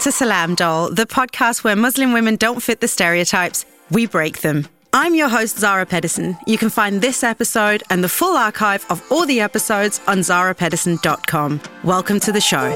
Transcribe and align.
to 0.00 0.12
Salam 0.12 0.54
Doll, 0.54 0.90
the 0.90 1.06
podcast 1.06 1.64
where 1.64 1.74
Muslim 1.74 2.12
women 2.12 2.36
don't 2.36 2.62
fit 2.62 2.80
the 2.80 2.86
stereotypes, 2.86 3.66
we 3.90 4.06
break 4.06 4.42
them. 4.42 4.68
I'm 4.92 5.16
your 5.16 5.28
host, 5.28 5.58
Zahra 5.58 5.86
Pedersen. 5.86 6.36
You 6.46 6.56
can 6.56 6.70
find 6.70 7.00
this 7.00 7.24
episode 7.24 7.82
and 7.90 8.04
the 8.04 8.08
full 8.08 8.36
archive 8.36 8.86
of 8.90 9.02
all 9.10 9.26
the 9.26 9.40
episodes 9.40 10.00
on 10.06 10.18
zahrapedersen.com. 10.18 11.60
Welcome 11.82 12.20
to 12.20 12.30
the 12.30 12.40
show. 12.40 12.72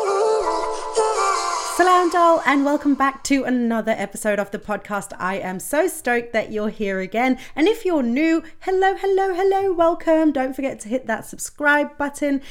Salam 1.77 2.11
doll, 2.11 2.43
and 2.45 2.65
welcome 2.65 2.95
back 2.95 3.25
to 3.25 3.45
another 3.45 3.93
episode 3.93 4.39
of 4.39 4.51
the 4.51 4.59
podcast. 4.59 5.13
I 5.19 5.37
am 5.37 5.59
so 5.59 5.89
stoked 5.89 6.33
that 6.33 6.53
you're 6.53 6.69
here 6.69 7.01
again. 7.01 7.39
And 7.57 7.67
if 7.67 7.85
you're 7.85 8.03
new, 8.03 8.43
hello, 8.61 8.95
hello, 8.97 9.33
hello, 9.33 9.73
welcome. 9.73 10.33
Don't 10.33 10.55
forget 10.55 10.81
to 10.81 10.89
hit 10.89 11.07
that 11.07 11.25
subscribe 11.25 11.97
button. 11.97 12.43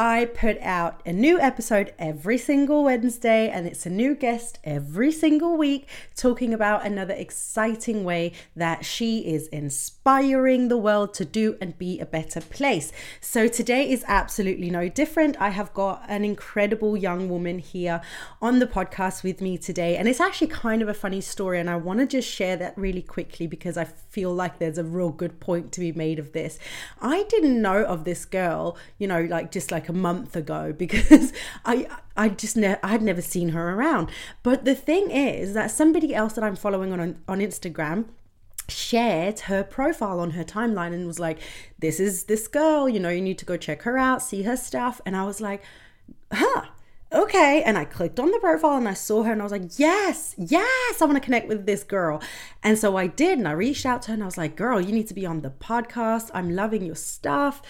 I 0.00 0.26
put 0.26 0.58
out 0.60 1.00
a 1.04 1.12
new 1.12 1.40
episode 1.40 1.92
every 1.98 2.38
single 2.38 2.84
Wednesday, 2.84 3.48
and 3.48 3.66
it's 3.66 3.84
a 3.84 3.90
new 3.90 4.14
guest 4.14 4.60
every 4.62 5.10
single 5.10 5.56
week 5.56 5.88
talking 6.14 6.54
about 6.54 6.86
another 6.86 7.14
exciting 7.14 8.04
way 8.04 8.30
that 8.54 8.84
she 8.84 9.26
is 9.26 9.48
inspiring 9.48 10.68
the 10.68 10.76
world 10.76 11.14
to 11.14 11.24
do 11.24 11.56
and 11.60 11.76
be 11.76 11.98
a 11.98 12.06
better 12.06 12.40
place. 12.40 12.92
So 13.20 13.48
today 13.48 13.90
is 13.90 14.04
absolutely 14.06 14.70
no 14.70 14.88
different. 14.88 15.36
I 15.40 15.48
have 15.48 15.74
got 15.74 16.04
an 16.06 16.24
incredible 16.24 16.96
young 16.96 17.28
woman 17.28 17.58
here 17.58 18.00
on 18.40 18.60
the 18.60 18.68
podcast 18.68 19.24
with 19.24 19.40
me 19.40 19.58
today, 19.58 19.96
and 19.96 20.06
it's 20.06 20.20
actually 20.20 20.46
kind 20.46 20.80
of 20.80 20.88
a 20.88 20.94
funny 20.94 21.20
story, 21.20 21.58
and 21.58 21.68
I 21.68 21.74
want 21.74 21.98
to 21.98 22.06
just 22.06 22.30
share 22.30 22.56
that 22.58 22.78
really 22.78 23.02
quickly 23.02 23.48
because 23.48 23.76
I 23.76 23.86
feel 23.86 24.32
like 24.32 24.60
there's 24.60 24.78
a 24.78 24.84
real 24.84 25.10
good 25.10 25.40
point 25.40 25.72
to 25.72 25.80
be 25.80 25.90
made 25.90 26.20
of 26.20 26.34
this. 26.34 26.60
I 27.00 27.24
didn't 27.24 27.60
know 27.60 27.82
of 27.82 28.04
this 28.04 28.24
girl, 28.24 28.78
you 28.98 29.08
know, 29.08 29.22
like 29.22 29.50
just 29.50 29.72
like 29.72 29.87
a 29.88 29.92
month 29.92 30.36
ago 30.36 30.72
because 30.78 31.32
I 31.64 31.88
I 32.16 32.28
just 32.28 32.56
ne- 32.56 32.78
I 32.82 32.88
had 32.88 33.02
never 33.02 33.22
seen 33.22 33.50
her 33.50 33.74
around. 33.74 34.10
But 34.42 34.64
the 34.64 34.74
thing 34.74 35.10
is 35.10 35.54
that 35.54 35.70
somebody 35.70 36.14
else 36.14 36.34
that 36.34 36.44
I'm 36.44 36.56
following 36.56 36.92
on 36.92 37.18
on 37.28 37.38
Instagram 37.40 38.06
shared 38.68 39.40
her 39.40 39.64
profile 39.64 40.20
on 40.20 40.32
her 40.32 40.44
timeline 40.44 40.92
and 40.92 41.06
was 41.06 41.18
like 41.18 41.38
this 41.78 41.98
is 41.98 42.24
this 42.24 42.46
girl 42.46 42.86
you 42.86 43.00
know 43.00 43.08
you 43.08 43.22
need 43.22 43.38
to 43.38 43.46
go 43.46 43.56
check 43.56 43.80
her 43.80 43.96
out 43.96 44.20
see 44.20 44.42
her 44.42 44.58
stuff 44.58 45.00
and 45.06 45.16
i 45.16 45.24
was 45.24 45.40
like 45.40 45.62
huh 46.30 46.66
okay. 47.12 47.62
And 47.64 47.78
I 47.78 47.84
clicked 47.84 48.20
on 48.20 48.30
the 48.30 48.38
profile 48.38 48.76
and 48.76 48.88
I 48.88 48.94
saw 48.94 49.22
her 49.22 49.32
and 49.32 49.40
I 49.40 49.44
was 49.44 49.52
like, 49.52 49.78
yes, 49.78 50.34
yes, 50.36 51.00
I 51.00 51.04
want 51.04 51.16
to 51.16 51.24
connect 51.24 51.48
with 51.48 51.66
this 51.66 51.84
girl. 51.84 52.20
And 52.62 52.78
so 52.78 52.96
I 52.96 53.06
did. 53.06 53.38
And 53.38 53.48
I 53.48 53.52
reached 53.52 53.86
out 53.86 54.02
to 54.02 54.08
her 54.08 54.14
and 54.14 54.22
I 54.22 54.26
was 54.26 54.38
like, 54.38 54.56
girl, 54.56 54.80
you 54.80 54.92
need 54.92 55.08
to 55.08 55.14
be 55.14 55.26
on 55.26 55.40
the 55.40 55.50
podcast. 55.50 56.30
I'm 56.34 56.54
loving 56.54 56.84
your 56.84 56.96
stuff. 56.96 57.62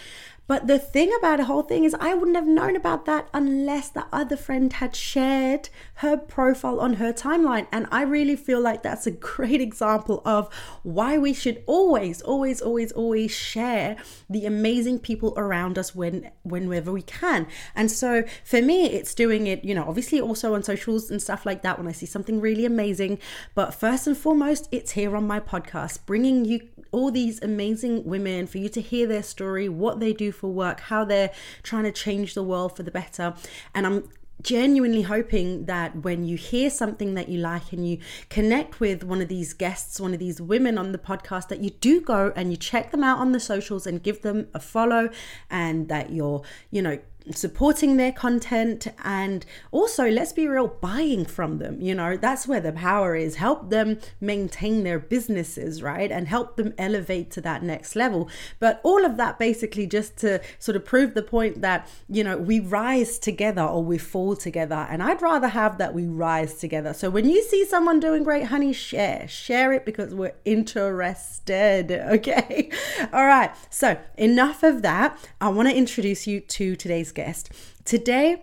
But 0.48 0.66
the 0.66 0.78
thing 0.78 1.12
about 1.18 1.36
the 1.36 1.44
whole 1.44 1.62
thing 1.62 1.84
is, 1.84 1.94
I 2.00 2.14
wouldn't 2.14 2.36
have 2.36 2.46
known 2.46 2.74
about 2.74 3.04
that 3.04 3.28
unless 3.34 3.90
the 3.90 4.06
other 4.10 4.36
friend 4.36 4.72
had 4.72 4.96
shared 4.96 5.68
her 5.96 6.16
profile 6.16 6.80
on 6.80 6.94
her 6.94 7.12
timeline. 7.12 7.66
And 7.70 7.86
I 7.92 8.02
really 8.02 8.34
feel 8.34 8.58
like 8.58 8.82
that's 8.82 9.06
a 9.06 9.10
great 9.28 9.60
example 9.60 10.22
of 10.24 10.52
why 10.82 11.18
we 11.18 11.34
should 11.34 11.62
always, 11.66 12.22
always, 12.22 12.62
always, 12.62 12.92
always 12.92 13.30
share 13.30 13.96
the 14.30 14.46
amazing 14.46 15.00
people 15.00 15.34
around 15.36 15.78
us 15.78 15.94
when, 15.94 16.30
whenever 16.44 16.90
we 16.90 17.02
can. 17.02 17.46
And 17.76 17.90
so 17.90 18.24
for 18.42 18.62
me, 18.62 18.86
it's 18.86 19.14
doing 19.14 19.46
it, 19.46 19.62
you 19.64 19.74
know, 19.74 19.84
obviously 19.86 20.18
also 20.18 20.54
on 20.54 20.62
socials 20.62 21.10
and 21.10 21.20
stuff 21.20 21.44
like 21.44 21.60
that 21.60 21.76
when 21.78 21.86
I 21.86 21.92
see 21.92 22.06
something 22.06 22.40
really 22.40 22.64
amazing. 22.64 23.18
But 23.54 23.74
first 23.74 24.06
and 24.06 24.16
foremost, 24.16 24.66
it's 24.72 24.92
here 24.92 25.14
on 25.14 25.26
my 25.26 25.40
podcast, 25.40 26.06
bringing 26.06 26.46
you 26.46 26.68
all 26.90 27.10
these 27.10 27.42
amazing 27.42 28.04
women 28.04 28.46
for 28.46 28.58
you 28.58 28.68
to 28.70 28.80
hear 28.80 29.06
their 29.06 29.22
story, 29.22 29.68
what 29.68 30.00
they 30.00 30.12
do 30.12 30.32
for 30.32 30.48
work, 30.48 30.80
how 30.80 31.04
they're 31.04 31.30
trying 31.62 31.84
to 31.84 31.92
change 31.92 32.34
the 32.34 32.42
world 32.42 32.76
for 32.76 32.82
the 32.82 32.90
better. 32.90 33.34
And 33.74 33.86
I'm 33.86 34.08
genuinely 34.42 35.02
hoping 35.02 35.64
that 35.64 36.04
when 36.04 36.24
you 36.24 36.36
hear 36.36 36.70
something 36.70 37.14
that 37.14 37.28
you 37.28 37.38
like 37.38 37.72
and 37.72 37.88
you 37.88 37.98
connect 38.28 38.78
with 38.78 39.02
one 39.02 39.20
of 39.20 39.28
these 39.28 39.52
guests, 39.52 40.00
one 40.00 40.12
of 40.12 40.20
these 40.20 40.40
women 40.40 40.78
on 40.78 40.92
the 40.92 40.98
podcast, 40.98 41.48
that 41.48 41.60
you 41.60 41.70
do 41.70 42.00
go 42.00 42.32
and 42.36 42.50
you 42.50 42.56
check 42.56 42.90
them 42.90 43.02
out 43.02 43.18
on 43.18 43.32
the 43.32 43.40
socials 43.40 43.86
and 43.86 44.02
give 44.02 44.22
them 44.22 44.48
a 44.54 44.60
follow 44.60 45.10
and 45.50 45.88
that 45.88 46.10
you're, 46.10 46.42
you 46.70 46.80
know, 46.80 46.98
supporting 47.36 47.96
their 47.96 48.12
content 48.12 48.86
and 49.04 49.44
also 49.70 50.08
let's 50.08 50.32
be 50.32 50.46
real 50.46 50.68
buying 50.68 51.24
from 51.24 51.58
them 51.58 51.80
you 51.80 51.94
know? 51.94 52.16
That's 52.16 52.46
where 52.46 52.60
the 52.60 52.72
power 52.72 53.14
is. 53.14 53.36
Help 53.36 53.70
them 53.70 53.98
maintain 54.20 54.84
their 54.84 54.98
businesses 54.98 55.82
right? 55.82 56.10
And 56.10 56.28
help 56.28 56.56
them 56.56 56.74
elevate 56.78 57.30
to 57.32 57.40
that 57.42 57.62
next 57.62 57.96
level. 57.96 58.28
But 58.58 58.80
all 58.82 59.04
of 59.04 59.16
that 59.16 59.38
basically 59.38 59.86
just 59.86 60.16
to 60.18 60.40
sort 60.58 60.76
of 60.76 60.84
prove 60.84 61.14
the 61.14 61.22
point 61.22 61.60
that 61.62 61.88
you 62.08 62.24
know 62.24 62.36
we 62.36 62.60
rise 62.60 63.18
together 63.18 63.62
or 63.62 63.82
we 63.84 63.98
fall 63.98 64.36
together. 64.36 64.86
And 64.88 65.02
i'd 65.02 65.22
rather 65.22 65.48
have 65.48 65.78
that 65.78 65.94
we 65.94 66.06
rise 66.06 66.54
together. 66.54 66.92
So 66.92 67.10
when 67.10 67.28
you 67.28 67.42
see 67.42 67.64
someone 67.64 68.00
doing 68.00 68.22
great 68.22 68.44
honey 68.44 68.72
share. 68.72 69.26
Share 69.28 69.72
it 69.72 69.84
because 69.84 70.14
we're 70.14 70.34
interested 70.44 71.90
okay? 72.08 72.70
All 73.12 73.26
right. 73.26 73.50
So 73.70 73.98
enough 74.16 74.62
of 74.62 74.82
that. 74.82 75.18
I 75.40 75.48
want 75.48 75.68
to 75.68 75.76
introduce 75.76 76.26
you 76.26 76.40
to 76.40 76.76
today's 76.76 77.12
guest. 77.18 77.50
Today, 77.84 78.42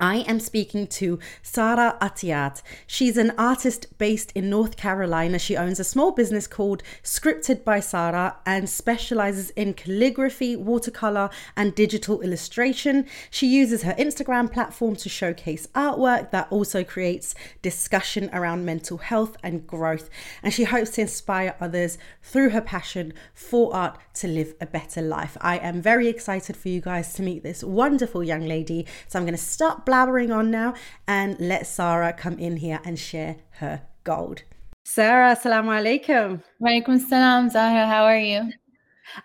I 0.00 0.18
am 0.28 0.40
speaking 0.40 0.88
to 0.88 1.20
Sara 1.40 1.96
Atiyat. 2.00 2.62
She's 2.84 3.16
an 3.16 3.32
artist 3.38 3.96
based 3.96 4.32
in 4.34 4.50
North 4.50 4.76
Carolina. 4.76 5.38
She 5.38 5.56
owns 5.56 5.78
a 5.78 5.84
small 5.84 6.10
business 6.10 6.48
called 6.48 6.82
Scripted 7.04 7.62
by 7.62 7.78
Sara 7.78 8.36
and 8.44 8.68
specializes 8.68 9.50
in 9.50 9.72
calligraphy, 9.72 10.56
watercolor, 10.56 11.30
and 11.56 11.76
digital 11.76 12.20
illustration. 12.22 13.06
She 13.30 13.46
uses 13.46 13.82
her 13.84 13.94
Instagram 13.94 14.52
platform 14.52 14.96
to 14.96 15.08
showcase 15.08 15.68
artwork 15.76 16.32
that 16.32 16.48
also 16.50 16.82
creates 16.82 17.36
discussion 17.62 18.30
around 18.32 18.64
mental 18.64 18.98
health 18.98 19.36
and 19.44 19.64
growth. 19.64 20.10
And 20.42 20.52
she 20.52 20.64
hopes 20.64 20.90
to 20.90 21.02
inspire 21.02 21.54
others 21.60 21.98
through 22.20 22.50
her 22.50 22.60
passion 22.60 23.12
for 23.32 23.72
art 23.72 23.96
to 24.14 24.26
live 24.26 24.54
a 24.60 24.66
better 24.66 25.02
life. 25.02 25.36
I 25.40 25.58
am 25.58 25.80
very 25.80 26.08
excited 26.08 26.56
for 26.56 26.68
you 26.68 26.80
guys 26.80 27.14
to 27.14 27.22
meet 27.22 27.44
this 27.44 27.62
wonderful 27.62 28.24
young 28.24 28.46
lady. 28.46 28.86
So 29.06 29.18
I'm 29.18 29.24
going 29.24 29.36
to 29.36 29.42
start 29.42 29.83
blabbering 29.84 30.34
on 30.34 30.50
now 30.50 30.74
and 31.06 31.36
let 31.38 31.66
Sara 31.66 32.12
come 32.12 32.38
in 32.38 32.56
here 32.56 32.80
and 32.84 32.98
share 32.98 33.36
her 33.58 33.82
gold. 34.04 34.42
Sara, 34.84 35.34
assalamu 35.34 35.70
alaikum. 35.80 36.42
Walaikum 36.60 37.00
salam, 37.00 37.48
Zahra. 37.48 37.86
How 37.86 38.04
are 38.04 38.18
you? 38.18 38.50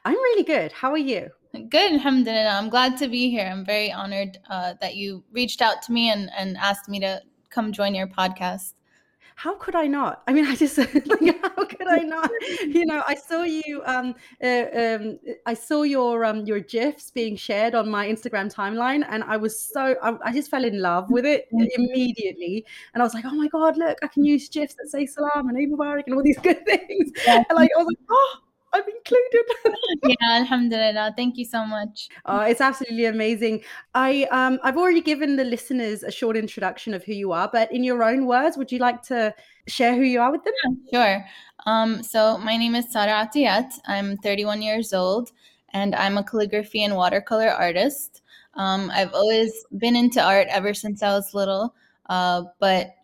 I'm 0.05 0.15
really 0.15 0.43
good. 0.43 0.71
How 0.71 0.91
are 0.91 0.97
you? 0.97 1.29
Good, 1.53 1.93
alhamdulillah. 1.93 2.49
I'm 2.49 2.69
glad 2.69 2.97
to 2.97 3.07
be 3.07 3.29
here. 3.29 3.45
I'm 3.51 3.65
very 3.65 3.91
honored 3.91 4.37
uh, 4.49 4.75
that 4.81 4.95
you 4.95 5.23
reached 5.31 5.61
out 5.61 5.81
to 5.83 5.91
me 5.91 6.11
and, 6.11 6.29
and 6.37 6.57
asked 6.57 6.87
me 6.87 6.99
to 6.99 7.21
come 7.49 7.71
join 7.71 7.95
your 7.95 8.07
podcast 8.07 8.73
how 9.39 9.55
could 9.55 9.73
I 9.73 9.87
not? 9.87 10.21
I 10.27 10.33
mean, 10.33 10.45
I 10.53 10.55
just 10.55 10.77
like, 10.77 10.91
how 11.41 11.65
could 11.65 11.87
I 11.87 11.99
not? 11.99 12.29
You 12.79 12.85
know, 12.85 13.01
I 13.07 13.15
saw 13.15 13.43
you. 13.43 13.81
Um, 13.85 14.15
uh, 14.43 14.65
um, 14.83 15.19
I 15.45 15.53
saw 15.53 15.83
your 15.83 16.25
um 16.25 16.45
your 16.45 16.59
gifs 16.59 17.09
being 17.09 17.35
shared 17.37 17.73
on 17.73 17.89
my 17.89 18.07
Instagram 18.07 18.53
timeline, 18.53 19.05
and 19.09 19.23
I 19.23 19.37
was 19.37 19.53
so 19.57 19.95
I, 20.03 20.17
I 20.25 20.33
just 20.33 20.51
fell 20.51 20.65
in 20.65 20.81
love 20.81 21.09
with 21.09 21.25
it 21.25 21.47
immediately. 21.51 22.65
And 22.93 23.01
I 23.01 23.05
was 23.05 23.13
like, 23.13 23.25
oh 23.25 23.35
my 23.43 23.47
god, 23.47 23.77
look, 23.77 23.97
I 24.03 24.07
can 24.07 24.25
use 24.25 24.49
gifs 24.49 24.75
that 24.75 24.89
say 24.89 25.05
salam 25.05 25.47
and 25.47 25.57
Eid 25.57 25.71
Mubarak 25.71 26.03
and 26.07 26.15
all 26.15 26.23
these 26.23 26.39
good 26.49 26.65
things. 26.65 27.11
Yeah. 27.25 27.43
And 27.49 27.55
like, 27.55 27.71
I 27.75 27.79
was 27.79 27.87
like, 27.87 27.99
oh 28.09 28.37
I'm 28.73 28.83
included. 28.83 29.45
yeah, 30.03 30.39
alhamdulillah. 30.39 31.13
Thank 31.15 31.37
you 31.37 31.45
so 31.45 31.65
much. 31.65 32.09
Oh, 32.25 32.41
it's 32.41 32.61
absolutely 32.61 33.05
amazing. 33.05 33.63
I 33.95 34.27
um 34.31 34.59
I've 34.63 34.77
already 34.77 35.01
given 35.01 35.35
the 35.35 35.43
listeners 35.43 36.03
a 36.03 36.11
short 36.11 36.37
introduction 36.37 36.93
of 36.93 37.03
who 37.03 37.13
you 37.13 37.31
are, 37.31 37.49
but 37.51 37.71
in 37.71 37.83
your 37.83 38.03
own 38.03 38.25
words, 38.25 38.57
would 38.57 38.71
you 38.71 38.79
like 38.79 39.01
to 39.03 39.33
share 39.67 39.95
who 39.95 40.03
you 40.03 40.21
are 40.21 40.31
with 40.31 40.43
them? 40.43 40.53
Yeah, 40.91 41.17
sure. 41.17 41.25
Um, 41.65 42.03
so 42.03 42.37
my 42.37 42.57
name 42.57 42.75
is 42.75 42.91
Sara 42.91 43.27
Atiyat. 43.27 43.71
I'm 43.87 44.17
31 44.17 44.61
years 44.61 44.93
old 44.93 45.31
and 45.73 45.95
I'm 45.95 46.17
a 46.17 46.23
calligraphy 46.23 46.83
and 46.83 46.95
watercolor 46.95 47.49
artist. 47.49 48.21
Um, 48.55 48.91
I've 48.93 49.13
always 49.13 49.65
been 49.77 49.95
into 49.95 50.21
art 50.21 50.47
ever 50.49 50.73
since 50.73 51.03
I 51.03 51.11
was 51.13 51.33
little. 51.33 51.75
Uh, 52.07 52.43
but 52.59 52.95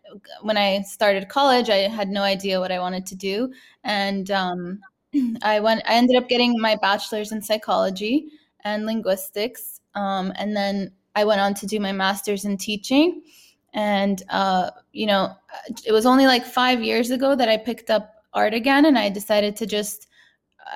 when 0.42 0.56
I 0.56 0.82
started 0.82 1.28
college, 1.28 1.70
I 1.70 1.88
had 1.88 2.08
no 2.08 2.22
idea 2.22 2.60
what 2.60 2.72
I 2.72 2.78
wanted 2.78 3.06
to 3.06 3.14
do. 3.14 3.52
And 3.84 4.30
um, 4.30 4.80
I 5.42 5.60
went. 5.60 5.82
I 5.86 5.94
ended 5.94 6.16
up 6.16 6.28
getting 6.28 6.60
my 6.60 6.76
bachelor's 6.76 7.32
in 7.32 7.42
psychology 7.42 8.28
and 8.64 8.86
linguistics, 8.86 9.80
um, 9.94 10.32
and 10.36 10.56
then 10.56 10.92
I 11.14 11.24
went 11.24 11.40
on 11.40 11.54
to 11.54 11.66
do 11.66 11.80
my 11.80 11.92
master's 11.92 12.44
in 12.44 12.56
teaching. 12.56 13.22
And 13.74 14.22
uh, 14.30 14.70
you 14.92 15.06
know, 15.06 15.34
it 15.84 15.92
was 15.92 16.06
only 16.06 16.26
like 16.26 16.44
five 16.44 16.82
years 16.82 17.10
ago 17.10 17.34
that 17.36 17.48
I 17.48 17.56
picked 17.56 17.90
up 17.90 18.14
art 18.32 18.54
again, 18.54 18.86
and 18.86 18.98
I 18.98 19.08
decided 19.08 19.56
to 19.56 19.66
just. 19.66 20.08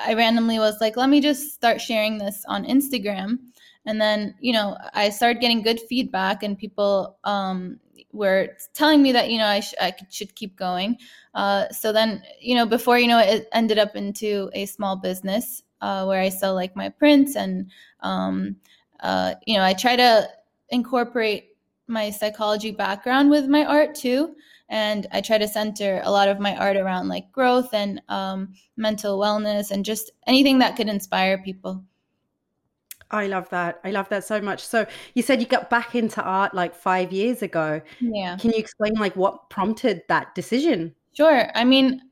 I 0.06 0.14
randomly 0.14 0.60
was 0.60 0.76
like, 0.80 0.96
let 0.96 1.08
me 1.08 1.20
just 1.20 1.52
start 1.52 1.80
sharing 1.80 2.16
this 2.16 2.44
on 2.46 2.64
Instagram. 2.64 3.38
And 3.86 4.00
then, 4.00 4.36
you 4.38 4.52
know, 4.52 4.76
I 4.94 5.10
started 5.10 5.40
getting 5.40 5.62
good 5.62 5.80
feedback, 5.80 6.44
and 6.44 6.56
people 6.56 7.18
um, 7.24 7.80
were 8.12 8.56
telling 8.74 9.02
me 9.02 9.12
that 9.12 9.30
you 9.30 9.38
know 9.38 9.46
I, 9.46 9.60
sh- 9.60 9.74
I 9.80 9.94
should 10.10 10.34
keep 10.34 10.56
going. 10.56 10.98
Uh, 11.34 11.68
so 11.68 11.92
then 11.92 12.22
you 12.40 12.54
know 12.54 12.66
before 12.66 12.98
you 12.98 13.08
know 13.08 13.18
it, 13.18 13.42
it 13.42 13.48
ended 13.52 13.78
up 13.78 13.96
into 13.96 14.50
a 14.54 14.66
small 14.66 14.96
business 14.96 15.62
uh, 15.80 16.04
where 16.04 16.20
I 16.20 16.28
sell 16.28 16.54
like 16.54 16.76
my 16.76 16.88
prints 16.88 17.36
and 17.36 17.70
um, 18.00 18.56
uh, 19.00 19.34
you 19.46 19.56
know 19.56 19.64
I 19.64 19.74
try 19.74 19.96
to 19.96 20.28
incorporate 20.70 21.56
my 21.86 22.10
psychology 22.10 22.70
background 22.70 23.30
with 23.30 23.46
my 23.46 23.64
art 23.64 23.94
too 23.94 24.34
and 24.68 25.08
i 25.10 25.20
try 25.20 25.36
to 25.36 25.48
center 25.48 26.00
a 26.04 26.10
lot 26.10 26.28
of 26.28 26.38
my 26.38 26.56
art 26.56 26.76
around 26.76 27.08
like 27.08 27.30
growth 27.32 27.74
and 27.74 28.00
um, 28.08 28.54
mental 28.76 29.18
wellness 29.18 29.72
and 29.72 29.84
just 29.84 30.12
anything 30.26 30.60
that 30.60 30.76
could 30.76 30.88
inspire 30.88 31.36
people 31.42 31.84
I 33.10 33.26
love 33.26 33.48
that. 33.50 33.80
I 33.84 33.90
love 33.90 34.08
that 34.10 34.24
so 34.24 34.40
much. 34.40 34.64
So 34.64 34.86
you 35.14 35.22
said 35.22 35.40
you 35.40 35.46
got 35.46 35.68
back 35.68 35.94
into 35.94 36.22
art 36.22 36.54
like 36.54 36.74
five 36.74 37.12
years 37.12 37.42
ago. 37.42 37.80
Yeah. 38.00 38.36
Can 38.36 38.50
you 38.50 38.58
explain 38.58 38.94
like 38.94 39.16
what 39.16 39.50
prompted 39.50 40.02
that 40.08 40.34
decision? 40.34 40.94
Sure. 41.12 41.50
I 41.54 41.64
mean, 41.64 42.02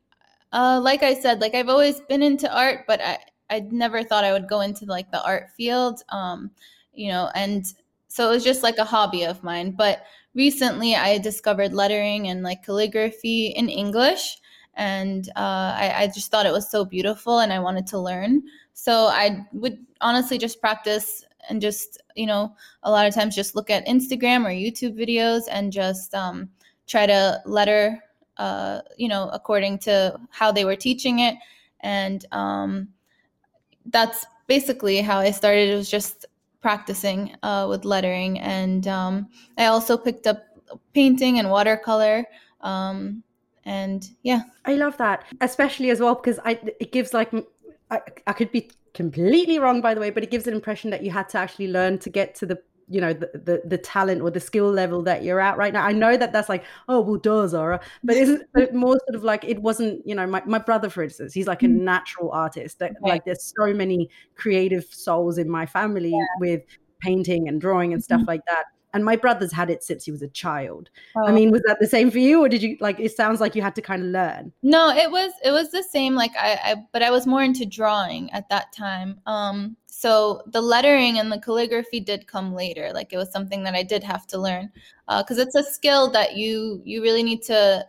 uh, 0.53 0.81
like 0.83 1.03
I 1.03 1.15
said, 1.15 1.41
like 1.41 1.55
I've 1.55 1.69
always 1.69 2.01
been 2.01 2.23
into 2.23 2.53
art, 2.53 2.85
but 2.87 3.01
I 3.01 3.19
I 3.51 3.61
never 3.71 4.03
thought 4.03 4.25
I 4.25 4.33
would 4.33 4.49
go 4.49 4.61
into 4.61 4.85
like 4.87 5.11
the 5.11 5.23
art 5.23 5.51
field. 5.57 6.03
Um, 6.11 6.51
you 6.93 7.09
know, 7.11 7.31
and 7.35 7.65
so 8.09 8.29
it 8.29 8.35
was 8.35 8.45
just 8.45 8.63
like 8.63 8.79
a 8.79 8.85
hobby 8.85 9.25
of 9.25 9.45
mine. 9.45 9.71
But 9.71 10.03
recently, 10.35 10.97
I 10.97 11.19
discovered 11.19 11.73
lettering 11.73 12.29
and 12.29 12.43
like 12.43 12.65
calligraphy 12.65 13.49
in 13.49 13.69
English, 13.69 14.39
and 14.79 15.29
uh, 15.37 15.75
I, 15.77 15.93
I 15.97 16.07
just 16.07 16.31
thought 16.31 16.47
it 16.47 16.53
was 16.53 16.71
so 16.71 16.85
beautiful, 16.85 17.41
and 17.41 17.53
I 17.53 17.59
wanted 17.59 17.87
to 17.89 17.99
learn. 17.99 18.43
So 18.73 19.07
I 19.07 19.45
would 19.53 19.85
honestly 20.01 20.39
just 20.39 20.61
practice 20.61 21.25
and 21.51 21.61
just 21.61 22.01
you 22.15 22.27
know 22.27 22.55
a 22.85 22.91
lot 22.91 23.07
of 23.07 23.15
times 23.15 23.35
just 23.35 23.55
look 23.55 23.71
at 23.71 23.87
Instagram 23.87 24.45
or 24.45 24.51
YouTube 24.51 24.97
videos 24.97 25.43
and 25.51 25.73
just 25.73 26.15
um, 26.15 26.49
try 26.87 27.07
to 27.07 27.43
letter 27.45 28.03
uh, 28.37 28.81
you 28.97 29.09
know 29.09 29.29
according 29.33 29.79
to 29.81 30.19
how 30.31 30.53
they 30.53 30.65
were 30.65 30.77
teaching 30.77 31.19
it 31.19 31.35
and 31.81 32.25
um, 32.33 32.89
that's 33.87 34.27
basically 34.47 35.01
how 35.01 35.19
I 35.19 35.31
started. 35.31 35.71
It 35.71 35.77
was 35.77 35.91
just 35.91 36.27
practicing 36.61 37.35
uh, 37.43 37.67
with 37.69 37.85
lettering, 37.85 38.39
and 38.41 38.87
um, 38.89 39.29
I 39.57 39.67
also 39.67 39.97
picked 39.97 40.27
up 40.27 40.45
painting 40.95 41.39
and 41.39 41.51
watercolor. 41.51 42.25
Um, 42.61 43.23
and 43.65 44.09
yeah, 44.23 44.43
I 44.65 44.75
love 44.75 44.97
that, 44.99 45.25
especially 45.41 45.91
as 45.91 46.01
well 46.01 46.15
because 46.15 46.39
I 46.45 46.59
it 46.81 46.93
gives 46.93 47.13
like 47.13 47.33
I, 47.91 48.01
I 48.27 48.33
could 48.33 48.53
be 48.53 48.71
completely 48.95 49.59
wrong 49.59 49.81
by 49.81 49.95
the 49.95 50.01
way 50.01 50.11
but 50.11 50.23
it 50.23 50.31
gives 50.31 50.47
an 50.47 50.55
impression 50.55 50.91
that 50.91 51.03
you 51.03 51.11
had 51.11 51.29
to 51.29 51.39
actually 51.39 51.69
learn 51.69 51.99
to 51.99 52.11
get 52.11 52.35
to 52.35 52.47
the 52.47 52.59
you 52.89 53.01
know 53.01 53.13
the, 53.13 53.31
the, 53.35 53.63
the 53.65 53.79
talent 53.79 54.23
or 54.23 54.31
the 54.31 54.41
skill 54.41 54.71
level 54.71 55.03
that 55.03 55.23
you're 55.23 55.41
at 55.41 55.57
right 55.59 55.73
now 55.73 55.85
i 55.85 55.93
know 55.93 56.17
that 56.17 56.33
that's 56.33 56.49
like 56.49 56.65
oh 56.89 57.01
well 57.01 57.17
duh 57.17 57.47
zahra 57.47 57.81
but 58.03 58.17
isn't 58.25 58.43
it 58.57 58.75
more 58.75 58.99
sort 59.07 59.15
of 59.15 59.23
like 59.23 59.45
it 59.45 59.61
wasn't 59.61 60.05
you 60.07 60.15
know 60.15 60.27
my, 60.27 60.43
my 60.47 60.59
brother 60.59 60.89
for 60.89 61.03
instance 61.03 61.35
he's 61.35 61.47
like 61.47 61.63
a 61.63 61.67
mm. 61.67 61.81
natural 61.81 62.31
artist 62.33 62.79
that 62.79 62.93
like 63.03 63.25
there's 63.25 63.53
so 63.57 63.73
many 63.75 64.09
creative 64.37 64.85
souls 64.91 65.39
in 65.39 65.49
my 65.49 65.67
family 65.67 66.11
yeah. 66.11 66.25
with 66.41 66.63
painting 67.01 67.47
and 67.47 67.61
drawing 67.61 67.93
and 67.93 68.03
stuff 68.03 68.21
mm-hmm. 68.21 68.31
like 68.31 68.41
that 68.47 68.65
and 68.95 69.05
my 69.05 69.17
brother's 69.17 69.53
had 69.53 69.71
it 69.71 69.83
since 69.83 70.05
he 70.05 70.11
was 70.11 70.23
a 70.23 70.29
child. 70.29 70.91
Oh. 71.17 71.27
i 71.27 71.33
mean 71.33 71.51
was 71.51 71.63
that 71.67 71.79
the 71.81 71.87
same 71.87 72.11
for 72.11 72.19
you 72.19 72.41
or 72.41 72.49
did 72.49 72.63
you 72.63 72.77
like 72.81 72.99
it 73.01 73.13
sounds 73.13 73.41
like 73.41 73.55
you 73.55 73.63
had 73.63 73.75
to 73.77 73.83
kind 73.83 74.03
of 74.03 74.09
learn? 74.09 74.53
No 74.63 74.91
it 74.91 75.11
was 75.11 75.33
it 75.45 75.51
was 75.51 75.71
the 75.71 75.83
same 75.83 76.15
like 76.15 76.33
i, 76.39 76.59
I 76.65 76.75
but 76.93 77.03
i 77.03 77.11
was 77.11 77.27
more 77.27 77.43
into 77.43 77.67
drawing 77.67 78.31
at 78.33 78.49
that 78.49 78.73
time. 78.73 79.21
Um 79.27 79.77
so 79.87 80.43
the 80.47 80.61
lettering 80.61 81.19
and 81.19 81.31
the 81.33 81.41
calligraphy 81.41 82.01
did 82.01 82.27
come 82.27 82.55
later 82.55 82.93
like 82.93 83.13
it 83.13 83.17
was 83.17 83.33
something 83.33 83.65
that 83.65 83.75
i 83.75 83.83
did 83.83 84.03
have 84.05 84.27
to 84.29 84.39
learn. 84.39 84.71
Because 85.07 85.39
uh, 85.39 85.43
it's 85.43 85.55
a 85.55 85.63
skill 85.63 86.11
that 86.13 86.37
you 86.37 86.83
you 86.85 87.03
really 87.03 87.23
need 87.23 87.43
to 87.45 87.85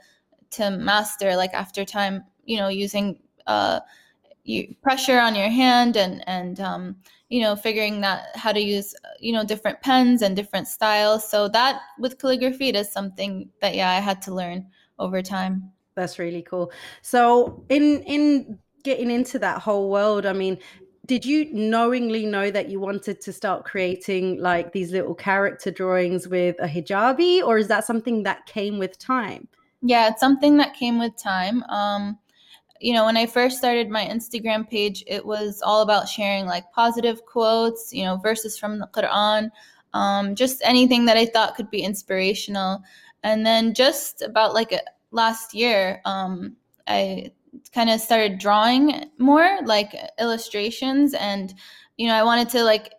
to 0.51 0.71
master 0.71 1.35
like 1.35 1.53
after 1.53 1.85
time 1.85 2.23
you 2.45 2.57
know 2.57 2.69
using 2.69 3.19
uh 3.47 3.79
you, 4.43 4.75
pressure 4.81 5.19
on 5.19 5.35
your 5.35 5.49
hand 5.49 5.95
and 5.95 6.23
and 6.27 6.59
um 6.59 6.95
you 7.29 7.41
know 7.41 7.55
figuring 7.55 8.01
that 8.01 8.35
how 8.35 8.51
to 8.51 8.59
use 8.59 8.95
you 9.19 9.31
know 9.31 9.45
different 9.45 9.81
pens 9.81 10.21
and 10.21 10.35
different 10.35 10.67
styles. 10.67 11.29
So 11.29 11.47
that 11.49 11.81
with 11.97 12.19
calligraphy 12.19 12.69
it 12.69 12.75
is 12.75 12.91
something 12.91 13.49
that 13.61 13.75
yeah 13.75 13.91
i 13.91 13.99
had 13.99 14.21
to 14.23 14.33
learn 14.33 14.67
over 14.97 15.21
time. 15.21 15.71
That's 15.95 16.19
really 16.19 16.41
cool. 16.41 16.71
So 17.01 17.63
in 17.69 18.03
in 18.03 18.59
getting 18.83 19.11
into 19.11 19.37
that 19.37 19.61
whole 19.61 19.89
world 19.89 20.25
i 20.25 20.31
mean 20.31 20.57
did 21.05 21.25
you 21.25 21.51
knowingly 21.51 22.25
know 22.25 22.51
that 22.51 22.69
you 22.69 22.79
wanted 22.79 23.19
to 23.19 23.33
start 23.33 23.65
creating 23.65 24.39
like 24.39 24.71
these 24.73 24.91
little 24.91 25.15
character 25.15 25.71
drawings 25.71 26.27
with 26.27 26.55
a 26.59 26.67
hijabi 26.67 27.41
or 27.41 27.57
is 27.57 27.67
that 27.67 27.83
something 27.83 28.21
that 28.23 28.45
came 28.45 28.77
with 28.77 28.97
time? 28.99 29.47
Yeah 29.81 30.09
it's 30.09 30.19
something 30.19 30.57
that 30.57 30.75
came 30.75 30.99
with 30.99 31.17
time. 31.17 31.63
Um 31.63 32.19
you 32.79 32.93
know, 32.93 33.05
when 33.05 33.17
I 33.17 33.25
first 33.25 33.57
started 33.57 33.89
my 33.89 34.05
Instagram 34.05 34.69
page, 34.69 35.03
it 35.07 35.25
was 35.25 35.61
all 35.61 35.81
about 35.81 36.07
sharing 36.07 36.45
like 36.45 36.71
positive 36.71 37.25
quotes, 37.25 37.93
you 37.93 38.03
know, 38.03 38.17
verses 38.17 38.57
from 38.57 38.79
the 38.79 38.87
Quran, 38.87 39.49
um, 39.93 40.35
just 40.35 40.61
anything 40.63 41.05
that 41.05 41.17
I 41.17 41.25
thought 41.25 41.55
could 41.55 41.69
be 41.69 41.81
inspirational. 41.81 42.81
And 43.23 43.45
then 43.45 43.73
just 43.73 44.21
about 44.21 44.53
like 44.53 44.73
last 45.11 45.53
year, 45.53 46.01
um, 46.05 46.55
I 46.87 47.31
kind 47.73 47.89
of 47.89 47.99
started 47.99 48.39
drawing 48.39 49.09
more 49.17 49.59
like 49.65 49.95
illustrations 50.19 51.13
and 51.15 51.53
you 51.97 52.07
know 52.07 52.13
i 52.13 52.23
wanted 52.23 52.49
to 52.49 52.63
like 52.63 52.93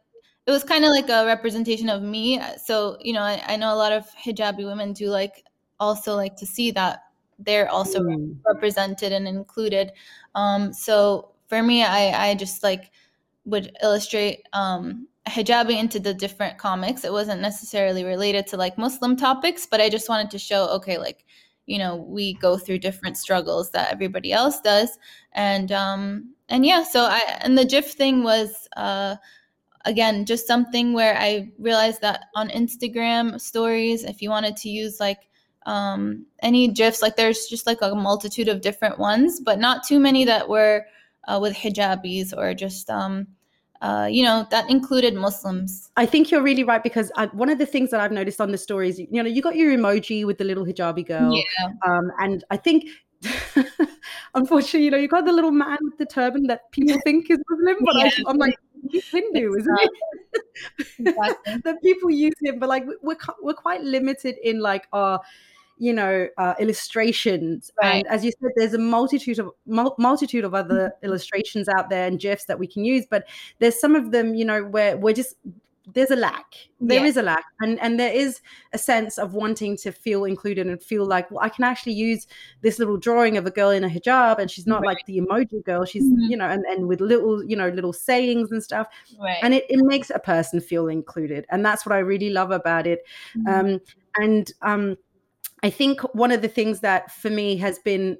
it 0.46 0.50
was 0.50 0.64
kind 0.64 0.84
of 0.84 0.90
like 0.90 1.08
a 1.08 1.26
representation 1.26 1.88
of 1.88 2.02
me 2.02 2.40
so 2.62 2.96
you 3.00 3.12
know 3.12 3.22
I, 3.22 3.42
I, 3.46 3.56
know 3.56 3.72
a 3.72 3.76
lot 3.76 3.92
of 3.92 4.06
hijabi 4.24 4.64
women 4.64 4.92
do 4.92 5.08
like 5.08 5.44
also 5.78 6.14
like 6.14 6.36
to 6.36 6.46
see 6.46 6.70
that 6.72 7.00
they're 7.44 7.68
also 7.68 8.00
mm. 8.00 8.36
represented 8.46 9.12
and 9.12 9.26
included. 9.26 9.92
Um, 10.34 10.72
so 10.72 11.32
for 11.48 11.62
me, 11.62 11.82
I, 11.82 12.30
I 12.30 12.34
just 12.34 12.62
like 12.62 12.90
would 13.44 13.76
illustrate 13.82 14.46
um, 14.52 15.08
hijabi 15.26 15.78
into 15.78 15.98
the 15.98 16.14
different 16.14 16.58
comics. 16.58 17.04
It 17.04 17.12
wasn't 17.12 17.40
necessarily 17.40 18.04
related 18.04 18.46
to 18.48 18.56
like 18.56 18.78
Muslim 18.78 19.16
topics, 19.16 19.66
but 19.66 19.80
I 19.80 19.88
just 19.88 20.08
wanted 20.08 20.30
to 20.30 20.38
show, 20.38 20.68
okay, 20.76 20.98
like, 20.98 21.24
you 21.66 21.78
know, 21.78 21.96
we 21.96 22.34
go 22.34 22.56
through 22.56 22.78
different 22.78 23.16
struggles 23.16 23.70
that 23.70 23.92
everybody 23.92 24.32
else 24.32 24.60
does. 24.60 24.98
And, 25.32 25.70
um, 25.72 26.34
and 26.48 26.66
yeah, 26.66 26.82
so 26.82 27.02
I, 27.02 27.38
and 27.42 27.56
the 27.56 27.64
GIF 27.64 27.92
thing 27.92 28.22
was, 28.22 28.68
uh, 28.76 29.16
again, 29.84 30.26
just 30.26 30.46
something 30.46 30.92
where 30.92 31.16
I 31.16 31.50
realized 31.58 32.00
that 32.02 32.26
on 32.34 32.48
Instagram 32.50 33.40
stories, 33.40 34.04
if 34.04 34.20
you 34.20 34.30
wanted 34.30 34.56
to 34.58 34.68
use 34.68 35.00
like 35.00 35.29
um, 35.66 36.24
any 36.42 36.68
gifs 36.68 37.02
like 37.02 37.16
there's 37.16 37.46
just 37.46 37.66
like 37.66 37.82
a 37.82 37.94
multitude 37.94 38.48
of 38.48 38.60
different 38.60 38.98
ones 38.98 39.40
but 39.40 39.58
not 39.58 39.84
too 39.86 40.00
many 40.00 40.24
that 40.24 40.48
were 40.48 40.86
uh, 41.28 41.38
with 41.40 41.54
hijabis 41.54 42.36
or 42.36 42.54
just 42.54 42.88
um, 42.90 43.26
uh, 43.82 44.08
you 44.10 44.22
know 44.22 44.46
that 44.50 44.68
included 44.70 45.14
muslims 45.14 45.90
i 45.96 46.04
think 46.04 46.30
you're 46.30 46.42
really 46.42 46.64
right 46.64 46.82
because 46.82 47.10
I, 47.16 47.26
one 47.26 47.48
of 47.48 47.58
the 47.58 47.66
things 47.66 47.90
that 47.90 48.00
i've 48.00 48.12
noticed 48.12 48.40
on 48.40 48.50
the 48.52 48.58
stories 48.58 48.98
you 48.98 49.22
know 49.22 49.28
you 49.28 49.42
got 49.42 49.56
your 49.56 49.76
emoji 49.76 50.26
with 50.26 50.38
the 50.38 50.44
little 50.44 50.64
hijabi 50.64 51.06
girl 51.06 51.34
yeah. 51.34 51.68
um, 51.86 52.10
and 52.18 52.44
i 52.50 52.56
think 52.56 52.86
unfortunately 54.34 54.84
you 54.84 54.90
know 54.90 54.96
you 54.96 55.08
got 55.08 55.24
the 55.24 55.32
little 55.32 55.50
man 55.50 55.78
with 55.82 55.98
the 55.98 56.06
turban 56.06 56.46
that 56.46 56.70
people 56.72 56.98
think 57.04 57.30
is 57.30 57.38
muslim 57.48 57.76
but 57.84 57.96
yeah. 57.96 58.10
I, 58.26 58.30
am 58.30 58.38
like 58.38 58.54
hindu 58.92 59.54
isn't 59.54 59.78
exactly. 60.98 61.56
that 61.64 61.82
people 61.82 62.10
use 62.10 62.34
him 62.42 62.58
but 62.58 62.68
like 62.68 62.84
we're, 63.02 63.16
we're 63.42 63.54
quite 63.54 63.82
limited 63.82 64.36
in 64.42 64.60
like 64.60 64.88
our 64.92 65.20
you 65.80 65.92
know 65.92 66.28
uh, 66.36 66.54
illustrations 66.60 67.72
right. 67.82 68.04
and 68.04 68.06
as 68.06 68.24
you 68.24 68.30
said 68.40 68.50
there's 68.54 68.74
a 68.74 68.78
multitude 68.78 69.38
of 69.38 69.50
mul- 69.66 69.96
multitude 69.98 70.44
of 70.44 70.54
other 70.54 70.74
mm-hmm. 70.74 71.06
illustrations 71.06 71.68
out 71.68 71.88
there 71.88 72.06
and 72.06 72.20
gifs 72.20 72.44
that 72.44 72.58
we 72.58 72.66
can 72.66 72.84
use 72.84 73.06
but 73.10 73.26
there's 73.58 73.80
some 73.80 73.96
of 73.96 74.12
them 74.12 74.34
you 74.34 74.44
know 74.44 74.62
where 74.62 74.96
we're 74.96 75.14
just 75.14 75.34
there's 75.94 76.10
a 76.10 76.16
lack 76.16 76.54
There 76.80 77.00
yeah. 77.00 77.06
is 77.06 77.16
a 77.16 77.22
lack 77.22 77.44
and 77.60 77.80
and 77.80 77.98
there 77.98 78.12
is 78.12 78.40
a 78.74 78.78
sense 78.78 79.18
of 79.18 79.32
wanting 79.32 79.76
to 79.78 79.90
feel 79.90 80.24
included 80.24 80.66
and 80.66 80.80
feel 80.80 81.06
like 81.06 81.30
well 81.30 81.40
i 81.42 81.48
can 81.48 81.64
actually 81.64 81.94
use 81.94 82.26
this 82.60 82.78
little 82.78 82.98
drawing 82.98 83.38
of 83.38 83.46
a 83.46 83.50
girl 83.50 83.70
in 83.70 83.82
a 83.82 83.88
hijab 83.88 84.38
and 84.38 84.50
she's 84.50 84.66
not 84.66 84.82
right. 84.82 84.88
like 84.88 85.06
the 85.06 85.18
emoji 85.18 85.64
girl 85.64 85.84
she's 85.86 86.04
mm-hmm. 86.04 86.30
you 86.30 86.36
know 86.36 86.46
and, 86.46 86.64
and 86.66 86.86
with 86.86 87.00
little 87.00 87.42
you 87.42 87.56
know 87.56 87.70
little 87.70 87.94
sayings 87.94 88.52
and 88.52 88.62
stuff 88.62 88.86
right. 89.18 89.38
and 89.42 89.54
it, 89.54 89.64
it 89.70 89.80
makes 89.82 90.10
a 90.10 90.18
person 90.18 90.60
feel 90.60 90.88
included 90.88 91.46
and 91.50 91.64
that's 91.64 91.86
what 91.86 91.94
i 91.94 91.98
really 91.98 92.30
love 92.30 92.50
about 92.50 92.86
it 92.86 93.00
mm-hmm. 93.34 93.48
um 93.48 93.80
and 94.16 94.52
um 94.62 94.96
I 95.62 95.70
think 95.70 96.00
one 96.14 96.32
of 96.32 96.42
the 96.42 96.48
things 96.48 96.80
that 96.80 97.10
for 97.12 97.30
me 97.30 97.56
has 97.58 97.78
been 97.78 98.18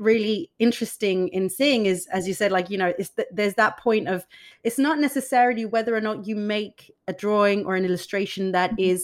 really 0.00 0.50
interesting 0.58 1.28
in 1.28 1.50
seeing 1.50 1.84
is 1.84 2.08
as 2.10 2.26
you 2.26 2.32
said 2.32 2.50
like 2.50 2.70
you 2.70 2.78
know 2.78 2.94
is 2.98 3.10
that 3.10 3.26
there's 3.30 3.54
that 3.54 3.76
point 3.76 4.08
of 4.08 4.26
it's 4.64 4.78
not 4.78 4.98
necessarily 4.98 5.66
whether 5.66 5.94
or 5.94 6.00
not 6.00 6.26
you 6.26 6.34
make 6.34 6.90
a 7.06 7.12
drawing 7.12 7.66
or 7.66 7.76
an 7.76 7.84
illustration 7.84 8.50
that 8.50 8.70
mm-hmm. 8.76 8.96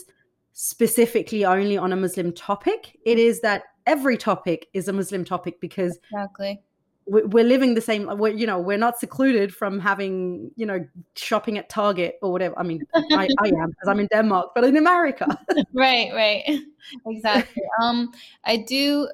specifically 0.55 1.45
only 1.45 1.77
on 1.77 1.93
a 1.93 1.97
muslim 1.97 2.33
topic 2.33 2.97
it 3.05 3.19
is 3.19 3.43
that 3.43 3.65
every 3.87 4.17
topic 4.17 4.69
is 4.73 4.89
a 4.89 4.93
muslim 4.93 5.23
topic 5.23 5.61
because 5.61 5.99
exactly 6.11 6.63
we're 7.07 7.45
living 7.45 7.75
the 7.75 7.81
same 7.81 8.07
we're 8.19 8.33
you 8.33 8.47
know 8.47 8.59
we're 8.59 8.79
not 8.79 8.99
secluded 8.99 9.55
from 9.55 9.79
having 9.79 10.51
you 10.57 10.67
know 10.67 10.85
shopping 11.15 11.57
at 11.59 11.69
target 11.69 12.17
or 12.23 12.33
whatever. 12.33 12.59
I 12.59 12.63
mean 12.65 12.83
i, 12.95 13.29
I 13.41 13.49
am 13.49 13.71
because 13.71 13.89
i'm 13.89 14.01
in 14.01 14.09
denmark 14.09 14.51
but 14.55 14.65
in 14.65 14.77
america. 14.77 15.27
Right 15.73 16.11
right. 16.13 16.61
Exactly. 17.07 17.63
Um 17.81 18.13
i 18.45 18.57
do 18.57 19.09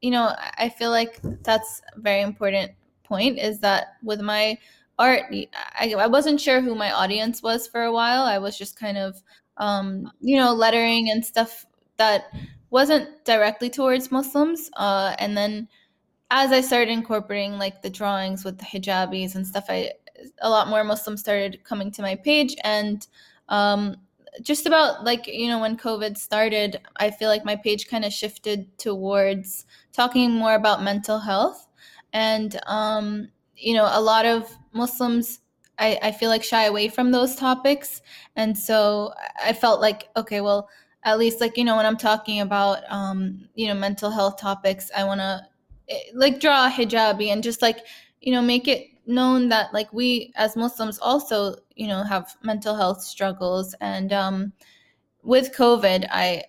you 0.00 0.10
know 0.10 0.34
i 0.58 0.68
feel 0.68 0.90
like 0.90 1.20
that's 1.42 1.82
a 1.96 2.00
very 2.00 2.22
important 2.22 2.72
point 3.04 3.38
is 3.38 3.60
that 3.60 3.96
with 4.02 4.20
my 4.20 4.58
art 4.98 5.22
I, 5.30 5.94
I 5.98 6.06
wasn't 6.06 6.40
sure 6.40 6.60
who 6.60 6.74
my 6.74 6.92
audience 6.92 7.42
was 7.42 7.66
for 7.66 7.82
a 7.82 7.92
while. 7.92 8.22
I 8.22 8.38
was 8.38 8.56
just 8.58 8.78
kind 8.78 8.98
of 8.98 9.22
um, 9.56 10.10
you 10.20 10.36
know, 10.36 10.52
lettering 10.52 11.10
and 11.10 11.24
stuff 11.24 11.66
that 11.96 12.24
wasn't 12.70 13.24
directly 13.24 13.70
towards 13.70 14.10
Muslims. 14.10 14.70
Uh, 14.76 15.14
and 15.18 15.36
then 15.36 15.68
as 16.32 16.50
I 16.50 16.62
started 16.62 16.90
incorporating 16.90 17.58
like 17.58 17.82
the 17.82 17.90
drawings 17.90 18.42
with 18.42 18.58
the 18.58 18.64
hijabis 18.64 19.34
and 19.34 19.46
stuff, 19.46 19.66
I 19.68 19.92
a 20.40 20.48
lot 20.48 20.68
more 20.68 20.82
Muslims 20.82 21.20
started 21.20 21.62
coming 21.62 21.90
to 21.92 22.02
my 22.02 22.14
page 22.16 22.56
and 22.64 23.06
um, 23.48 23.96
just 24.40 24.66
about 24.66 25.04
like 25.04 25.26
you 25.26 25.46
know 25.48 25.58
when 25.58 25.76
covid 25.76 26.16
started 26.16 26.80
i 26.96 27.10
feel 27.10 27.28
like 27.28 27.44
my 27.44 27.54
page 27.54 27.86
kind 27.86 28.02
of 28.02 28.10
shifted 28.10 28.66
towards 28.78 29.66
talking 29.92 30.30
more 30.30 30.54
about 30.54 30.82
mental 30.82 31.18
health. 31.18 31.66
And 32.14 32.58
um, 32.66 33.28
you 33.56 33.74
know 33.74 33.88
a 33.90 34.00
lot 34.00 34.24
of 34.24 34.56
muslims 34.72 35.40
I, 35.78 35.98
I 36.02 36.12
feel 36.12 36.30
like 36.30 36.44
shy 36.44 36.64
away 36.64 36.88
from 36.88 37.10
those 37.10 37.36
topics. 37.36 38.00
And 38.36 38.56
so 38.56 39.12
i 39.44 39.52
felt 39.52 39.82
like 39.82 40.08
okay 40.16 40.40
well 40.40 40.70
at 41.04 41.18
least 41.18 41.40
like 41.42 41.58
you 41.58 41.64
know 41.64 41.76
when 41.76 41.84
i'm 41.84 41.96
talking 41.98 42.40
about 42.40 42.78
um, 42.90 43.48
you 43.54 43.68
know 43.68 43.74
mental 43.74 44.10
health 44.10 44.38
topics 44.38 44.90
i 44.96 45.04
want 45.04 45.20
to 45.20 45.42
like 46.14 46.40
draw 46.40 46.66
a 46.66 46.70
hijabi 46.70 47.28
and 47.28 47.42
just 47.42 47.62
like 47.62 47.80
you 48.20 48.32
know 48.32 48.42
make 48.42 48.68
it 48.68 48.88
known 49.06 49.48
that 49.48 49.72
like 49.74 49.92
we 49.92 50.32
as 50.36 50.56
muslims 50.56 50.98
also 50.98 51.56
you 51.74 51.88
know 51.88 52.02
have 52.04 52.36
mental 52.42 52.76
health 52.76 53.02
struggles. 53.02 53.74
And 53.80 54.12
um 54.12 54.52
with 55.24 55.54
covid 55.54 56.04
i 56.10 56.42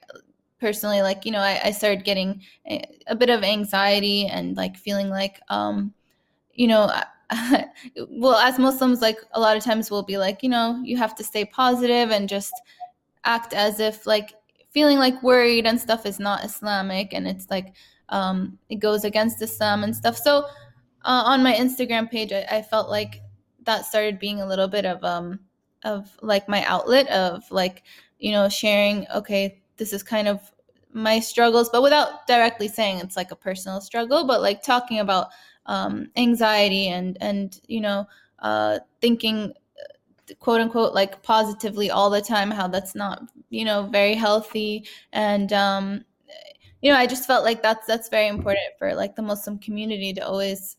personally 0.60 1.04
like 1.04 1.26
you 1.26 1.32
know 1.32 1.42
i, 1.42 1.60
I 1.66 1.72
started 1.72 2.04
getting 2.04 2.42
a, 2.68 2.84
a, 3.06 3.16
bit 3.16 3.30
of 3.30 3.44
anxiety 3.44 4.26
and 4.26 4.58
like 4.58 4.78
feeling 4.78 5.10
like 5.10 5.40
um 5.50 5.94
you 6.56 6.68
know 6.68 6.92
well 8.10 8.38
as 8.38 8.58
muslims 8.58 9.00
like 9.00 9.20
a 9.34 9.40
lot 9.40 9.56
of 9.56 9.64
times 9.64 9.92
we'll 9.92 10.02
be 10.02 10.18
like 10.18 10.42
you 10.42 10.50
know 10.50 10.82
you 10.84 10.98
have 10.98 11.14
to 11.16 11.24
stay 11.24 11.46
positive 11.46 12.10
and 12.10 12.28
just 12.28 12.54
act 13.26 13.54
as 13.54 13.80
if 13.80 14.08
like 14.08 14.34
feeling 14.74 14.98
like 14.98 15.22
worried 15.22 15.66
and 15.66 15.80
stuff 15.80 16.06
is 16.06 16.20
not 16.20 16.44
islamic. 16.44 17.14
And 17.14 17.28
it's 17.28 17.50
like 17.50 17.74
um 18.10 18.58
it 18.70 18.76
goes 18.76 19.04
against 19.04 19.40
the 19.40 19.48
sum 19.48 19.84
and 19.84 19.96
stuff. 19.96 20.18
So 20.18 20.46
uh, 21.06 21.24
on 21.26 21.44
my 21.44 21.54
instagram 21.54 22.10
page 22.10 22.32
I, 22.32 22.46
I 22.50 22.62
felt 22.62 22.90
like 22.90 23.22
that 23.64 23.86
started 23.86 24.20
being 24.20 24.42
a 24.42 24.46
little 24.46 24.68
bit 24.68 24.86
of 24.86 25.04
um 25.04 25.40
of 25.84 26.18
like 26.22 26.48
my 26.48 26.64
outlet 26.64 27.10
of 27.10 27.44
like 27.52 27.84
you 28.20 28.32
know 28.32 28.48
sharing 28.50 29.06
okay 29.14 29.62
this 29.78 29.92
is 29.94 30.02
kind 30.04 30.28
of 30.28 30.40
my 30.94 31.20
struggles 31.20 31.70
but 31.70 31.82
without 31.82 32.26
directly 32.28 32.68
saying 32.68 33.00
it's 33.00 33.18
like 33.18 33.32
a 33.32 33.36
personal 33.36 33.82
struggle 33.82 34.26
but 34.26 34.42
like 34.42 34.62
talking 34.62 35.00
about 35.00 35.28
um 35.66 36.10
anxiety 36.16 36.88
and 36.88 37.18
and 37.20 37.60
you 37.68 37.82
know 37.82 38.06
uh 38.40 38.80
thinking 39.02 39.54
quote 40.40 40.62
unquote 40.62 40.94
like 40.94 41.22
positively 41.24 41.90
all 41.92 42.10
the 42.10 42.22
time 42.22 42.50
how 42.52 42.68
that's 42.68 42.96
not 42.96 43.24
you 43.50 43.66
know 43.66 43.84
very 43.84 44.16
healthy. 44.16 44.86
And 45.12 45.52
um 45.54 46.06
you 46.84 46.92
know 46.92 46.98
i 46.98 47.08
just 47.08 47.26
felt 47.26 47.44
like 47.44 47.64
that's 47.64 47.88
that's 47.88 48.10
very 48.10 48.28
important 48.28 48.68
for 48.78 48.94
like 48.94 49.16
the 49.16 49.22
muslim 49.22 49.58
community 49.58 50.14
to 50.14 50.22
always 50.22 50.78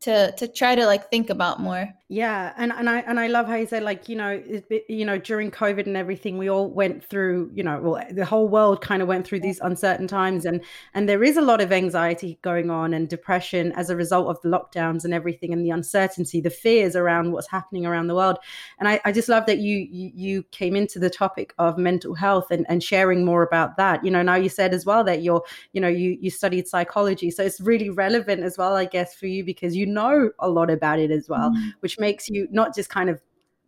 to 0.00 0.32
to 0.32 0.48
try 0.48 0.74
to 0.74 0.84
like 0.84 1.08
think 1.10 1.30
about 1.30 1.60
more 1.60 1.88
yeah 2.12 2.52
and 2.58 2.72
and 2.72 2.90
i 2.90 2.98
and 3.00 3.18
i 3.18 3.26
love 3.26 3.46
how 3.46 3.54
you 3.54 3.66
said 3.66 3.82
like 3.82 4.08
you 4.08 4.14
know 4.14 4.42
it, 4.46 4.84
you 4.88 5.04
know 5.04 5.16
during 5.16 5.50
covid 5.50 5.86
and 5.86 5.96
everything 5.96 6.36
we 6.36 6.48
all 6.48 6.70
went 6.70 7.02
through 7.02 7.50
you 7.54 7.62
know 7.62 7.80
well 7.80 8.04
the 8.10 8.24
whole 8.24 8.48
world 8.48 8.82
kind 8.82 9.00
of 9.00 9.08
went 9.08 9.26
through 9.26 9.40
these 9.40 9.58
uncertain 9.60 10.06
times 10.06 10.44
and 10.44 10.60
and 10.92 11.08
there 11.08 11.24
is 11.24 11.38
a 11.38 11.40
lot 11.40 11.62
of 11.62 11.72
anxiety 11.72 12.38
going 12.42 12.70
on 12.70 12.92
and 12.92 13.08
depression 13.08 13.72
as 13.72 13.88
a 13.88 13.96
result 13.96 14.28
of 14.28 14.38
the 14.42 14.48
lockdowns 14.48 15.04
and 15.04 15.14
everything 15.14 15.54
and 15.54 15.64
the 15.64 15.70
uncertainty 15.70 16.38
the 16.38 16.50
fears 16.50 16.94
around 16.94 17.32
what's 17.32 17.48
happening 17.48 17.86
around 17.86 18.08
the 18.08 18.14
world. 18.14 18.38
And 18.78 18.86
i, 18.88 19.00
I 19.06 19.12
just 19.12 19.30
love 19.30 19.46
that 19.46 19.58
you, 19.58 19.78
you 19.90 20.10
you 20.14 20.42
came 20.50 20.76
into 20.76 20.98
the 20.98 21.08
topic 21.08 21.54
of 21.58 21.78
mental 21.78 22.14
health 22.14 22.50
and 22.50 22.66
and 22.68 22.82
sharing 22.82 23.24
more 23.24 23.42
about 23.42 23.78
that. 23.78 24.04
You 24.04 24.10
know 24.10 24.22
now 24.22 24.34
you 24.34 24.50
said 24.50 24.74
as 24.74 24.84
well 24.84 25.02
that 25.04 25.22
you're 25.22 25.42
you 25.72 25.80
know 25.80 25.88
you 25.88 26.18
you 26.20 26.30
studied 26.30 26.68
psychology 26.68 27.30
so 27.30 27.42
it's 27.42 27.60
really 27.60 27.88
relevant 27.88 28.42
as 28.42 28.58
well 28.58 28.74
i 28.74 28.84
guess 28.84 29.14
for 29.14 29.26
you 29.26 29.44
because 29.44 29.74
you 29.74 29.86
know 29.86 30.30
a 30.40 30.48
lot 30.48 30.70
about 30.70 30.98
it 30.98 31.10
as 31.10 31.28
well, 31.28 31.50
mm. 31.50 31.72
which 31.80 31.98
makes 32.02 32.28
you 32.28 32.48
not 32.50 32.74
just 32.74 32.90
kind 32.90 33.08
of, 33.08 33.22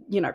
you 0.09 0.21
know, 0.21 0.35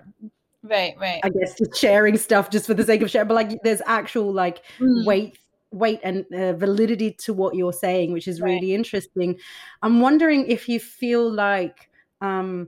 right, 0.64 0.96
right. 1.00 1.20
I 1.24 1.30
guess 1.30 1.56
just 1.58 1.78
sharing 1.78 2.18
stuff 2.18 2.50
just 2.50 2.66
for 2.66 2.74
the 2.74 2.84
sake 2.84 3.04
of 3.04 3.12
sharing, 3.12 3.28
but 3.28 3.36
like 3.36 3.62
there's 3.64 3.84
actual 3.86 4.34
like 4.34 4.64
mm. 4.80 5.06
weight 5.06 5.38
weight 5.72 6.00
and 6.04 6.26
uh, 6.34 6.54
validity 6.54 7.12
to 7.12 7.32
what 7.32 7.54
you're 7.54 7.72
saying 7.72 8.12
which 8.12 8.28
is 8.28 8.42
really 8.42 8.74
interesting 8.74 9.38
i'm 9.84 10.02
wondering 10.02 10.44
if 10.48 10.68
you 10.68 10.80
feel 10.80 11.32
like 11.32 11.92
um 12.22 12.68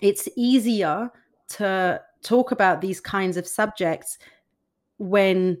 it's 0.00 0.28
easier 0.36 1.08
to 1.48 2.00
talk 2.22 2.50
about 2.50 2.80
these 2.80 3.00
kinds 3.00 3.36
of 3.36 3.46
subjects 3.46 4.18
when 4.98 5.56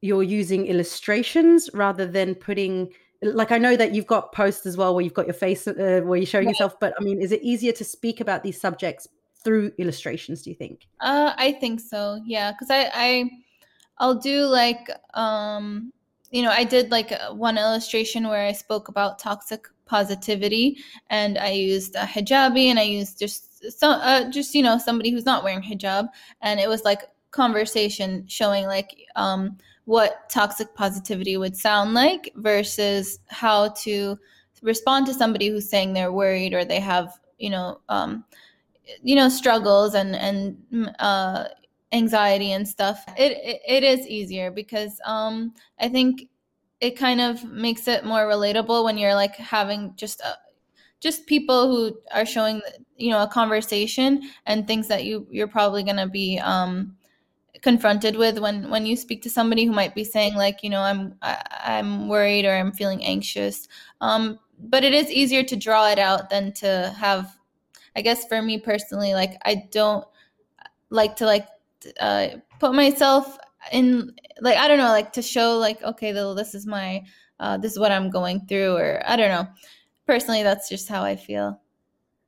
you're 0.00 0.22
using 0.22 0.66
illustrations 0.66 1.68
rather 1.74 2.06
than 2.06 2.34
putting 2.34 2.88
like 3.22 3.52
I 3.52 3.58
know 3.58 3.76
that 3.76 3.94
you've 3.94 4.06
got 4.06 4.32
posts 4.32 4.66
as 4.66 4.76
well 4.76 4.94
where 4.94 5.02
you've 5.02 5.14
got 5.14 5.26
your 5.26 5.34
face 5.34 5.66
uh, 5.66 6.00
where 6.04 6.18
you 6.18 6.26
show 6.26 6.38
right. 6.38 6.48
yourself, 6.48 6.78
but 6.80 6.94
I 6.98 7.02
mean, 7.02 7.20
is 7.20 7.32
it 7.32 7.42
easier 7.42 7.72
to 7.72 7.84
speak 7.84 8.20
about 8.20 8.42
these 8.42 8.60
subjects 8.60 9.08
through 9.42 9.72
illustrations? 9.78 10.42
Do 10.42 10.50
you 10.50 10.56
think? 10.56 10.86
Uh, 11.00 11.32
I 11.36 11.52
think 11.52 11.80
so. 11.80 12.20
Yeah, 12.24 12.52
because 12.52 12.70
I, 12.70 12.90
I 12.94 13.30
I'll 13.98 14.14
do 14.14 14.44
like 14.44 14.90
um, 15.14 15.92
you 16.30 16.42
know, 16.42 16.50
I 16.50 16.64
did 16.64 16.90
like 16.90 17.12
uh, 17.12 17.32
one 17.32 17.56
illustration 17.56 18.28
where 18.28 18.46
I 18.46 18.52
spoke 18.52 18.88
about 18.88 19.18
toxic 19.18 19.68
positivity, 19.86 20.78
and 21.08 21.38
I 21.38 21.50
used 21.50 21.94
a 21.94 22.00
hijabi, 22.00 22.66
and 22.66 22.78
I 22.78 22.82
used 22.82 23.18
just 23.18 23.78
some 23.78 24.00
uh, 24.02 24.30
just 24.30 24.54
you 24.54 24.62
know 24.62 24.78
somebody 24.78 25.10
who's 25.10 25.24
not 25.24 25.44
wearing 25.44 25.62
hijab, 25.62 26.08
and 26.42 26.60
it 26.60 26.68
was 26.68 26.84
like 26.84 27.02
conversation 27.30 28.26
showing 28.26 28.66
like 28.66 28.94
um 29.14 29.58
what 29.86 30.28
toxic 30.28 30.74
positivity 30.74 31.36
would 31.36 31.56
sound 31.56 31.94
like 31.94 32.32
versus 32.36 33.20
how 33.28 33.68
to 33.70 34.18
respond 34.62 35.06
to 35.06 35.14
somebody 35.14 35.48
who's 35.48 35.68
saying 35.68 35.92
they're 35.92 36.12
worried 36.12 36.52
or 36.52 36.64
they 36.64 36.80
have 36.80 37.18
you 37.38 37.50
know 37.50 37.80
um, 37.88 38.24
you 39.02 39.14
know 39.14 39.28
struggles 39.28 39.94
and 39.94 40.14
and 40.14 40.56
mm, 40.72 40.94
uh, 40.98 41.44
anxiety 41.92 42.52
and 42.52 42.68
stuff. 42.68 43.04
It, 43.16 43.32
it, 43.32 43.60
it 43.66 43.84
is 43.84 44.06
easier 44.06 44.50
because 44.50 45.00
um, 45.04 45.54
i 45.78 45.88
think 45.88 46.28
it 46.80 46.96
kind 46.96 47.20
of 47.20 47.42
makes 47.44 47.88
it 47.88 48.04
more 48.04 48.26
relatable 48.26 48.84
when 48.84 48.98
you're 48.98 49.14
like 49.14 49.36
having 49.36 49.94
just 49.96 50.20
a, 50.20 50.34
just 51.00 51.26
people 51.26 51.68
who 51.68 51.96
are 52.12 52.26
showing 52.26 52.60
you 52.96 53.10
know 53.10 53.22
a 53.22 53.28
conversation 53.28 54.22
and 54.46 54.66
things 54.66 54.88
that 54.88 55.04
you 55.04 55.26
you're 55.30 55.48
probably 55.48 55.84
going 55.84 55.96
to 55.96 56.08
be 56.08 56.38
um, 56.40 56.96
confronted 57.62 58.16
with 58.16 58.38
when 58.38 58.68
when 58.70 58.86
you 58.86 58.96
speak 58.96 59.22
to 59.22 59.30
somebody 59.30 59.64
who 59.64 59.72
might 59.72 59.94
be 59.94 60.04
saying 60.04 60.34
like 60.34 60.62
you 60.62 60.70
know 60.70 60.80
i'm 60.80 61.14
I, 61.22 61.42
i'm 61.64 62.08
worried 62.08 62.44
or 62.44 62.54
i'm 62.54 62.72
feeling 62.72 63.04
anxious. 63.04 63.68
Um 64.00 64.38
but 64.58 64.84
it 64.84 64.94
is 64.94 65.10
easier 65.10 65.42
to 65.42 65.56
draw 65.56 65.88
it 65.90 65.98
out 65.98 66.30
than 66.30 66.52
to 66.54 66.94
have 66.98 67.36
i 67.94 68.00
guess 68.00 68.26
for 68.26 68.40
me 68.40 68.58
personally 68.58 69.12
like 69.14 69.34
i 69.44 69.66
don't 69.70 70.04
like 70.90 71.16
to 71.16 71.26
like 71.26 71.46
uh 72.00 72.28
put 72.58 72.74
myself 72.74 73.36
in 73.72 74.14
like 74.40 74.56
i 74.56 74.66
don't 74.66 74.78
know 74.78 74.88
like 74.88 75.12
to 75.12 75.22
show 75.22 75.58
like 75.58 75.82
okay 75.82 76.12
this 76.12 76.54
is 76.54 76.66
my 76.66 77.02
uh 77.40 77.58
this 77.58 77.72
is 77.72 77.78
what 77.78 77.92
i'm 77.92 78.10
going 78.10 78.40
through 78.46 78.74
or 78.76 79.02
i 79.06 79.16
don't 79.16 79.30
know. 79.30 79.46
Personally 80.06 80.42
that's 80.42 80.68
just 80.68 80.88
how 80.88 81.02
i 81.02 81.16
feel 81.16 81.60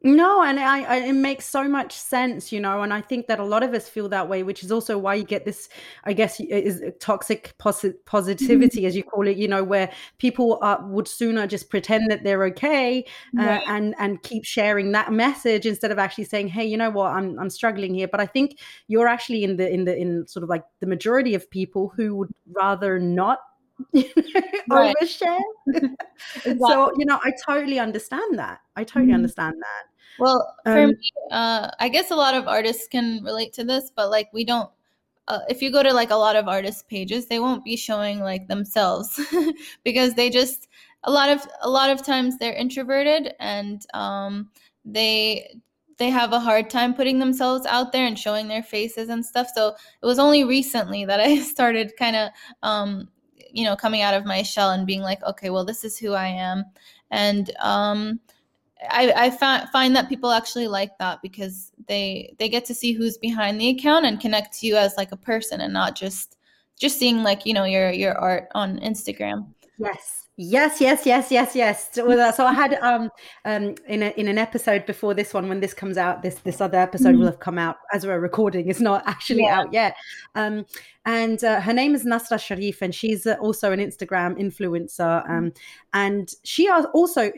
no, 0.03 0.43
and 0.43 0.61
I, 0.61 0.83
I, 0.83 0.97
it 0.99 1.15
makes 1.15 1.45
so 1.45 1.69
much 1.69 1.93
sense, 1.93 2.53
you 2.53 2.61
know, 2.61 2.83
and 2.83 2.95
I 2.95 3.01
think 3.01 3.27
that 3.27 3.41
a 3.41 3.45
lot 3.45 3.65
of 3.65 3.75
us 3.75 3.89
feel 3.89 4.09
that 4.11 4.29
way, 4.29 4.45
which 4.45 4.63
is 4.63 4.71
also 4.71 4.97
why 4.97 5.17
you 5.17 5.25
get 5.25 5.45
this, 5.45 5.69
I 6.05 6.13
guess, 6.13 6.39
is 6.39 6.81
toxic 7.01 7.55
posi- 7.59 7.97
positivity, 8.07 8.87
as 8.87 8.95
you 8.95 9.03
call 9.03 9.27
it, 9.27 9.37
you 9.37 9.49
know, 9.49 9.65
where 9.65 9.91
people 10.19 10.61
are, 10.63 10.87
would 10.87 11.09
sooner 11.09 11.49
just 11.49 11.69
pretend 11.69 12.13
that 12.13 12.23
they're 12.23 12.45
okay 12.45 13.05
uh, 13.37 13.43
right. 13.43 13.65
and 13.67 13.97
and 13.99 14.23
keep 14.23 14.45
sharing 14.45 14.93
that 14.93 15.13
message 15.13 15.67
instead 15.67 15.91
of 15.91 15.99
actually 15.99 16.25
saying, 16.25 16.47
hey, 16.47 16.65
you 16.65 16.77
know 16.77 16.91
what, 16.91 17.13
I'm 17.13 17.37
I'm 17.37 17.51
struggling 17.51 17.93
here. 17.93 18.07
But 18.07 18.21
I 18.21 18.27
think 18.27 18.61
you're 18.87 19.09
actually 19.09 19.43
in 19.43 19.57
the 19.57 19.69
in 19.69 19.85
the 19.85 19.97
in 19.97 20.29
sort 20.29 20.45
of 20.45 20.49
like 20.49 20.63
the 20.79 20.87
majority 20.87 21.35
of 21.35 21.51
people 21.51 21.93
who 21.97 22.15
would 22.15 22.31
rather 22.53 23.01
not 23.01 23.41
overshare. 24.71 25.39
exactly. 25.67 26.59
So, 26.59 26.93
you 26.99 27.05
know, 27.05 27.19
I 27.25 27.33
totally 27.47 27.79
understand 27.79 28.39
that. 28.39 28.61
I 28.77 28.85
totally 28.85 29.07
mm-hmm. 29.07 29.15
understand 29.15 29.57
that. 29.61 29.85
Well, 30.19 30.57
for 30.65 30.79
um, 30.79 30.91
me, 30.91 31.11
uh, 31.31 31.71
I 31.79 31.89
guess 31.89 32.11
a 32.11 32.17
lot 32.17 32.35
of 32.35 32.49
artists 32.49 32.89
can 32.89 33.23
relate 33.23 33.53
to 33.55 33.65
this, 33.65 33.91
but 33.95 34.11
like 34.11 34.29
we 34.33 34.45
don't. 34.45 34.71
Uh, 35.29 35.41
if 35.51 35.61
you 35.61 35.71
go 35.71 35.83
to 35.83 35.93
like 35.93 36.11
a 36.11 36.17
lot 36.17 36.37
of 36.37 36.49
artist 36.49 36.89
pages, 36.89 37.27
they 37.27 37.39
won't 37.39 37.63
be 37.63 37.77
showing 37.77 38.21
like 38.21 38.49
themselves 38.49 39.21
because 39.85 40.15
they 40.15 40.31
just 40.31 40.69
a 41.05 41.11
lot 41.11 41.29
of 41.29 41.47
a 41.61 41.69
lot 41.69 41.91
of 41.91 42.05
times 42.05 42.39
they're 42.39 42.55
introverted 42.55 43.35
and 43.39 43.83
um, 43.95 44.51
they 44.85 45.61
they 45.99 46.11
have 46.11 46.33
a 46.33 46.41
hard 46.41 46.71
time 46.71 46.95
putting 46.95 47.19
themselves 47.19 47.67
out 47.67 47.93
there 47.93 48.07
and 48.07 48.19
showing 48.19 48.49
their 48.49 48.63
faces 48.63 49.09
and 49.09 49.25
stuff. 49.25 49.49
So 49.55 49.75
it 50.01 50.07
was 50.07 50.19
only 50.19 50.45
recently 50.45 51.05
that 51.05 51.21
I 51.21 51.39
started 51.41 51.93
kind 51.99 52.17
of 52.17 52.31
um, 52.63 53.09
you 53.51 53.65
know 53.65 53.77
coming 53.77 54.03
out 54.03 54.15
of 54.15 54.25
my 54.25 54.43
shell 54.43 54.71
and 54.71 54.87
being 54.87 55.03
like, 55.03 55.23
okay, 55.23 55.51
well 55.51 55.65
this 55.65 55.85
is 55.85 55.99
who 55.99 56.13
I 56.13 56.27
am, 56.27 56.65
and 57.11 57.51
um, 57.61 58.21
I, 58.89 59.13
I 59.17 59.31
find 59.31 59.69
find 59.71 59.97
that 59.97 60.09
people 60.09 60.31
actually 60.31 60.69
like 60.69 60.97
that 60.99 61.21
because 61.23 61.73
they 61.87 62.35
they 62.39 62.49
get 62.49 62.65
to 62.67 62.75
see 62.75 62.93
who's 62.93 63.19
behind 63.19 63.61
the 63.61 63.71
account 63.71 64.07
and 64.07 64.21
connect 64.21 64.59
to 64.59 64.67
you 64.67 64.77
as 64.77 64.97
like 64.97 65.13
a 65.13 65.17
person 65.17 65.61
and 65.61 65.73
not 65.73 65.97
just 65.97 66.37
just 66.79 66.99
seeing 66.99 67.23
like 67.23 67.45
you 67.45 67.55
know 67.55 67.65
your 67.65 67.91
your 67.91 68.17
art 68.17 68.49
on 68.55 68.79
Instagram. 68.81 69.49
Yes. 69.79 70.28
Yes, 70.41 70.81
yes, 70.81 71.05
yes, 71.05 71.33
yes, 71.33 71.57
yes. 71.57 71.91
So, 71.93 72.47
I 72.47 72.53
had 72.53 72.75
um 72.75 73.11
um 73.45 73.75
in 73.89 74.05
a, 74.05 74.11
in 74.11 74.29
an 74.29 74.39
episode 74.39 74.87
before 74.87 75.13
this 75.13 75.35
one, 75.35 75.49
when 75.49 75.59
this 75.59 75.75
comes 75.75 75.99
out, 75.99 76.23
this 76.23 76.37
this 76.37 76.61
other 76.61 76.79
episode 76.79 77.09
mm-hmm. 77.09 77.19
will 77.19 77.27
have 77.27 77.41
come 77.41 77.59
out 77.59 77.79
as 77.93 78.07
we're 78.07 78.21
recording. 78.21 78.69
It's 78.69 78.79
not 78.79 79.03
actually 79.05 79.43
yeah. 79.43 79.59
out 79.59 79.73
yet. 79.73 79.97
Um, 80.37 80.65
and 81.05 81.43
uh, 81.43 81.61
her 81.61 81.73
name 81.73 81.93
is 81.93 82.05
Nasra 82.05 82.39
Sharif, 82.39 82.83
and 82.83 82.95
she's 82.95 83.27
uh, 83.27 83.35
also 83.41 83.73
an 83.73 83.81
Instagram 83.81 84.39
influencer. 84.39 85.29
Um, 85.29 85.47
mm-hmm. 85.47 85.49
and 85.95 86.33
she 86.45 86.71
also 86.71 87.33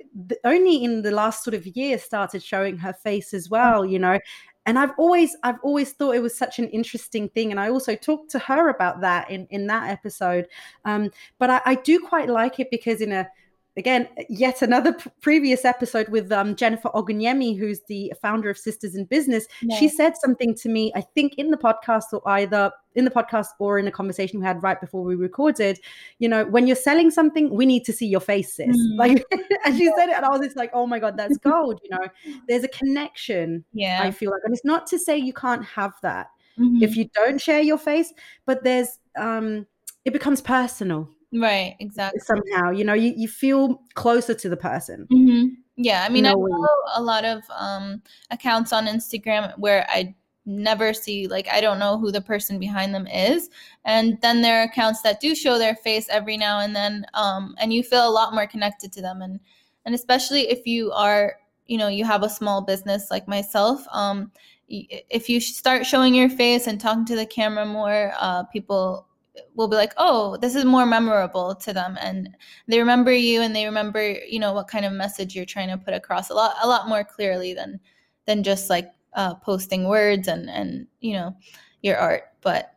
only 0.45 0.85
in 0.85 1.01
the 1.01 1.11
last 1.11 1.43
sort 1.43 1.55
of 1.55 1.67
year 1.69 1.97
started 1.97 2.43
showing 2.43 2.77
her 2.77 2.93
face 2.93 3.33
as 3.33 3.49
well. 3.49 3.87
You 3.87 3.99
know, 3.99 4.19
and 4.67 4.79
i've 4.79 4.93
always 4.99 5.37
i've 5.43 5.59
always 5.63 5.93
thought 5.93 6.15
it 6.15 6.23
was 6.23 6.37
such 6.37 6.59
an 6.59 6.69
interesting 6.69 7.29
thing 7.31 7.51
and 7.51 7.59
i 7.59 7.69
also 7.69 7.95
talked 7.95 8.31
to 8.31 8.39
her 8.39 8.69
about 8.69 9.01
that 9.01 9.31
in 9.31 9.47
in 9.51 9.67
that 9.67 9.91
episode. 9.91 10.47
Um, 10.85 11.11
but 11.39 11.51
I, 11.51 11.61
I 11.65 11.75
do 11.75 12.01
quite 12.01 12.29
like 12.29 12.61
it 12.61 12.71
because 12.71 13.01
in 13.01 13.13
a 13.13 13.29
again, 13.77 14.09
yet 14.29 14.63
another 14.63 14.93
p- 14.93 15.11
previous 15.21 15.65
episode 15.65 16.09
with 16.09 16.31
um, 16.33 16.57
Jennifer 16.57 16.89
Ogunyemi, 16.91 17.59
who's 17.59 17.81
the 17.89 18.13
founder 18.21 18.51
of 18.51 18.59
Sisters 18.59 18.95
in 18.95 19.05
Business. 19.05 19.47
Yeah. 19.63 19.77
She 19.79 19.89
said 19.89 20.17
something 20.17 20.55
to 20.57 20.69
me, 20.69 20.93
I 20.95 21.01
think 21.01 21.35
in 21.37 21.51
the 21.51 21.57
podcast 21.57 22.05
or 22.13 22.29
either 22.29 22.73
in 22.95 23.05
the 23.05 23.11
podcast 23.11 23.47
or 23.61 23.79
in 23.79 23.87
a 23.87 23.93
conversation 23.93 24.41
we 24.41 24.47
had 24.47 24.63
right 24.63 24.81
before 24.81 25.05
we 25.05 25.15
recorded, 25.15 25.79
you 26.19 26.29
know, 26.29 26.45
when 26.45 26.67
you're 26.67 26.77
selling 26.77 27.11
something, 27.11 27.51
we 27.51 27.65
need 27.65 27.85
to 27.85 27.93
see 27.93 28.07
your 28.07 28.21
faces 28.21 28.51
sis. 28.51 28.77
Mm. 28.77 28.97
Like, 28.97 29.25
and 29.65 29.77
she 29.77 29.87
said 29.97 30.09
it, 30.09 30.17
and 30.17 30.25
I 30.25 30.29
was 30.29 30.41
just 30.41 30.57
like, 30.57 30.71
oh 30.73 30.87
my 30.87 30.99
God, 30.99 31.17
that's 31.17 31.39
gold. 31.39 31.81
You 31.85 31.91
know, 31.91 32.09
there's 32.49 32.65
a 32.65 32.69
connection. 32.69 33.65
Yeah. 33.73 34.01
I 34.03 34.11
feel 34.11 34.31
like, 34.31 34.43
and 34.45 34.53
it's 34.53 34.65
not 34.65 34.87
to 34.89 34.99
say 34.99 35.17
you 35.17 35.33
can't 35.33 35.65
have 35.65 35.95
that 36.03 36.29
mm-hmm. 36.59 36.83
if 36.83 36.97
you 36.97 37.09
don't 37.15 37.41
share 37.41 37.61
your 37.61 37.79
face, 37.79 38.13
but 38.47 38.65
there's, 38.65 38.99
um, 39.17 39.67
it 40.05 40.13
becomes 40.13 40.41
personal 40.41 41.09
Right, 41.33 41.77
exactly. 41.79 42.21
Somehow, 42.21 42.71
you 42.71 42.85
know, 42.85 42.95
you, 42.95 43.13
you 43.17 43.29
feel 43.29 43.83
closer 43.95 44.35
to 44.35 44.49
the 44.49 44.57
person. 44.57 45.07
Mm-hmm. 45.13 45.55
Yeah, 45.77 46.05
I 46.05 46.09
mean, 46.09 46.27
I 46.27 46.33
follow 46.33 46.69
a 46.95 47.03
lot 47.03 47.25
of 47.25 47.43
um, 47.57 48.03
accounts 48.31 48.73
on 48.73 48.87
Instagram 48.87 49.57
where 49.59 49.87
I 49.89 50.15
never 50.45 50.93
see, 50.93 51.27
like, 51.29 51.49
I 51.49 51.61
don't 51.61 51.79
know 51.79 51.97
who 51.99 52.11
the 52.11 52.21
person 52.21 52.59
behind 52.59 52.95
them 52.95 53.07
is. 53.07 53.49
And 53.85 54.19
then 54.21 54.43
there 54.43 54.61
are 54.61 54.65
accounts 54.65 55.03
that 55.03 55.21
do 55.21 55.35
show 55.35 55.57
their 55.57 55.77
face 55.77 56.07
every 56.11 56.37
now 56.37 56.59
and 56.59 56.75
then, 56.75 57.07
um, 57.15 57.55
and 57.59 57.73
you 57.73 57.83
feel 57.83 58.07
a 58.07 58.11
lot 58.11 58.35
more 58.35 58.47
connected 58.47 58.93
to 58.93 59.01
them. 59.01 59.23
And, 59.23 59.41
and 59.87 59.95
especially 59.95 60.51
if 60.51 60.67
you 60.67 60.93
are, 60.93 61.37
you 61.67 61.79
know, 61.79 61.89
you 61.89 62.05
have 62.05 62.25
a 62.25 62.29
small 62.29 62.61
business 62.61 63.07
like 63.11 63.29
myself, 63.29 63.87
um, 63.93 64.33
if 64.69 65.29
you 65.29 65.41
start 65.41 65.87
showing 65.87 66.15
your 66.15 66.29
face 66.29 66.67
and 66.67 66.81
talking 66.81 67.07
to 67.07 67.17
the 67.17 67.27
camera 67.27 67.65
more, 67.65 68.13
uh, 68.21 68.43
people 68.45 69.07
will 69.55 69.69
be 69.69 69.77
like, 69.77 69.93
oh, 69.97 70.37
this 70.39 70.55
is 70.55 70.65
more 70.65 70.87
memorable 70.87 71.55
to 71.55 71.73
them, 71.73 71.97
and 72.01 72.37
they 72.69 72.79
remember 72.79 73.13
you, 73.13 73.41
and 73.41 73.55
they 73.55 73.65
remember, 73.65 74.13
you 74.13 74.39
know, 74.39 74.53
what 74.53 74.69
kind 74.69 74.85
of 74.85 74.93
message 74.93 75.35
you're 75.35 75.45
trying 75.45 75.69
to 75.69 75.79
put 75.79 75.95
across 75.95 76.31
a 76.31 76.35
lot, 76.35 76.57
a 76.63 76.69
lot 76.69 76.89
more 76.89 77.05
clearly 77.05 77.55
than 77.55 77.81
than 78.27 78.43
just 78.43 78.71
like 78.71 78.91
uh, 79.15 79.35
posting 79.35 79.89
words 79.89 80.29
and 80.29 80.49
and 80.51 80.87
you 81.01 81.15
know 81.15 81.37
your 81.83 81.97
art. 81.97 82.25
But 82.41 82.75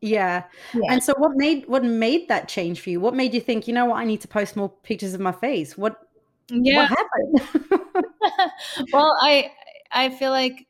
yeah. 0.00 0.44
yeah. 0.74 0.92
And 0.92 1.02
so, 1.02 1.14
what 1.18 1.32
made 1.36 1.66
what 1.66 1.84
made 1.84 2.28
that 2.28 2.48
change 2.48 2.80
for 2.80 2.90
you? 2.90 3.00
What 3.00 3.14
made 3.14 3.34
you 3.34 3.40
think, 3.40 3.68
you 3.68 3.74
know 3.74 3.86
what, 3.86 3.96
I 3.96 4.04
need 4.04 4.20
to 4.22 4.28
post 4.28 4.56
more 4.56 4.68
pictures 4.68 5.14
of 5.14 5.20
my 5.20 5.32
face? 5.32 5.76
What 5.76 6.08
yeah. 6.48 6.88
what 6.88 6.98
happened? 6.98 7.74
well, 8.92 9.16
I 9.20 9.52
I 9.92 10.10
feel 10.10 10.30
like 10.30 10.66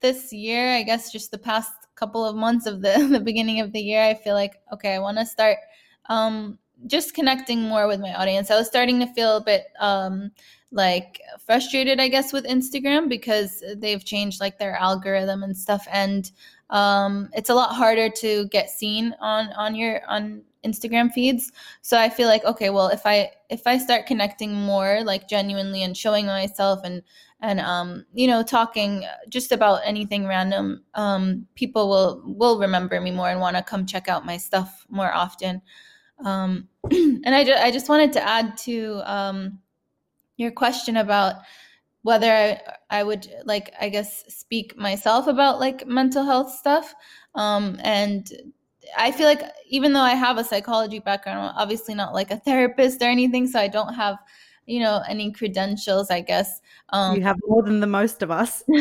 this 0.00 0.32
year, 0.32 0.74
I 0.74 0.82
guess 0.82 1.12
just 1.12 1.30
the 1.30 1.38
past 1.38 1.72
couple 1.94 2.24
of 2.24 2.36
months 2.36 2.66
of 2.66 2.82
the 2.82 3.08
the 3.10 3.20
beginning 3.20 3.60
of 3.60 3.72
the 3.72 3.80
year, 3.80 4.02
I 4.02 4.14
feel 4.14 4.34
like 4.34 4.54
okay, 4.72 4.94
I 4.94 4.98
want 4.98 5.18
to 5.18 5.26
start 5.26 5.58
um, 6.06 6.58
just 6.86 7.14
connecting 7.14 7.62
more 7.62 7.86
with 7.86 8.00
my 8.00 8.14
audience. 8.14 8.50
I 8.50 8.56
was 8.56 8.66
starting 8.66 9.00
to 9.00 9.06
feel 9.14 9.36
a 9.36 9.44
bit 9.44 9.66
um, 9.80 10.30
like 10.70 11.20
frustrated, 11.38 12.00
I 12.00 12.08
guess, 12.08 12.32
with 12.32 12.46
Instagram 12.46 13.08
because 13.08 13.62
they've 13.76 14.04
changed 14.04 14.40
like 14.40 14.58
their 14.58 14.76
algorithm 14.76 15.42
and 15.42 15.56
stuff, 15.56 15.86
and 15.90 16.30
um, 16.70 17.30
it's 17.32 17.50
a 17.50 17.54
lot 17.54 17.74
harder 17.74 18.08
to 18.08 18.48
get 18.48 18.70
seen 18.70 19.14
on 19.20 19.48
on 19.52 19.74
your 19.74 20.04
on 20.06 20.42
Instagram 20.64 21.12
feeds. 21.12 21.52
So 21.82 21.98
I 21.98 22.08
feel 22.08 22.28
like 22.28 22.44
okay, 22.44 22.70
well, 22.70 22.88
if 22.88 23.06
I 23.06 23.30
if 23.50 23.66
I 23.66 23.78
start 23.78 24.06
connecting 24.06 24.54
more 24.54 25.02
like 25.04 25.28
genuinely 25.28 25.82
and 25.82 25.96
showing 25.96 26.26
myself 26.26 26.80
and 26.84 27.02
and 27.44 27.60
um, 27.60 28.06
you 28.14 28.26
know 28.26 28.42
talking 28.42 29.04
just 29.28 29.52
about 29.52 29.80
anything 29.84 30.26
random 30.26 30.82
um, 30.94 31.46
people 31.54 31.88
will 31.88 32.22
will 32.24 32.58
remember 32.58 33.00
me 33.00 33.10
more 33.10 33.28
and 33.28 33.40
want 33.40 33.56
to 33.56 33.62
come 33.62 33.86
check 33.86 34.08
out 34.08 34.24
my 34.24 34.36
stuff 34.36 34.86
more 34.88 35.12
often 35.12 35.60
um, 36.24 36.68
and 36.90 37.34
I, 37.34 37.44
ju- 37.44 37.52
I 37.52 37.70
just 37.70 37.88
wanted 37.88 38.12
to 38.14 38.26
add 38.26 38.56
to 38.58 39.02
um, 39.04 39.58
your 40.36 40.52
question 40.52 40.96
about 40.96 41.36
whether 42.02 42.30
I, 42.30 42.60
I 42.90 43.02
would 43.02 43.28
like 43.44 43.72
i 43.80 43.88
guess 43.88 44.24
speak 44.34 44.76
myself 44.76 45.26
about 45.26 45.60
like 45.60 45.86
mental 45.86 46.24
health 46.24 46.50
stuff 46.52 46.94
um, 47.34 47.78
and 47.82 48.30
i 48.96 49.10
feel 49.10 49.26
like 49.26 49.42
even 49.68 49.92
though 49.92 50.00
i 50.00 50.14
have 50.14 50.38
a 50.38 50.44
psychology 50.44 50.98
background 50.98 51.38
I'm 51.38 51.54
obviously 51.56 51.94
not 51.94 52.14
like 52.14 52.30
a 52.30 52.36
therapist 52.36 53.02
or 53.02 53.06
anything 53.06 53.46
so 53.46 53.58
i 53.58 53.68
don't 53.68 53.94
have 53.94 54.16
you 54.66 54.80
know 54.80 55.02
any 55.08 55.30
credentials 55.32 56.10
i 56.10 56.20
guess 56.20 56.60
um, 56.90 57.16
you 57.16 57.22
have 57.22 57.36
more 57.46 57.62
than 57.62 57.80
the 57.80 57.86
most 57.86 58.22
of 58.22 58.30
us. 58.30 58.62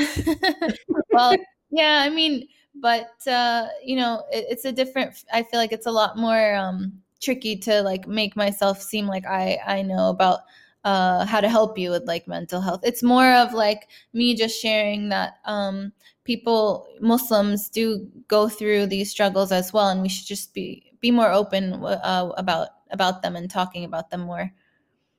Well 1.12 1.36
yeah 1.72 2.04
i 2.06 2.10
mean 2.10 2.48
but 2.76 3.12
uh 3.28 3.68
you 3.84 3.96
know 3.96 4.24
it, 4.32 4.46
it's 4.50 4.66
a 4.66 4.72
different 4.72 5.24
i 5.34 5.44
feel 5.44 5.60
like 5.60 5.72
it's 5.72 5.86
a 5.88 5.92
lot 5.92 6.18
more 6.18 6.56
um 6.56 6.94
tricky 7.22 7.56
to 7.56 7.82
like 7.82 8.08
make 8.08 8.36
myself 8.36 8.82
seem 8.82 9.08
like 9.08 9.26
i 9.26 9.58
i 9.66 9.82
know 9.82 10.10
about 10.10 10.42
uh 10.84 11.26
how 11.26 11.40
to 11.40 11.50
help 11.50 11.78
you 11.78 11.90
with 11.90 12.04
like 12.06 12.28
mental 12.28 12.60
health. 12.60 12.82
It's 12.84 13.02
more 13.02 13.32
of 13.34 13.54
like 13.54 13.88
me 14.12 14.36
just 14.36 14.60
sharing 14.62 15.10
that 15.10 15.36
um 15.46 15.94
people 16.24 16.88
muslims 17.02 17.70
do 17.70 18.08
go 18.28 18.48
through 18.48 18.86
these 18.88 19.10
struggles 19.12 19.52
as 19.52 19.74
well 19.74 19.90
and 19.90 20.02
we 20.02 20.10
should 20.10 20.28
just 20.28 20.54
be 20.54 20.94
be 21.02 21.12
more 21.12 21.32
open 21.32 21.74
uh, 21.84 22.30
about 22.38 22.70
about 22.92 23.22
them 23.22 23.36
and 23.36 23.50
talking 23.50 23.84
about 23.84 24.10
them 24.10 24.22
more 24.22 24.52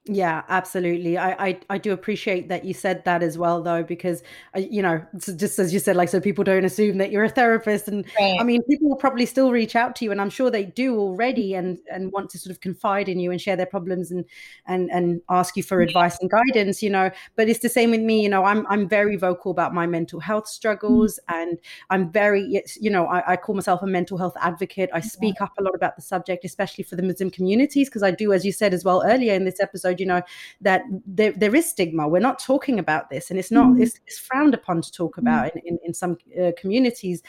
yeah, 0.06 0.42
absolutely. 0.50 1.16
I, 1.16 1.32
I 1.32 1.60
I 1.70 1.78
do 1.78 1.92
appreciate 1.92 2.50
that 2.50 2.66
you 2.66 2.74
said 2.74 3.02
that 3.06 3.22
as 3.22 3.38
well, 3.38 3.62
though, 3.62 3.82
because 3.82 4.22
uh, 4.54 4.58
you 4.58 4.82
know, 4.82 5.02
just 5.18 5.58
as 5.58 5.72
you 5.72 5.78
said, 5.78 5.96
like 5.96 6.10
so 6.10 6.20
people 6.20 6.44
don't 6.44 6.66
assume 6.66 6.98
that 6.98 7.10
you're 7.10 7.24
a 7.24 7.30
therapist, 7.30 7.88
and 7.88 8.04
right. 8.20 8.36
I 8.38 8.44
mean, 8.44 8.62
people 8.64 8.90
will 8.90 8.96
probably 8.96 9.24
still 9.24 9.50
reach 9.50 9.74
out 9.74 9.96
to 9.96 10.04
you, 10.04 10.12
and 10.12 10.20
I'm 10.20 10.28
sure 10.28 10.50
they 10.50 10.64
do 10.64 10.98
already, 10.98 11.54
and 11.54 11.78
and 11.90 12.12
want 12.12 12.28
to 12.30 12.38
sort 12.38 12.50
of 12.50 12.60
confide 12.60 13.08
in 13.08 13.18
you 13.18 13.30
and 13.30 13.40
share 13.40 13.56
their 13.56 13.64
problems 13.64 14.10
and 14.10 14.26
and 14.66 14.90
and 14.90 15.22
ask 15.30 15.56
you 15.56 15.62
for 15.62 15.80
advice 15.80 16.18
and 16.20 16.30
guidance, 16.30 16.82
you 16.82 16.90
know. 16.90 17.10
But 17.34 17.48
it's 17.48 17.60
the 17.60 17.70
same 17.70 17.90
with 17.90 18.02
me, 18.02 18.22
you 18.22 18.28
know. 18.28 18.44
I'm 18.44 18.66
I'm 18.66 18.86
very 18.86 19.16
vocal 19.16 19.52
about 19.52 19.72
my 19.72 19.86
mental 19.86 20.20
health 20.20 20.48
struggles, 20.48 21.18
mm-hmm. 21.30 21.40
and 21.40 21.58
I'm 21.88 22.12
very, 22.12 22.62
you 22.78 22.90
know, 22.90 23.06
I, 23.06 23.32
I, 23.32 23.36
call 23.36 23.54
myself 23.54 23.82
a 23.82 23.86
mental 23.86 24.18
health 24.18 24.36
advocate. 24.38 24.90
I 24.92 25.00
speak 25.00 25.36
yeah. 25.40 25.44
up 25.44 25.52
a 25.58 25.62
lot 25.62 25.74
about 25.74 25.96
the 25.96 26.02
subject, 26.02 26.44
especially 26.44 26.84
for 26.84 26.96
the 26.96 27.02
Muslim 27.02 27.30
communities, 27.30 27.88
because 27.88 28.02
I 28.02 28.10
do, 28.10 28.34
as 28.34 28.44
you 28.44 28.52
said 28.52 28.74
as 28.74 28.84
well 28.84 29.02
earlier 29.06 29.32
in 29.32 29.46
this 29.46 29.60
episode 29.60 29.93
you 30.00 30.06
know, 30.06 30.22
that 30.60 30.82
there, 31.06 31.32
there 31.32 31.54
is 31.54 31.68
stigma. 31.68 32.08
We're 32.08 32.20
not 32.20 32.38
talking 32.38 32.78
about 32.78 33.10
this, 33.10 33.30
and 33.30 33.38
it's 33.38 33.50
not 33.50 33.66
mm. 33.66 33.82
it's, 33.82 34.00
it's, 34.06 34.18
frowned 34.18 34.54
upon 34.54 34.82
to 34.82 34.92
talk 34.92 35.18
about 35.18 35.52
mm. 35.52 35.56
in, 35.56 35.62
in, 35.66 35.78
in 35.86 35.94
some 35.94 36.16
uh, 36.40 36.52
communities. 36.56 37.22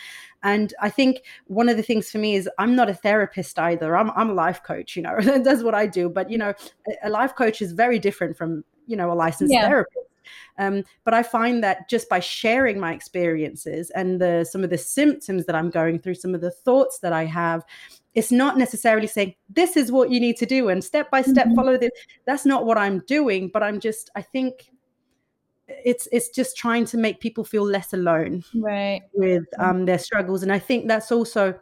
And 0.44 0.74
I 0.82 0.90
think 0.90 1.24
one 1.48 1.70
of 1.70 1.78
the 1.78 1.84
things 1.84 2.12
for 2.12 2.18
me 2.18 2.36
is 2.36 2.50
I'm 2.60 2.76
not 2.76 2.90
a 2.90 2.94
therapist 2.94 3.58
either. 3.60 3.98
I'm 3.98 4.12
I'm 4.12 4.30
a 4.30 4.34
life 4.34 4.64
coach. 4.64 4.96
You 4.96 5.04
know, 5.04 5.20
that's 5.22 5.64
what 5.64 5.76
I 5.76 5.88
do. 5.88 6.10
But 6.10 6.30
you 6.30 6.38
know, 6.38 6.54
a, 6.88 7.08
a 7.08 7.10
life 7.10 7.36
coach 7.36 7.62
is 7.62 7.72
very 7.72 8.00
different 8.00 8.38
from 8.38 8.64
you 8.88 8.96
know 8.96 9.12
a 9.12 9.16
licensed 9.16 9.54
yeah. 9.54 9.68
therapist. 9.68 10.06
Um, 10.58 10.84
but 11.04 11.14
I 11.14 11.24
find 11.24 11.64
that 11.64 11.90
just 11.90 12.10
by 12.10 12.20
sharing 12.20 12.80
my 12.80 12.94
experiences 12.94 13.90
and 13.92 14.20
the 14.20 14.46
some 14.46 14.64
of 14.64 14.70
the 14.70 14.78
symptoms 14.78 15.46
that 15.46 15.56
I'm 15.56 15.70
going 15.70 16.00
through, 16.00 16.16
some 16.16 16.36
of 16.36 16.42
the 16.42 16.52
thoughts 16.52 17.00
that 17.00 17.14
I 17.14 17.26
have, 17.26 17.64
it's 18.14 18.32
not 18.32 18.58
necessarily 18.58 19.08
saying 19.08 19.36
this 19.50 19.76
is 19.76 19.92
what 19.92 20.10
you 20.10 20.20
need 20.20 20.38
to 20.38 20.46
do 20.46 20.70
and 20.70 20.84
step 20.84 21.12
by 21.12 21.22
step 21.22 21.48
mm-hmm. 21.48 21.56
follow 21.56 21.78
this. 21.78 21.92
That's 22.26 22.46
not 22.46 22.66
what 22.66 22.78
i'm 22.78 23.00
doing 23.08 23.50
but 23.50 23.64
i'm 23.64 23.80
just 23.80 24.10
i 24.16 24.22
think 24.22 24.70
it's 25.68 26.08
it's 26.12 26.30
just 26.30 26.56
trying 26.56 26.86
to 26.86 26.98
make 26.98 27.20
people 27.20 27.44
feel 27.44 27.64
less 27.64 27.94
alone 27.94 28.44
right. 28.56 29.02
with 29.14 29.44
um, 29.60 29.86
their 29.86 29.98
struggles 29.98 30.44
and 30.44 30.52
i 30.52 30.60
think 30.60 30.88
that's 30.88 31.12
also 31.12 31.60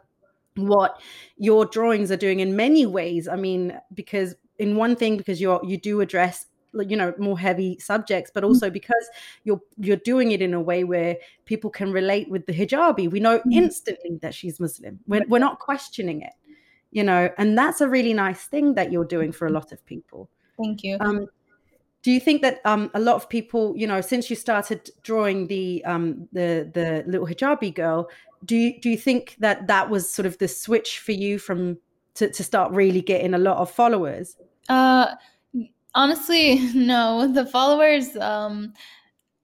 what 0.56 1.00
your 1.36 1.66
drawings 1.66 2.10
are 2.10 2.16
doing 2.16 2.40
in 2.40 2.56
many 2.56 2.86
ways. 2.86 3.28
I 3.28 3.36
mean 3.36 3.78
because 3.94 4.34
in 4.58 4.76
one 4.76 4.96
thing 4.96 5.16
because 5.16 5.40
you're 5.40 5.60
you 5.64 5.76
do 5.76 6.00
address 6.00 6.46
you 6.82 6.96
know 6.96 7.12
more 7.18 7.38
heavy 7.38 7.78
subjects 7.78 8.30
but 8.32 8.42
mm. 8.42 8.48
also 8.48 8.70
because 8.70 9.08
you're 9.44 9.60
you're 9.78 9.96
doing 9.96 10.32
it 10.32 10.42
in 10.42 10.54
a 10.54 10.60
way 10.60 10.84
where 10.84 11.16
people 11.44 11.70
can 11.70 11.92
relate 11.92 12.28
with 12.30 12.46
the 12.46 12.52
hijabi 12.52 13.10
we 13.10 13.20
know 13.20 13.38
mm. 13.40 13.52
instantly 13.52 14.18
that 14.22 14.34
she's 14.34 14.58
muslim 14.60 14.98
we're, 15.06 15.24
we're 15.28 15.38
not 15.38 15.58
questioning 15.58 16.22
it 16.22 16.34
you 16.90 17.02
know 17.02 17.28
and 17.38 17.56
that's 17.56 17.80
a 17.80 17.88
really 17.88 18.12
nice 18.12 18.44
thing 18.44 18.74
that 18.74 18.90
you're 18.90 19.04
doing 19.04 19.32
for 19.32 19.46
a 19.46 19.50
lot 19.50 19.72
of 19.72 19.84
people 19.86 20.28
thank 20.58 20.82
you 20.82 20.96
um, 21.00 21.26
do 22.04 22.10
you 22.10 22.20
think 22.20 22.42
that 22.42 22.60
um, 22.66 22.90
a 22.92 23.00
lot 23.00 23.16
of 23.16 23.30
people, 23.30 23.74
you 23.78 23.86
know, 23.86 24.02
since 24.02 24.28
you 24.28 24.36
started 24.36 24.90
drawing 25.02 25.46
the 25.46 25.82
um, 25.86 26.28
the 26.32 26.70
the 26.74 27.02
little 27.06 27.26
hijabi 27.26 27.74
girl, 27.74 28.10
do 28.44 28.54
you 28.54 28.78
do 28.78 28.90
you 28.90 28.98
think 28.98 29.36
that 29.38 29.66
that 29.68 29.88
was 29.88 30.12
sort 30.12 30.26
of 30.26 30.36
the 30.36 30.46
switch 30.46 30.98
for 30.98 31.12
you 31.12 31.38
from 31.38 31.78
to, 32.16 32.30
to 32.30 32.44
start 32.44 32.72
really 32.72 33.00
getting 33.00 33.32
a 33.32 33.38
lot 33.38 33.56
of 33.56 33.70
followers? 33.70 34.36
Uh, 34.68 35.14
honestly, 35.94 36.58
no. 36.74 37.26
The 37.26 37.46
followers 37.46 38.16
um, 38.16 38.72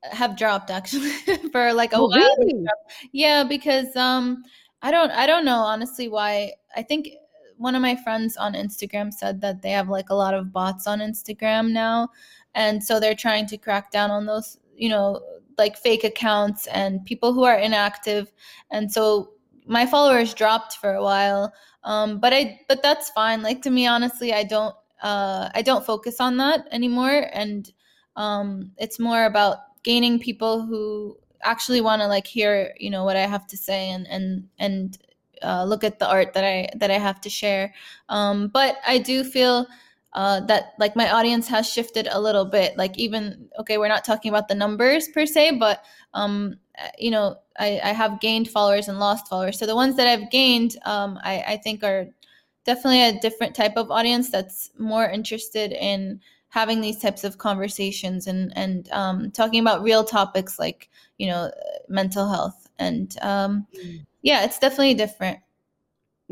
have 0.03 0.37
dropped 0.37 0.71
actually 0.71 1.11
for 1.53 1.73
like 1.73 1.93
a 1.93 1.97
oh, 1.97 2.09
while. 2.09 2.37
Really? 2.39 2.65
Yeah, 3.13 3.45
because 3.45 3.95
um, 3.97 4.45
I 4.83 4.91
don't 4.91 5.11
I 5.11 5.27
don't 5.27 5.45
know 5.45 5.59
honestly 5.59 6.09
why. 6.09 6.53
I 6.77 6.83
think 6.83 7.09
one 7.57 7.75
of 7.75 7.83
my 7.83 7.97
friends 7.97 8.37
on 8.37 8.55
Instagram 8.55 9.13
said 9.13 9.41
that 9.43 9.61
they 9.61 9.71
have 9.71 9.89
like 9.89 10.11
a 10.11 10.15
lot 10.15 10.35
of 10.35 10.53
bots 10.53 10.87
on 10.87 11.01
Instagram 11.01 11.73
now 11.73 12.09
and 12.55 12.83
so 12.83 12.99
they're 12.99 13.15
trying 13.15 13.47
to 13.47 13.57
crack 13.57 13.91
down 13.91 14.11
on 14.11 14.27
those 14.27 14.59
you 14.75 14.89
know 14.89 15.21
like 15.59 15.77
fake 15.77 16.05
accounts 16.05 16.67
and 16.69 17.05
people 17.05 17.33
who 17.33 17.45
are 17.45 17.59
inactive 17.59 18.33
and 18.71 18.91
so 18.91 19.33
my 19.67 19.87
followers 19.87 20.35
dropped 20.35 20.77
for 20.77 20.95
a 20.95 21.03
while 21.03 21.53
um, 21.85 22.19
but 22.19 22.33
i 22.33 22.59
but 22.69 22.83
that's 22.83 23.11
fine 23.11 23.43
like 23.43 23.63
to 23.63 23.71
me 23.71 23.87
honestly 23.87 24.33
i 24.33 24.43
don't 24.43 24.75
uh, 25.03 25.49
i 25.55 25.63
don't 25.63 25.85
focus 25.87 26.21
on 26.21 26.37
that 26.39 26.67
anymore. 26.73 27.29
And 27.33 27.71
um, 28.17 28.73
it's 28.77 28.99
more 28.99 29.25
about 29.25 29.59
gaining 29.83 30.19
people 30.19 30.63
who 30.63 31.17
actually 31.43 31.81
want 31.81 32.03
to 32.03 32.09
like 32.09 32.27
hear 32.27 32.75
you 32.79 32.91
know 32.91 33.03
what 33.05 33.17
i 33.17 33.27
have 33.27 33.47
to 33.47 33.57
say 33.57 33.91
and 33.91 34.07
and 34.09 34.47
and 34.59 34.99
uh, 35.43 35.65
look 35.65 35.83
at 35.85 35.99
the 35.99 36.07
art 36.07 36.35
that 36.35 36.45
i 36.45 36.69
that 36.77 36.91
i 36.91 36.99
have 36.99 37.21
to 37.23 37.31
share. 37.31 37.73
Um, 38.09 38.49
but 38.49 38.77
i 38.87 38.99
do 38.99 39.25
feel 39.25 39.67
uh, 40.13 40.41
that 40.41 40.75
like 40.79 40.97
my 40.97 41.11
audience 41.11 41.47
has 41.49 41.71
shifted 41.71 42.09
a 42.11 42.21
little 42.21 42.45
bit. 42.45 42.77
Like 42.77 42.99
even 42.99 43.49
okay 43.59 43.79
we're 43.79 43.89
not 43.89 44.05
talking 44.05 44.29
about 44.29 44.49
the 44.49 44.55
numbers 44.55 45.09
per 45.09 45.25
se 45.25 45.57
but 45.59 45.85
um 46.15 46.57
uh, 46.79 46.89
you 46.99 47.11
know 47.11 47.37
i, 47.59 47.81
I 47.83 47.93
have 47.93 48.21
gained 48.21 48.49
followers 48.51 48.89
and 48.89 48.99
lost 48.99 49.29
followers. 49.29 49.59
So 49.59 49.67
the 49.67 49.77
ones 49.77 49.97
that 49.97 50.07
i've 50.09 50.31
gained 50.31 50.77
um, 50.85 51.19
I, 51.23 51.45
I 51.49 51.57
think 51.59 51.85
are 51.85 52.07
definitely 52.71 53.03
a 53.03 53.21
different 53.21 53.57
type 53.57 53.77
of 53.77 53.91
audience 53.91 54.31
that's 54.31 54.71
more 54.79 55.07
interested 55.11 55.73
in 55.73 56.21
having 56.51 56.81
these 56.81 56.99
types 56.99 57.25
of 57.25 57.39
conversations 57.39 58.29
and 58.29 58.53
and 58.57 58.89
um, 58.93 59.31
talking 59.33 59.61
about 59.61 59.83
real 59.83 60.05
topics 60.05 60.57
like 60.57 60.89
you 61.19 61.27
know 61.27 61.51
mental 61.89 62.29
health 62.29 62.69
and 62.79 63.17
um, 63.23 63.67
mm. 63.75 64.07
yeah 64.23 64.45
it's 64.45 64.61
definitely 64.61 64.95
different 64.95 65.39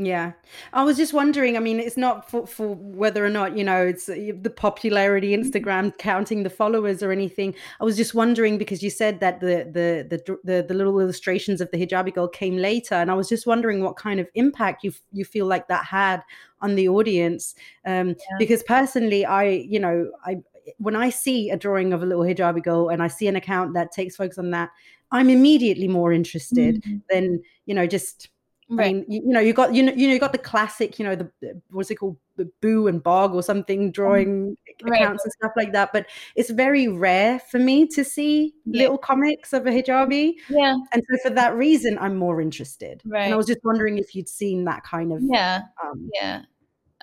yeah. 0.00 0.32
I 0.72 0.84
was 0.84 0.96
just 0.96 1.12
wondering, 1.12 1.56
I 1.56 1.60
mean, 1.60 1.80
it's 1.80 1.96
not 1.96 2.30
for, 2.30 2.46
for 2.46 2.76
whether 2.76 3.26
or 3.26 3.28
not, 3.28 3.58
you 3.58 3.64
know, 3.64 3.84
it's 3.84 4.08
uh, 4.08 4.30
the 4.40 4.48
popularity, 4.48 5.36
Instagram 5.36 5.96
counting 5.98 6.44
the 6.44 6.50
followers 6.50 7.02
or 7.02 7.10
anything. 7.10 7.52
I 7.80 7.84
was 7.84 7.96
just 7.96 8.14
wondering 8.14 8.58
because 8.58 8.80
you 8.80 8.90
said 8.90 9.18
that 9.18 9.40
the 9.40 9.68
the 9.72 10.06
the 10.08 10.38
the, 10.44 10.62
the 10.62 10.74
little 10.74 11.00
illustrations 11.00 11.60
of 11.60 11.72
the 11.72 11.84
hijabi 11.84 12.14
girl 12.14 12.28
came 12.28 12.56
later 12.56 12.94
and 12.94 13.10
I 13.10 13.14
was 13.14 13.28
just 13.28 13.44
wondering 13.44 13.82
what 13.82 13.96
kind 13.96 14.20
of 14.20 14.28
impact 14.34 14.84
you 14.84 14.92
you 15.10 15.24
feel 15.24 15.46
like 15.46 15.66
that 15.66 15.84
had 15.84 16.22
on 16.60 16.76
the 16.76 16.88
audience 16.88 17.56
um, 17.84 18.10
yeah. 18.10 18.14
because 18.38 18.62
personally 18.62 19.26
I, 19.26 19.44
you 19.46 19.80
know, 19.80 20.12
I 20.24 20.36
when 20.76 20.94
I 20.94 21.10
see 21.10 21.50
a 21.50 21.56
drawing 21.56 21.92
of 21.92 22.04
a 22.04 22.06
little 22.06 22.22
hijabi 22.22 22.62
girl 22.62 22.88
and 22.88 23.02
I 23.02 23.08
see 23.08 23.26
an 23.26 23.34
account 23.34 23.74
that 23.74 23.90
takes 23.90 24.14
focus 24.14 24.38
on 24.38 24.52
that, 24.52 24.70
I'm 25.10 25.28
immediately 25.28 25.88
more 25.88 26.12
interested 26.12 26.84
mm-hmm. 26.84 26.98
than, 27.10 27.42
you 27.66 27.74
know, 27.74 27.86
just 27.86 28.28
Right. 28.70 28.86
I 28.86 28.92
mean, 28.92 29.04
you, 29.08 29.22
you, 29.24 29.32
know, 29.32 29.40
you 29.40 29.52
got 29.54 29.74
you 29.74 29.82
know, 29.82 29.92
you 29.92 30.08
know, 30.08 30.12
you 30.12 30.20
got 30.20 30.32
the 30.32 30.38
classic, 30.38 30.98
you 30.98 31.04
know, 31.04 31.14
the 31.14 31.30
what's 31.70 31.90
it 31.90 31.96
called, 31.96 32.18
the 32.36 32.50
Boo 32.60 32.86
and 32.86 33.02
Bog 33.02 33.34
or 33.34 33.42
something, 33.42 33.90
drawing 33.90 34.56
right. 34.82 35.00
accounts 35.00 35.24
and 35.24 35.32
stuff 35.32 35.52
like 35.56 35.72
that. 35.72 35.90
But 35.92 36.06
it's 36.36 36.50
very 36.50 36.86
rare 36.86 37.38
for 37.38 37.58
me 37.58 37.86
to 37.88 38.04
see 38.04 38.52
yeah. 38.66 38.82
little 38.82 38.98
comics 38.98 39.54
of 39.54 39.66
a 39.66 39.70
hijabi. 39.70 40.34
Yeah. 40.50 40.76
And 40.92 41.02
so 41.10 41.28
for 41.28 41.34
that 41.34 41.54
reason, 41.54 41.98
I'm 41.98 42.16
more 42.16 42.42
interested. 42.42 43.02
Right. 43.06 43.24
And 43.24 43.32
I 43.32 43.36
was 43.36 43.46
just 43.46 43.60
wondering 43.64 43.96
if 43.96 44.14
you'd 44.14 44.28
seen 44.28 44.64
that 44.64 44.84
kind 44.84 45.12
of. 45.12 45.20
Yeah. 45.22 45.62
Um, 45.82 46.10
yeah. 46.14 46.42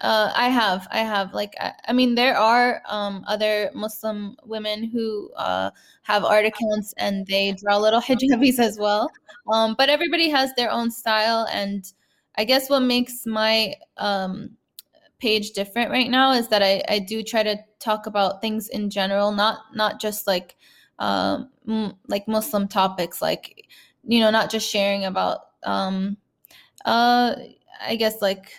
Uh, 0.01 0.31
I 0.35 0.49
have, 0.49 0.87
I 0.91 0.99
have. 0.99 1.33
Like, 1.33 1.55
I, 1.59 1.71
I 1.87 1.93
mean, 1.93 2.15
there 2.15 2.37
are 2.37 2.81
um, 2.87 3.23
other 3.27 3.71
Muslim 3.73 4.35
women 4.43 4.83
who 4.83 5.31
uh, 5.37 5.71
have 6.03 6.25
art 6.25 6.45
accounts 6.45 6.93
and 6.97 7.25
they 7.27 7.53
draw 7.53 7.77
little 7.77 8.01
hijabis 8.01 8.59
as 8.59 8.77
well. 8.77 9.09
Um, 9.51 9.75
but 9.77 9.89
everybody 9.89 10.29
has 10.29 10.53
their 10.55 10.69
own 10.71 10.91
style, 10.91 11.47
and 11.51 11.85
I 12.37 12.43
guess 12.45 12.69
what 12.69 12.81
makes 12.81 13.25
my 13.25 13.75
um, 13.97 14.57
page 15.19 15.51
different 15.51 15.91
right 15.91 16.09
now 16.09 16.33
is 16.33 16.49
that 16.49 16.63
I, 16.63 16.83
I 16.89 16.99
do 16.99 17.23
try 17.23 17.43
to 17.43 17.57
talk 17.79 18.07
about 18.07 18.41
things 18.41 18.69
in 18.69 18.89
general, 18.89 19.31
not 19.31 19.59
not 19.75 20.01
just 20.01 20.27
like 20.27 20.55
um, 20.99 21.49
m- 21.67 21.93
like 22.07 22.27
Muslim 22.27 22.67
topics, 22.67 23.21
like 23.21 23.67
you 24.03 24.19
know, 24.21 24.31
not 24.31 24.51
just 24.51 24.69
sharing 24.69 25.05
about 25.05 25.39
um, 25.63 26.17
uh, 26.85 27.35
I 27.81 27.95
guess 27.95 28.21
like 28.21 28.51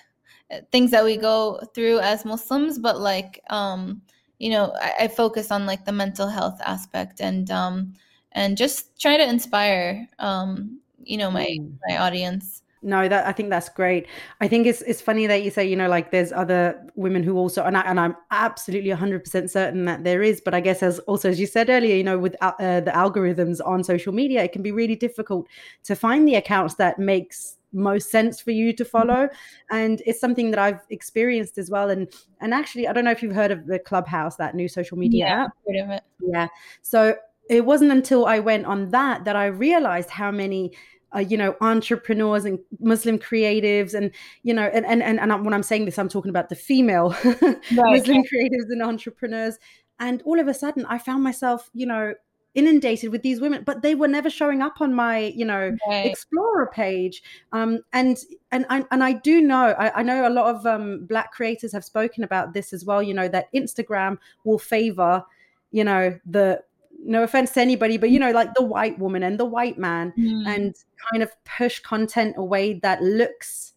things 0.71 0.91
that 0.91 1.05
we 1.05 1.17
go 1.17 1.61
through 1.75 2.01
as 2.01 2.25
Muslims, 2.25 2.79
but 2.79 3.01
like 3.01 3.41
um, 3.51 4.03
you 4.39 4.51
know, 4.51 4.73
I, 4.81 4.93
I, 5.01 5.09
focus 5.09 5.51
on 5.51 5.67
like 5.67 5.85
the 5.85 5.93
mental 5.93 6.29
health 6.29 6.61
aspect 6.65 7.21
and 7.21 7.51
um, 7.51 7.95
and 8.33 8.57
just 8.57 9.01
try 9.01 9.17
to 9.17 9.29
inspire 9.29 10.07
um, 10.19 10.79
you 11.03 11.17
know 11.17 11.31
my 11.31 11.47
mm. 11.61 11.73
my 11.89 11.99
audience. 11.99 12.63
No, 12.83 13.09
that 13.09 13.27
I 13.27 13.33
think 13.33 13.51
that's 13.51 13.69
great. 13.71 14.07
I 14.41 14.47
think 14.47 14.67
it's 14.67 14.83
it's 14.83 15.01
funny 15.01 15.27
that 15.27 15.43
you 15.43 15.51
say 15.51 15.67
you 15.67 15.75
know 15.75 15.89
like 15.89 16.11
there's 16.11 16.31
other 16.33 16.81
women 16.95 17.23
who 17.23 17.37
also 17.37 17.65
and 17.65 17.77
I, 17.77 17.81
and 17.81 17.99
I'm 17.99 18.15
absolutely 18.31 18.91
100% 18.91 19.51
certain 19.51 19.87
that 19.87 20.05
there 20.05 20.23
is, 20.23 20.41
but 20.41 20.55
I 20.55 20.61
guess 20.61 20.83
as 20.83 20.99
also 21.01 21.31
as 21.31 21.41
you 21.41 21.47
said 21.47 21.71
earlier, 21.71 21.97
you 21.97 22.05
know 22.05 22.19
with 22.19 22.37
uh, 22.43 22.81
the 22.81 22.93
algorithms 22.93 23.61
on 23.65 23.83
social 23.83 24.13
media, 24.13 24.45
it 24.45 24.53
can 24.53 24.63
be 24.63 24.73
really 24.73 24.97
difficult 24.97 25.49
to 25.85 25.97
find 25.97 26.29
the 26.29 26.35
accounts 26.35 26.75
that 26.75 26.99
makes 26.99 27.56
most 27.73 28.11
sense 28.11 28.41
for 28.41 28.51
you 28.51 28.73
to 28.73 28.85
mm-hmm. 28.85 28.91
follow 28.91 29.29
and 29.71 30.03
it's 30.07 30.21
something 30.21 30.51
that 30.51 30.59
i've 30.59 30.81
experienced 30.91 31.59
as 31.59 31.71
well 31.71 31.91
and 31.91 32.09
and 32.41 32.55
actually 32.55 32.87
i 32.89 32.93
don't 32.93 33.05
know 33.05 33.11
if 33.11 33.23
you've 33.23 33.35
heard 33.35 33.51
of 33.51 33.67
the 33.67 33.79
clubhouse 33.79 34.37
that 34.37 34.55
new 34.55 34.69
social 34.69 34.97
media 34.97 35.27
yeah, 35.27 35.45
app 35.45 35.51
heard 35.67 35.77
of 35.77 35.91
it. 35.91 36.03
yeah 36.21 36.49
so 36.83 37.15
it 37.51 37.65
wasn't 37.65 37.91
until 37.91 38.27
i 38.27 38.39
went 38.39 38.67
on 38.67 38.91
that 38.91 39.25
that 39.25 39.37
i 39.37 39.47
realized 39.47 40.11
how 40.11 40.31
many 40.31 40.73
uh, 41.15 41.21
you 41.21 41.37
know 41.37 41.55
entrepreneurs 41.61 42.45
and 42.45 42.59
muslim 42.81 43.19
creatives 43.19 43.95
and 43.95 44.11
you 44.43 44.53
know 44.53 44.71
and 44.73 44.87
and 44.87 45.03
and, 45.03 45.21
and 45.21 45.45
when 45.45 45.55
i'm 45.55 45.63
saying 45.63 45.85
this 45.85 45.99
i'm 45.99 46.09
talking 46.09 46.31
about 46.31 46.49
the 46.49 46.57
female 46.57 47.11
right, 47.25 47.59
muslim 47.71 48.23
creatives 48.23 48.71
and 48.71 48.83
entrepreneurs 48.83 49.59
and 49.99 50.23
all 50.23 50.39
of 50.39 50.49
a 50.49 50.55
sudden 50.55 50.85
i 50.87 50.99
found 50.99 51.23
myself 51.23 51.71
you 51.75 51.87
know 51.87 52.13
inundated 52.57 53.13
with 53.13 53.23
these 53.23 53.39
women 53.39 53.63
but 53.65 53.83
they 53.83 53.95
were 53.95 54.09
never 54.09 54.31
showing 54.31 54.63
up 54.63 54.81
on 54.81 54.93
my 54.93 55.19
you 55.37 55.45
know 55.45 55.77
right. 55.87 56.07
explorer 56.07 56.67
page 56.73 57.23
um, 57.53 57.81
and 57.93 58.17
and 58.51 58.65
I, 58.71 58.85
and 58.91 59.05
I 59.05 59.13
do 59.13 59.43
know 59.43 59.75
I, 59.79 60.01
I 60.01 60.03
know 60.03 60.27
a 60.27 60.31
lot 60.31 60.53
of 60.53 60.67
um, 60.67 61.05
black 61.05 61.33
creators 61.33 61.73
have 61.73 61.85
spoken 61.85 62.25
about 62.25 62.55
this 62.55 62.73
as 62.73 62.85
well 62.85 63.03
you 63.03 63.13
know 63.13 63.29
that 63.29 63.53
Instagram 63.53 64.17
will 64.45 64.59
favor 64.59 65.23
you 65.71 65.85
know 65.85 66.19
the 66.25 66.63
no 67.05 67.23
offense 67.23 67.53
to 67.53 67.61
anybody 67.61 67.99
but 67.99 68.11
you 68.11 68.19
know 68.19 68.33
like 68.33 68.55
the 68.55 68.63
white 68.63 68.99
woman 68.99 69.23
and 69.23 69.39
the 69.39 69.45
white 69.45 69.77
man 69.77 70.13
mm. 70.19 70.47
and 70.47 70.75
kind 71.13 71.23
of 71.23 71.31
push 71.45 71.79
content 71.81 72.35
away 72.39 72.81
that 72.81 73.03
looks 73.03 73.75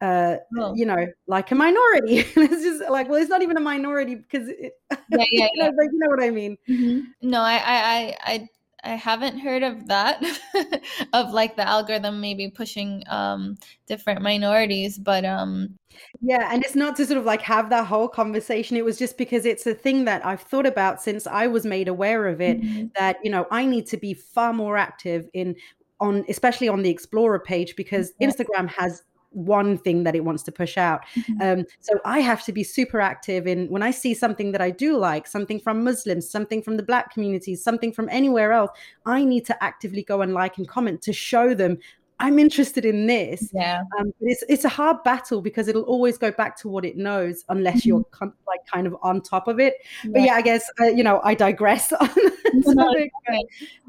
uh 0.00 0.36
oh. 0.58 0.74
you 0.76 0.86
know 0.86 1.06
like 1.26 1.50
a 1.50 1.54
minority 1.54 2.18
it's 2.36 2.62
just 2.62 2.88
like 2.88 3.08
well 3.08 3.20
it's 3.20 3.30
not 3.30 3.42
even 3.42 3.56
a 3.56 3.60
minority 3.60 4.14
because 4.14 4.48
it, 4.48 4.74
yeah, 4.90 4.96
yeah, 5.10 5.24
yeah. 5.32 5.48
you, 5.54 5.62
know, 5.62 5.70
like, 5.76 5.88
you 5.92 5.98
know 5.98 6.08
what 6.08 6.22
i 6.22 6.30
mean 6.30 6.56
mm-hmm. 6.68 7.00
no 7.22 7.40
I, 7.40 7.56
I 7.64 8.16
i 8.24 8.48
i 8.84 8.90
haven't 8.94 9.40
heard 9.40 9.64
of 9.64 9.88
that 9.88 10.22
of 11.12 11.32
like 11.32 11.56
the 11.56 11.66
algorithm 11.66 12.20
maybe 12.20 12.48
pushing 12.48 13.02
um 13.08 13.58
different 13.88 14.22
minorities 14.22 14.98
but 14.98 15.24
um 15.24 15.74
yeah 16.20 16.48
and 16.52 16.64
it's 16.64 16.76
not 16.76 16.94
to 16.96 17.04
sort 17.04 17.18
of 17.18 17.24
like 17.24 17.42
have 17.42 17.68
that 17.70 17.84
whole 17.84 18.06
conversation 18.06 18.76
it 18.76 18.84
was 18.84 18.98
just 18.98 19.18
because 19.18 19.44
it's 19.44 19.66
a 19.66 19.74
thing 19.74 20.04
that 20.04 20.24
i've 20.24 20.42
thought 20.42 20.66
about 20.66 21.02
since 21.02 21.26
i 21.26 21.48
was 21.48 21.66
made 21.66 21.88
aware 21.88 22.28
of 22.28 22.40
it 22.40 22.60
mm-hmm. 22.60 22.86
that 22.96 23.16
you 23.24 23.30
know 23.32 23.48
i 23.50 23.66
need 23.66 23.84
to 23.84 23.96
be 23.96 24.14
far 24.14 24.52
more 24.52 24.76
active 24.76 25.28
in 25.34 25.56
on 25.98 26.24
especially 26.28 26.68
on 26.68 26.82
the 26.82 26.90
explorer 26.90 27.40
page 27.40 27.74
because 27.74 28.12
instagram 28.22 28.68
has 28.68 29.02
one 29.30 29.76
thing 29.78 30.04
that 30.04 30.16
it 30.16 30.24
wants 30.24 30.42
to 30.44 30.52
push 30.52 30.76
out. 30.76 31.04
Mm-hmm. 31.14 31.60
Um, 31.60 31.66
so 31.80 32.00
I 32.04 32.20
have 32.20 32.44
to 32.44 32.52
be 32.52 32.64
super 32.64 33.00
active 33.00 33.46
in 33.46 33.68
when 33.68 33.82
I 33.82 33.90
see 33.90 34.14
something 34.14 34.52
that 34.52 34.60
I 34.60 34.70
do 34.70 34.96
like, 34.96 35.26
something 35.26 35.60
from 35.60 35.84
Muslims, 35.84 36.28
something 36.28 36.62
from 36.62 36.76
the 36.76 36.82
Black 36.82 37.12
communities, 37.12 37.62
something 37.62 37.92
from 37.92 38.08
anywhere 38.10 38.52
else. 38.52 38.70
I 39.06 39.24
need 39.24 39.44
to 39.46 39.62
actively 39.62 40.02
go 40.02 40.22
and 40.22 40.32
like 40.32 40.58
and 40.58 40.68
comment 40.68 41.02
to 41.02 41.12
show 41.12 41.54
them 41.54 41.78
I'm 42.20 42.38
interested 42.38 42.84
in 42.84 43.06
this. 43.06 43.50
Yeah. 43.54 43.82
Um, 43.98 44.12
it's 44.20 44.42
it's 44.48 44.64
a 44.64 44.68
hard 44.68 45.02
battle 45.04 45.40
because 45.40 45.68
it'll 45.68 45.82
always 45.84 46.18
go 46.18 46.32
back 46.32 46.56
to 46.58 46.68
what 46.68 46.84
it 46.84 46.96
knows 46.96 47.44
unless 47.48 47.86
you're 47.86 48.00
Mm-hmm. 48.00 48.28
like 48.46 48.60
kind 48.66 48.86
of 48.86 48.96
on 49.02 49.20
top 49.22 49.46
of 49.48 49.60
it. 49.60 49.74
But 50.04 50.22
yeah, 50.22 50.34
I 50.34 50.42
guess 50.42 50.68
uh, 50.80 50.86
you 50.86 51.04
know 51.04 51.20
I 51.22 51.34
digress 51.34 51.92
on 52.00 52.08
that 52.08 52.32
No, 52.66 52.92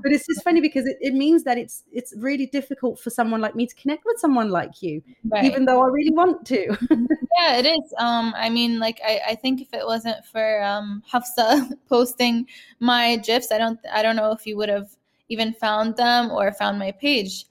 But 0.04 0.12
it's 0.12 0.28
just 0.28 0.44
funny 0.44 0.62
because 0.62 0.86
it, 0.86 0.98
it 1.02 1.14
means 1.14 1.44
that 1.44 1.58
it's 1.58 1.84
it's 1.92 2.14
really 2.18 2.46
difficult 2.46 3.00
for 3.00 3.10
someone 3.10 3.42
like 3.42 3.56
me 3.56 3.66
to 3.66 3.76
connect 3.76 4.04
with 4.06 4.20
someone 4.20 4.50
like 4.50 4.82
you, 4.82 5.02
Right. 5.26 5.46
even 5.46 5.66
though 5.66 5.82
I 5.82 5.88
really 5.88 6.12
want 6.12 6.46
to. 6.48 6.78
Yeah, 7.40 7.58
it 7.58 7.66
is. 7.66 7.94
Um, 7.98 8.34
I 8.38 8.50
mean, 8.50 8.80
like 8.80 9.00
I, 9.06 9.22
I 9.30 9.36
think 9.36 9.62
if 9.62 9.74
it 9.74 9.86
wasn't 9.86 10.24
for 10.26 10.62
um 10.64 11.02
Hafsa 11.12 11.70
posting 11.90 12.48
my 12.80 13.16
gifs, 13.18 13.52
I 13.52 13.58
don't 13.58 13.80
I 13.92 14.04
don't 14.04 14.16
know 14.16 14.32
if 14.32 14.46
you 14.46 14.56
would 14.58 14.70
have 14.70 14.90
even 15.30 15.54
found 15.54 15.96
them 15.96 16.32
or 16.32 16.52
found 16.54 16.78
my 16.80 16.92
page. 16.92 17.46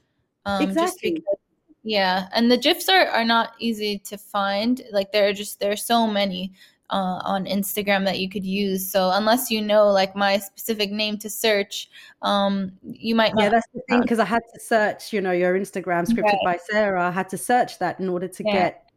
Um, 0.48 0.62
Exactly. 0.62 1.12
because 1.12 1.38
yeah, 1.84 2.28
and 2.34 2.50
the 2.50 2.56
gifs 2.56 2.88
are 2.88 3.06
are 3.06 3.24
not 3.24 3.52
easy 3.58 3.98
to 4.00 4.18
find. 4.18 4.82
Like 4.92 5.12
there 5.12 5.28
are 5.28 5.32
just 5.32 5.60
there 5.60 5.72
are 5.72 5.76
so 5.76 6.06
many 6.06 6.52
uh, 6.90 7.20
on 7.24 7.44
Instagram 7.44 8.04
that 8.04 8.18
you 8.18 8.28
could 8.28 8.44
use. 8.44 8.90
So 8.90 9.10
unless 9.12 9.50
you 9.50 9.60
know 9.62 9.88
like 9.88 10.16
my 10.16 10.38
specific 10.38 10.90
name 10.90 11.18
to 11.18 11.30
search, 11.30 11.88
um, 12.22 12.72
you 12.82 13.14
might 13.14 13.34
not. 13.34 13.44
Yeah, 13.44 13.48
that's 13.50 13.66
the 13.74 13.80
thing 13.88 14.00
because 14.00 14.18
I 14.18 14.24
had 14.24 14.42
to 14.54 14.60
search, 14.60 15.12
you 15.12 15.20
know, 15.20 15.32
your 15.32 15.54
Instagram 15.58 16.06
scripted 16.06 16.24
Right. 16.44 16.44
by 16.44 16.58
Sara. 16.70 17.08
I 17.08 17.10
had 17.10 17.28
to 17.30 17.38
search 17.38 17.78
that 17.78 18.00
in 18.00 18.08
order 18.08 18.28
to 18.28 18.42
Yeah. 18.44 18.52
get 18.52 18.87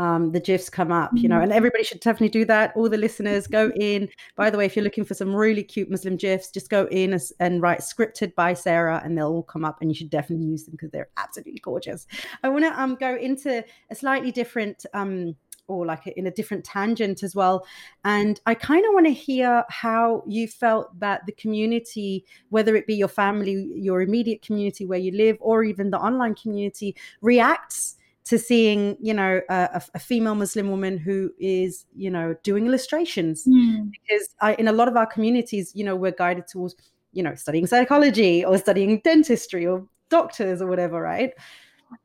um, 0.00 0.32
the 0.32 0.40
gifs 0.40 0.70
come 0.70 0.90
up, 0.90 1.10
you 1.14 1.28
know, 1.28 1.38
Mhm. 1.38 1.42
and 1.44 1.52
everybody 1.52 1.84
should 1.84 2.00
definitely 2.00 2.30
do 2.40 2.44
that. 2.46 2.72
All 2.74 2.88
the 2.88 2.96
listeners, 2.96 3.46
go 3.46 3.70
in. 3.76 4.08
By 4.34 4.48
the 4.50 4.56
way, 4.58 4.64
if 4.64 4.74
you're 4.74 4.82
looking 4.88 5.04
for 5.04 5.14
some 5.14 5.36
really 5.36 5.62
cute 5.62 5.90
Muslim 5.90 6.16
gifs, 6.16 6.50
just 6.50 6.70
go 6.70 6.86
in 6.90 7.12
as, 7.12 7.32
and 7.38 7.60
write 7.60 7.80
scripted 7.80 8.34
by 8.34 8.54
Sara, 8.54 9.02
and 9.04 9.16
they'll 9.16 9.28
all 9.28 9.42
come 9.42 9.64
up, 9.64 9.76
and 9.80 9.90
you 9.90 9.94
should 9.94 10.10
definitely 10.10 10.46
use 10.46 10.64
them 10.64 10.72
because 10.72 10.90
they're 10.90 11.10
absolutely 11.18 11.60
gorgeous. 11.60 12.06
I 12.42 12.48
want 12.48 12.64
to 12.64 12.72
um 12.80 12.96
go 12.98 13.14
into 13.14 13.62
a 13.90 13.94
slightly 13.94 14.32
different 14.32 14.86
um 14.94 15.36
or 15.68 15.86
like 15.86 16.04
in 16.16 16.26
a 16.26 16.30
different 16.32 16.64
tangent 16.64 17.22
as 17.22 17.36
well. 17.36 17.64
And 18.04 18.40
I 18.46 18.54
kind 18.54 18.84
of 18.86 18.92
want 18.92 19.06
to 19.06 19.12
hear 19.12 19.64
how 19.68 20.24
you 20.26 20.48
felt 20.48 20.98
that 20.98 21.26
the 21.26 21.32
community, 21.32 22.24
whether 22.48 22.74
it 22.74 22.88
be 22.88 22.94
your 22.96 23.06
family, 23.08 23.70
your 23.76 24.02
immediate 24.02 24.42
community 24.42 24.84
where 24.84 24.98
you 24.98 25.12
live, 25.12 25.36
or 25.40 25.62
even 25.62 25.90
the 25.90 25.98
online 26.00 26.34
community, 26.34 26.96
reacts 27.22 27.96
to 28.24 28.38
seeing, 28.38 28.96
you 29.00 29.14
know, 29.14 29.40
a, 29.48 29.82
a 29.94 29.98
female 29.98 30.34
Muslim 30.34 30.70
woman 30.70 30.98
who 30.98 31.30
is, 31.38 31.86
you 31.96 32.10
know, 32.10 32.34
doing 32.42 32.66
illustrations. 32.66 33.44
Hmm. 33.44 33.88
Because 33.88 34.34
I, 34.40 34.54
in 34.54 34.68
a 34.68 34.72
lot 34.72 34.88
of 34.88 34.96
our 34.96 35.06
communities, 35.06 35.72
you 35.74 35.84
know, 35.84 35.96
we're 35.96 36.12
guided 36.12 36.46
towards, 36.46 36.76
you 37.12 37.22
know, 37.22 37.34
studying 37.34 37.66
psychology 37.66 38.44
or 38.44 38.58
studying 38.58 39.00
dentistry 39.02 39.66
or 39.66 39.86
doctors 40.10 40.60
or 40.60 40.66
whatever, 40.66 41.00
right? 41.00 41.32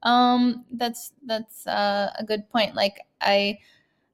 Um, 0.04 0.65
that's 0.71 1.13
that's 1.25 1.67
uh, 1.67 2.12
a 2.17 2.23
good 2.23 2.49
point. 2.49 2.75
Like 2.75 2.99
I, 3.21 3.60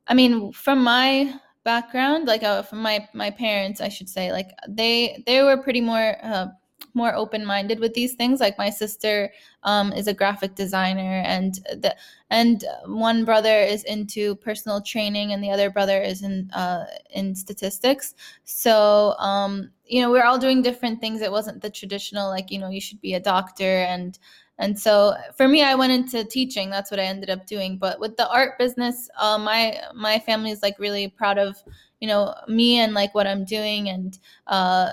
I 0.08 0.14
mean, 0.14 0.52
from 0.52 0.84
my 0.84 1.34
background, 1.64 2.28
like 2.28 2.44
uh, 2.44 2.64
from 2.64 2.82
my 2.82 3.08
my 3.14 3.30
parents, 3.30 3.80
I 3.80 3.90
should 3.90 4.10
say, 4.10 4.32
like 4.32 4.50
they 4.68 5.24
they 5.26 5.44
were 5.44 5.58
pretty 5.58 5.82
more 5.82 6.18
uh, 6.24 6.48
more 6.94 7.14
open 7.16 7.46
minded 7.46 7.80
with 7.80 7.94
these 7.94 8.14
things. 8.14 8.40
Like 8.40 8.58
my 8.58 8.70
sister 8.70 9.32
um, 9.64 9.94
is 9.94 10.08
a 10.08 10.14
graphic 10.14 10.56
designer, 10.56 11.24
and 11.26 11.56
the 11.72 11.96
and 12.30 12.64
one 12.86 13.26
brother 13.26 13.60
is 13.60 13.84
into 13.86 14.36
personal 14.36 14.82
training, 14.82 15.34
and 15.34 15.44
the 15.44 15.52
other 15.52 15.70
brother 15.70 16.02
is 16.02 16.24
in 16.24 16.50
uh, 16.52 16.86
in 17.12 17.36
statistics. 17.36 18.16
So 18.44 19.16
um, 19.20 19.72
you 19.86 20.02
know, 20.02 20.12
we're 20.12 20.26
all 20.26 20.40
doing 20.40 20.62
different 20.62 21.02
things. 21.02 21.22
It 21.22 21.32
wasn't 21.32 21.62
the 21.62 21.70
traditional 21.70 22.30
like 22.30 22.52
you 22.52 22.60
know 22.60 22.70
you 22.70 22.82
should 22.82 23.02
be 23.02 23.14
a 23.14 23.20
doctor 23.20 23.84
and 23.84 24.18
and 24.62 24.78
so 24.78 25.16
for 25.36 25.48
me 25.48 25.64
i 25.64 25.76
went 25.76 25.92
into 25.92 26.24
teaching 26.24 26.70
that's 26.70 26.92
what 26.92 27.00
i 27.00 27.04
ended 27.04 27.30
up 27.30 27.46
doing 27.48 27.78
but 27.78 28.00
with 28.00 28.16
the 28.18 28.30
art 28.30 28.58
business 28.60 29.10
uh, 29.20 29.38
my 29.38 29.76
my 29.94 30.20
family 30.20 30.52
is 30.52 30.62
like 30.62 30.78
really 30.78 31.08
proud 31.08 31.38
of 31.38 31.58
you 32.00 32.08
know 32.08 32.34
me 32.48 32.80
and 32.80 32.94
like 32.94 33.14
what 33.16 33.28
i'm 33.28 33.44
doing 33.44 33.90
and 33.90 34.20
uh, 34.48 34.92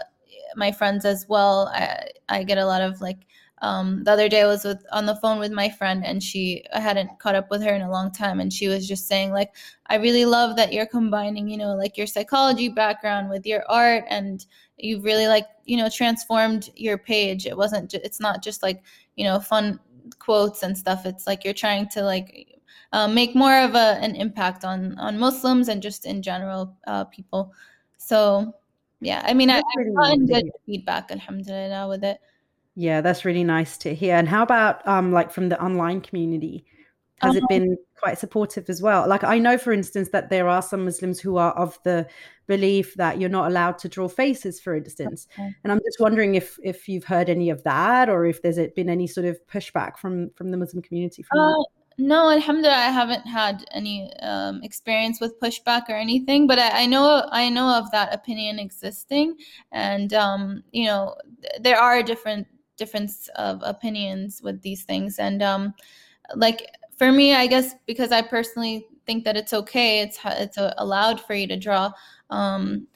my 0.57 0.73
friends 0.73 1.05
as 1.05 1.27
well. 1.29 1.71
I 1.75 2.09
i 2.29 2.43
get 2.43 2.59
a 2.59 2.67
lot 2.67 2.83
of 2.83 3.01
like 3.01 3.27
um, 3.61 4.05
the 4.05 4.13
other 4.13 4.29
day 4.29 4.43
i 4.43 4.47
was 4.47 4.63
with 4.63 4.85
on 4.93 5.07
the 5.07 5.17
phone 5.17 5.41
with 5.41 5.51
my 5.51 5.69
friend 5.69 6.05
and 6.07 6.23
she 6.23 6.65
i 6.73 6.79
hadn't 6.79 7.19
caught 7.19 7.35
up 7.35 7.51
with 7.51 7.61
her 7.61 7.75
in 7.75 7.83
a 7.83 7.91
long 7.91 8.13
time 8.13 8.39
and 8.39 8.53
she 8.53 8.69
was 8.69 8.87
just 8.87 9.09
saying 9.09 9.33
like 9.33 9.51
i 9.87 9.97
really 9.97 10.25
love 10.25 10.55
that 10.55 10.73
you're 10.73 10.87
combining 10.87 11.49
you 11.49 11.57
know 11.57 11.75
like 11.75 11.97
your 11.97 12.07
psychology 12.07 12.69
background 12.69 13.29
with 13.29 13.45
your 13.45 13.65
art 13.69 14.05
and 14.11 14.47
you've 14.79 15.05
really 15.05 15.27
like 15.27 15.47
you 15.65 15.77
know 15.77 15.89
transformed 15.89 16.71
your 16.77 16.99
page. 16.99 17.47
It 17.47 17.57
wasn't 17.57 17.93
it's 17.95 18.21
not 18.21 18.43
just 18.43 18.63
like 18.63 18.83
you 19.17 19.25
know 19.25 19.41
fun 19.41 19.81
quotes 20.19 20.63
and 20.63 20.77
stuff. 20.77 21.05
It's 21.05 21.27
like 21.27 21.45
you're 21.45 21.55
trying 21.55 21.89
to 21.91 22.03
like 22.03 22.61
uh, 22.93 23.09
make 23.09 23.35
more 23.35 23.59
of 23.59 23.75
a, 23.75 23.99
an 24.01 24.15
impact 24.15 24.65
on 24.65 24.99
on 24.99 25.19
muslims 25.19 25.69
and 25.69 25.83
just 25.83 26.07
in 26.07 26.23
general 26.23 26.77
uh, 26.87 27.05
people. 27.05 27.53
So 27.99 28.55
yeah 29.01 29.23
i 29.27 29.35
mean 29.35 29.51
I, 29.51 29.57
That's 29.57 29.77
really 29.77 29.95
gotten 29.95 30.27
good 30.27 30.51
feedback 30.67 31.11
alhamdulillah 31.11 31.89
with 31.89 32.05
it 32.05 32.19
Yeah, 32.81 33.01
that's 33.03 33.25
really 33.25 33.43
nice 33.43 33.77
to 33.79 33.93
hear. 33.93 34.15
And 34.15 34.29
how 34.29 34.43
about 34.45 34.87
um 34.87 35.11
like 35.11 35.33
from 35.33 35.49
the 35.49 35.59
online 35.61 36.01
community? 36.01 36.65
Has 37.21 37.35
it 37.35 37.43
Um, 37.43 37.49
been 37.51 37.77
quite 38.01 38.19
supportive 38.19 38.71
as 38.71 38.81
well? 38.81 39.09
Like 39.09 39.25
I 39.25 39.41
know 39.41 39.59
for 39.59 39.73
instance 39.73 40.11
that 40.11 40.31
there 40.31 40.47
are 40.47 40.63
some 40.63 40.85
Muslims 40.85 41.19
who 41.19 41.39
are 41.39 41.51
of 41.59 41.77
the 41.83 42.07
belief 42.47 42.95
that 42.95 43.19
you're 43.19 43.37
not 43.39 43.51
allowed 43.51 43.79
to 43.83 43.89
draw 43.89 44.07
faces 44.09 44.61
for 44.61 44.77
instance. 44.77 45.27
Okay. 45.33 45.51
And 45.65 45.73
I'm 45.73 45.81
just 45.89 45.99
wondering 45.99 46.37
if 46.37 46.57
if 46.63 46.89
you've 46.89 47.09
heard 47.15 47.29
any 47.29 47.51
of 47.51 47.63
that 47.65 48.09
or 48.09 48.27
if 48.27 48.43
there's 48.43 48.61
been 48.77 48.89
any 48.89 49.09
sort 49.09 49.27
of 49.27 49.35
pushback 49.53 49.99
from 49.99 50.31
from 50.37 50.53
the 50.53 50.57
Muslim 50.57 50.81
community 50.83 51.23
from. 51.25 51.41
Uh, 51.41 51.65
no, 51.99 52.31
alhamdulillah, 52.31 52.77
I 52.77 52.91
haven't 52.91 53.27
had 53.27 53.65
any 53.73 54.13
um, 54.23 54.61
experience 54.63 55.21
with 55.21 55.39
pushback 55.41 55.89
or 55.89 55.97
anything, 55.97 56.47
but 56.47 56.59
I, 56.59 56.83
I 56.83 56.87
know 56.87 57.29
I 57.33 57.51
know 57.51 57.69
of 57.69 57.91
that 57.91 58.15
opinion 58.15 58.59
existing, 58.61 59.37
and 59.73 60.15
um, 60.15 60.63
you 60.73 60.87
know 60.87 61.17
th- 61.43 61.55
there 61.61 61.79
are 61.79 62.03
different 62.03 62.47
difference 62.77 63.29
of 63.35 63.61
opinions 63.65 64.41
with 64.43 64.63
these 64.63 64.85
things, 64.85 65.19
and 65.19 65.43
um, 65.43 65.75
like 66.37 66.67
for 66.97 67.13
me, 67.13 67.35
I 67.35 67.47
guess 67.49 67.75
because 67.87 68.13
I 68.13 68.23
personally 68.23 68.87
think 69.07 69.25
that 69.25 69.37
it's 69.37 69.53
okay, 69.53 70.01
it's 70.01 70.19
it's 70.25 70.59
allowed 70.79 71.21
for 71.21 71.35
you 71.35 71.49
to 71.49 71.57
draw. 71.57 71.91
Um, 72.31 72.87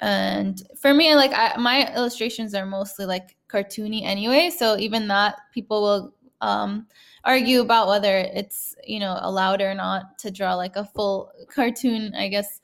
and 0.00 0.62
for 0.80 0.94
me, 0.94 1.14
like 1.14 1.32
I, 1.32 1.56
my 1.58 1.92
illustrations 1.94 2.54
are 2.54 2.66
mostly 2.66 3.06
like 3.06 3.36
cartoony 3.48 4.02
anyway, 4.04 4.50
so 4.50 4.76
even 4.78 5.08
that 5.08 5.36
people 5.52 5.82
will 5.82 6.14
um, 6.42 6.86
argue 7.24 7.60
about 7.60 7.88
whether 7.88 8.18
it's 8.18 8.76
you 8.84 9.00
know 9.00 9.16
allowed 9.20 9.62
or 9.62 9.74
not 9.74 10.18
to 10.18 10.30
draw 10.30 10.54
like 10.54 10.76
a 10.76 10.84
full 10.84 11.30
cartoon 11.48 12.12
i 12.16 12.28
guess 12.28 12.60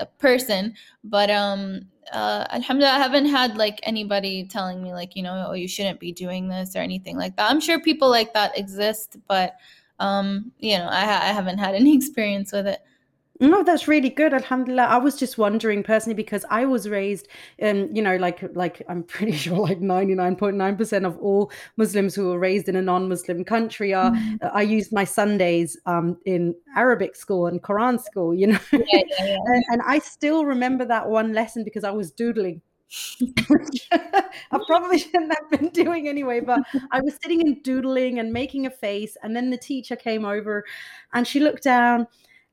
uh, 0.00 0.04
person. 0.18 0.74
But 1.04 1.30
um 1.30 1.86
uh 2.12 2.46
alhamdulillah 2.50 2.94
i 2.94 2.98
haven't 2.98 3.26
had 3.26 3.56
like 3.56 3.80
anybody 3.82 4.44
telling 4.46 4.80
me 4.80 4.92
like 4.92 5.16
you 5.16 5.24
know 5.24 5.46
oh 5.48 5.54
you 5.54 5.66
shouldn't 5.66 5.98
be 5.98 6.12
doing 6.12 6.48
this 6.48 6.76
or 6.76 6.78
anything 6.78 7.16
like 7.16 7.36
that. 7.36 7.50
I'm 7.50 7.60
sure 7.60 7.80
people 7.80 8.08
like 8.08 8.32
that 8.34 8.56
exist 8.56 9.16
but 9.26 9.56
um 9.98 10.52
you 10.58 10.78
know 10.78 10.86
i, 10.86 11.00
I 11.00 11.32
haven't 11.32 11.58
had 11.58 11.74
any 11.74 11.96
experience 12.00 12.52
with 12.52 12.68
it 12.68 12.80
No, 13.38 13.62
that's 13.62 13.86
really 13.86 14.08
good. 14.08 14.32
Alhamdulillah. 14.32 14.84
I 14.84 14.96
was 14.96 15.14
just 15.16 15.36
wondering 15.36 15.82
personally 15.82 16.14
because 16.14 16.46
I 16.48 16.64
was 16.64 16.88
raised, 16.88 17.28
um, 17.60 17.90
you 17.94 18.00
know, 18.00 18.16
like 18.16 18.42
like 18.56 18.80
I'm 18.88 19.02
pretty 19.14 19.32
sure 19.32 19.58
like 19.58 19.80
99.9% 19.80 21.04
of 21.04 21.18
all 21.18 21.50
Muslims 21.76 22.14
who 22.14 22.28
were 22.30 22.38
raised 22.38 22.68
in 22.68 22.76
a 22.76 22.82
non-Muslim 22.82 23.44
country 23.44 23.92
are. 23.92 24.10
Mhm. 24.12 24.38
I 24.54 24.62
used 24.62 24.90
my 24.92 25.04
Sundays 25.04 25.76
um, 25.84 26.16
in 26.24 26.54
Arabic 26.76 27.14
school 27.14 27.46
and 27.46 27.62
Quran 27.62 28.00
school, 28.02 28.34
you 28.34 28.46
know, 28.46 28.58
yeah 28.72 28.80
yeah 28.92 29.02
yeah 29.20 29.36
and, 29.46 29.64
and 29.70 29.82
I 29.86 29.98
still 29.98 30.46
remember 30.46 30.86
that 30.86 31.08
one 31.08 31.34
lesson 31.34 31.62
because 31.62 31.84
I 31.84 31.90
was 31.90 32.10
doodling. 32.12 32.62
I 33.92 34.58
probably 34.66 34.98
shouldn't 34.98 35.34
have 35.38 35.50
been 35.50 35.68
doing 35.70 36.08
anyway, 36.08 36.40
but 36.40 36.60
I 36.92 37.00
was 37.00 37.18
sitting 37.22 37.40
and 37.40 37.62
doodling 37.62 38.18
and 38.18 38.32
making 38.32 38.66
a 38.66 38.70
face, 38.70 39.16
and 39.22 39.34
then 39.34 39.50
the 39.50 39.56
teacher 39.58 39.96
came 39.96 40.24
over, 40.24 40.64
and 41.12 41.26
she 41.26 41.40
looked 41.40 41.64
down, 41.64 42.06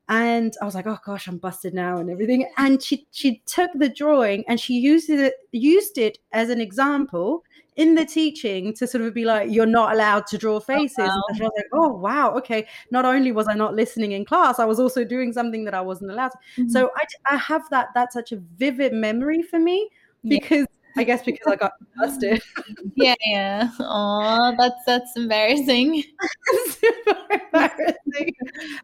and 0.08 0.54
I 0.60 0.64
was 0.66 0.74
like, 0.74 0.86
"Oh 0.86 0.98
gosh, 1.04 1.28
I'm 1.28 1.38
busted 1.38 1.74
now," 1.74 1.98
and 1.98 2.10
everything. 2.10 2.48
And 2.58 2.82
she 2.82 3.06
she 3.12 3.42
took 3.46 3.70
the 3.74 3.88
drawing 3.88 4.44
and 4.48 4.60
she 4.60 4.74
used 4.74 5.10
it 5.10 5.34
used 5.52 5.98
it 5.98 6.18
as 6.32 6.50
an 6.50 6.60
example 6.60 7.44
in 7.76 7.96
the 7.96 8.04
teaching 8.04 8.72
to 8.74 8.86
sort 8.86 9.02
of 9.04 9.14
be 9.14 9.24
like, 9.24 9.50
"You're 9.50 9.66
not 9.66 9.92
allowed 9.94 10.26
to 10.28 10.38
draw 10.38 10.60
faces." 10.60 10.98
wow. 10.98 11.22
And 11.28 11.40
I 11.42 11.44
was 11.44 11.52
like, 11.56 11.66
"Oh 11.72 11.88
wow, 11.92 12.34
okay." 12.38 12.66
Not 12.90 13.04
only 13.04 13.32
was 13.32 13.48
I 13.48 13.54
not 13.54 13.74
listening 13.74 14.12
in 14.12 14.24
class, 14.24 14.58
I 14.58 14.64
was 14.66 14.78
also 14.80 15.04
doing 15.04 15.32
something 15.32 15.64
that 15.64 15.74
I 15.74 15.80
wasn't 15.80 16.10
allowed. 16.10 16.30
to. 16.30 16.38
Mhm. 16.62 16.70
So 16.70 16.90
I 16.96 17.34
I 17.34 17.36
have 17.36 17.62
that 17.70 17.88
that's 17.94 18.14
such 18.14 18.32
a 18.32 18.36
vivid 18.58 18.92
memory 18.92 19.42
for 19.42 19.58
me 19.58 19.88
because 20.28 20.66
I 20.96 21.04
guess 21.04 21.22
because 21.22 21.46
I 21.46 21.56
got 21.56 21.72
busted. 21.96 22.42
yeah 22.96 23.14
yeah 23.24 23.70
oh 23.80 24.54
that's 24.58 24.84
that's 24.86 25.16
embarrassing 25.16 26.02
Super 26.68 27.18
embarrassing. 27.30 28.34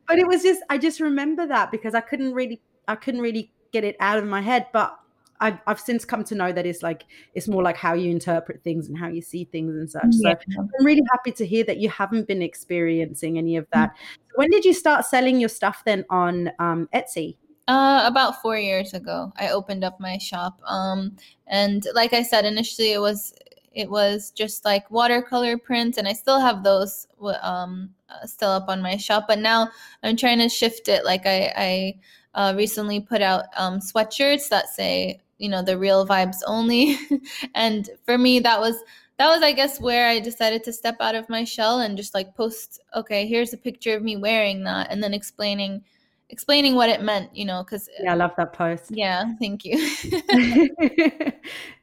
But 0.07 0.19
it 0.19 0.27
was 0.27 0.43
just 0.43 0.63
I 0.69 0.79
just 0.79 1.01
remember 1.01 1.47
that 1.47 1.71
because 1.71 1.95
I 1.95 2.01
couldn't 2.01 2.35
really 2.35 2.61
I 2.89 2.97
couldn't 2.97 3.21
really 3.21 3.53
get 3.73 3.85
it 3.85 3.97
out 4.01 4.19
of 4.19 4.27
my 4.27 4.41
head. 4.41 4.67
But 4.73 4.97
I've, 5.41 5.59
I've 5.67 5.81
since 5.81 6.05
come 6.05 6.23
to 6.25 6.35
know 6.35 6.53
that 6.53 6.67
it's 6.67 6.83
like 6.83 7.07
it's 7.35 7.49
more 7.49 7.63
like 7.63 7.77
how 7.77 7.95
you 7.95 8.11
interpret 8.11 8.63
things 8.63 8.89
and 8.89 8.99
how 8.99 9.09
you 9.09 9.23
see 9.23 9.45
things 9.45 9.75
and 9.75 9.91
such. 9.91 10.05
Yeah. 10.11 10.35
So 10.35 10.61
I'm 10.61 10.85
really 10.85 11.03
happy 11.11 11.33
to 11.33 11.47
hear 11.47 11.65
that 11.65 11.79
you 11.79 11.89
haven't 11.89 12.29
been 12.29 12.43
experiencing 12.43 13.39
any 13.39 13.57
of 13.57 13.67
that. 13.73 13.91
Mm-hmm. 13.91 14.33
When 14.35 14.51
did 14.51 14.65
you 14.65 14.75
start 14.75 15.07
selling 15.07 15.41
your 15.41 15.49
stuff 15.49 15.83
then 15.85 16.05
on 16.11 16.51
um, 16.59 16.89
Etsy? 16.95 17.37
Uh, 17.69 18.03
about 18.05 18.43
four 18.43 18.59
years 18.59 18.95
ago, 18.95 19.33
I 19.37 19.51
opened 19.51 19.85
up 19.85 20.01
my 20.01 20.19
shop. 20.19 20.61
Um, 20.67 21.17
and 21.47 21.87
like 21.95 22.13
I 22.13 22.23
said, 22.23 22.45
initially 22.45 22.93
it 22.93 23.01
was 23.01 23.33
it 23.73 23.89
was 23.89 24.33
just 24.33 24.65
like 24.65 24.91
watercolor 24.91 25.57
prints, 25.57 25.97
and 25.97 26.09
I 26.09 26.13
still 26.13 26.41
have 26.41 26.65
those 26.65 27.07
um, 27.43 27.91
uh, 28.09 28.27
still 28.27 28.51
up 28.51 28.69
on 28.69 28.83
my 28.83 28.97
shop. 28.97 29.27
But 29.29 29.39
now 29.39 29.71
I'm 30.03 30.17
trying 30.17 30.39
to 30.39 30.49
shift 30.49 30.89
it. 30.89 31.05
Like 31.05 31.27
I, 31.27 31.53
I 31.57 31.95
uh, 32.35 32.55
recently 32.57 33.01
put 33.01 33.23
out 33.23 33.45
um, 33.57 33.79
sweatshirts 33.79 34.49
that 34.49 34.69
say, 34.69 35.21
you 35.39 35.49
know, 35.49 35.63
the 35.63 35.79
real 35.79 36.07
vibes 36.07 36.39
only. 36.47 36.97
and 37.55 37.89
for 38.05 38.19
me, 38.19 38.41
that 38.41 38.59
was 38.61 38.77
that 39.19 39.29
was 39.29 39.43
i 39.43 39.53
guess 39.53 39.79
where 39.79 40.09
i 40.09 40.19
decided 40.19 40.65
to 40.65 40.73
step 40.73 40.97
out 40.99 41.15
of 41.15 41.29
my 41.29 41.45
shell 41.45 41.81
and 41.81 41.99
just 41.99 42.15
like 42.15 42.35
post 42.35 42.81
okay 42.97 43.27
here's 43.27 43.53
a 43.53 43.59
picture 43.59 43.95
of 43.95 44.03
me 44.03 44.17
wearing 44.17 44.65
that 44.65 44.91
and 44.91 45.03
then 45.03 45.13
explaining 45.13 45.85
explaining 46.31 46.75
what 46.75 46.89
it 46.89 47.03
meant, 47.03 47.35
you 47.35 47.45
know, 47.45 47.63
because 47.63 47.89
yeah, 48.01 48.13
I 48.13 48.15
love 48.17 48.33
that 48.37 48.53
post. 48.53 48.91
Yeah, 48.91 49.35
thank 49.39 49.65
you. 49.65 49.77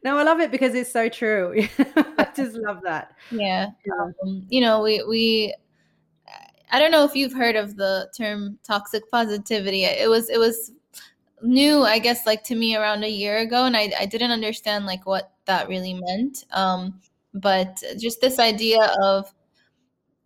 no, 0.04 0.18
I 0.18 0.24
love 0.24 0.40
it 0.40 0.52
because 0.52 0.74
it's 0.74 0.92
so 0.92 1.10
true. 1.10 1.68
I 2.18 2.28
just 2.36 2.56
love 2.56 2.82
that. 2.84 3.14
Yeah, 3.32 3.68
um, 4.00 4.46
you 4.50 4.62
know, 4.62 4.82
we 4.82 5.04
we. 5.04 5.56
I 6.70 6.80
don't 6.80 6.92
know 6.92 7.06
if 7.06 7.16
you've 7.16 7.34
heard 7.34 7.56
of 7.56 7.78
the 7.78 8.12
term 8.18 8.60
toxic 8.64 9.10
positivity. 9.10 9.86
It 9.86 10.10
was 10.10 10.30
it 10.30 10.38
was 10.38 10.72
new, 11.42 11.84
I 11.84 12.00
guess, 12.00 12.26
like 12.26 12.44
to 12.46 12.56
me 12.56 12.76
around 12.76 13.04
a 13.04 13.10
year 13.10 13.38
ago, 13.38 13.66
and 13.66 13.78
I 13.78 13.92
I 14.00 14.06
didn't 14.06 14.32
understand 14.32 14.86
like 14.86 15.06
what 15.06 15.32
that 15.46 15.68
really 15.68 15.94
meant. 15.94 16.46
Um, 16.52 17.00
but 17.34 17.82
just 18.00 18.22
this 18.22 18.40
idea 18.40 18.84
of 19.02 19.34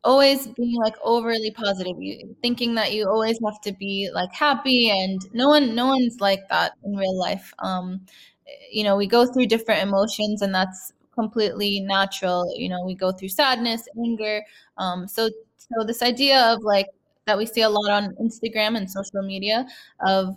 always 0.04 0.48
being 0.48 0.76
like 0.82 0.96
overly 1.04 1.52
positive 1.52 1.96
you 2.00 2.36
thinking 2.42 2.74
that 2.76 2.92
you 2.94 3.08
always 3.08 3.38
have 3.46 3.62
to 3.62 3.72
be 3.74 4.10
like 4.14 4.32
happy 4.34 4.90
and 4.90 5.22
no 5.34 5.48
one 5.48 5.76
no 5.76 5.88
one's 5.88 6.20
like 6.20 6.48
that 6.50 6.72
in 6.84 6.96
real 6.96 7.16
life 7.18 7.54
um 7.60 8.02
you 8.72 8.84
know 8.84 8.96
we 8.98 9.08
go 9.08 9.26
through 9.26 9.46
different 9.46 9.82
emotions 9.84 10.42
and 10.42 10.54
that's 10.54 10.94
completely 11.14 11.80
natural 11.82 12.52
you 12.58 12.68
know 12.70 12.84
we 12.86 12.96
go 12.96 13.12
through 13.12 13.30
sadness 13.30 13.88
anger 14.04 14.42
um 14.78 15.08
so 15.08 15.30
so 15.58 15.86
this 15.86 16.02
idea 16.02 16.40
of 16.52 16.62
like 16.64 16.88
that 17.28 17.38
we 17.38 17.46
see 17.46 17.62
a 17.62 17.70
lot 17.70 17.92
on 17.92 18.16
instagram 18.16 18.76
and 18.76 18.90
social 18.90 19.22
media 19.22 19.66
of 20.06 20.36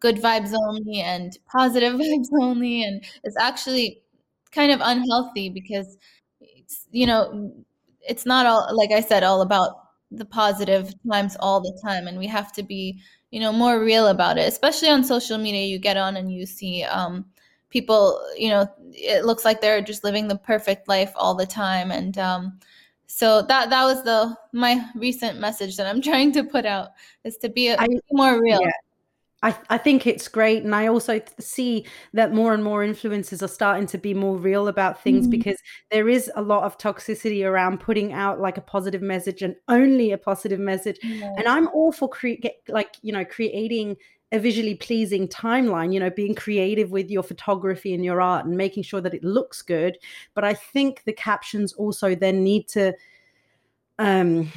good 0.00 0.16
vibes 0.16 0.52
only 0.68 1.00
and 1.00 1.38
positive 1.46 1.94
vibes 2.00 2.28
only 2.40 2.84
and 2.84 3.04
it's 3.24 3.36
actually 3.38 4.00
kind 4.52 4.72
of 4.72 4.80
unhealthy 4.82 5.48
because 5.50 5.96
you 6.90 7.06
know 7.06 7.52
it's 8.08 8.26
not 8.26 8.46
all 8.46 8.68
like 8.74 8.90
I 8.90 9.00
said 9.00 9.22
all 9.22 9.42
about 9.42 9.88
the 10.10 10.24
positive 10.24 10.92
times 11.10 11.36
all 11.40 11.60
the 11.60 11.78
time 11.84 12.08
and 12.08 12.18
we 12.18 12.26
have 12.26 12.52
to 12.54 12.62
be 12.62 13.00
you 13.30 13.40
know 13.40 13.52
more 13.52 13.80
real 13.80 14.08
about 14.08 14.38
it 14.38 14.48
especially 14.48 14.88
on 14.88 15.04
social 15.04 15.36
media 15.36 15.66
you 15.66 15.78
get 15.78 15.96
on 15.96 16.16
and 16.16 16.32
you 16.32 16.46
see 16.46 16.82
um, 16.84 17.26
people 17.70 18.20
you 18.36 18.48
know 18.48 18.66
it 18.92 19.24
looks 19.24 19.44
like 19.44 19.60
they're 19.60 19.82
just 19.82 20.04
living 20.04 20.26
the 20.26 20.38
perfect 20.38 20.88
life 20.88 21.12
all 21.14 21.34
the 21.34 21.46
time 21.46 21.90
and 21.90 22.16
um, 22.18 22.58
so 23.06 23.42
that 23.42 23.70
that 23.70 23.84
was 23.84 24.02
the 24.04 24.34
my 24.52 24.82
recent 24.94 25.38
message 25.38 25.76
that 25.76 25.86
i'm 25.86 26.00
trying 26.10 26.32
to 26.32 26.42
put 26.44 26.64
out 26.64 26.88
is 27.24 27.36
to 27.36 27.48
be, 27.48 27.68
a, 27.68 27.76
I, 27.78 27.86
be 27.86 28.00
more 28.12 28.40
real 28.40 28.60
yeah. 28.60 28.70
I, 29.42 29.56
I 29.70 29.78
think 29.78 30.06
it's 30.06 30.26
great. 30.26 30.64
And 30.64 30.74
I 30.74 30.88
also 30.88 31.20
see 31.38 31.86
that 32.12 32.34
more 32.34 32.54
and 32.54 32.64
more 32.64 32.84
influencers 32.84 33.42
are 33.42 33.48
starting 33.48 33.86
to 33.88 33.98
be 33.98 34.12
more 34.12 34.36
real 34.36 34.66
about 34.66 35.02
things 35.02 35.26
mm-hmm. 35.26 35.38
because 35.38 35.62
there 35.90 36.08
is 36.08 36.30
a 36.34 36.42
lot 36.42 36.64
of 36.64 36.76
toxicity 36.76 37.48
around 37.48 37.78
putting 37.78 38.12
out 38.12 38.40
like 38.40 38.58
a 38.58 38.62
positive 38.62 39.02
message 39.02 39.42
and 39.42 39.54
only 39.68 40.10
a 40.10 40.18
positive 40.18 40.58
message. 40.58 40.98
Yeah. 41.02 41.34
And 41.36 41.46
I'm 41.46 41.68
all 41.68 41.92
for 41.92 42.08
cre- 42.08 42.34
like, 42.68 42.96
you 43.02 43.12
know, 43.12 43.24
creating 43.24 43.96
a 44.32 44.40
visually 44.40 44.74
pleasing 44.74 45.28
timeline, 45.28 45.94
you 45.94 46.00
know, 46.00 46.10
being 46.10 46.34
creative 46.34 46.90
with 46.90 47.08
your 47.08 47.22
photography 47.22 47.94
and 47.94 48.04
your 48.04 48.20
art 48.20 48.44
and 48.44 48.56
making 48.56 48.82
sure 48.82 49.00
that 49.00 49.14
it 49.14 49.22
looks 49.22 49.62
good. 49.62 49.96
But 50.34 50.44
I 50.44 50.54
think 50.54 51.04
the 51.04 51.12
captions 51.12 51.72
also 51.74 52.14
then 52.14 52.42
need 52.42 52.68
to, 52.68 52.92
um, 54.00 54.50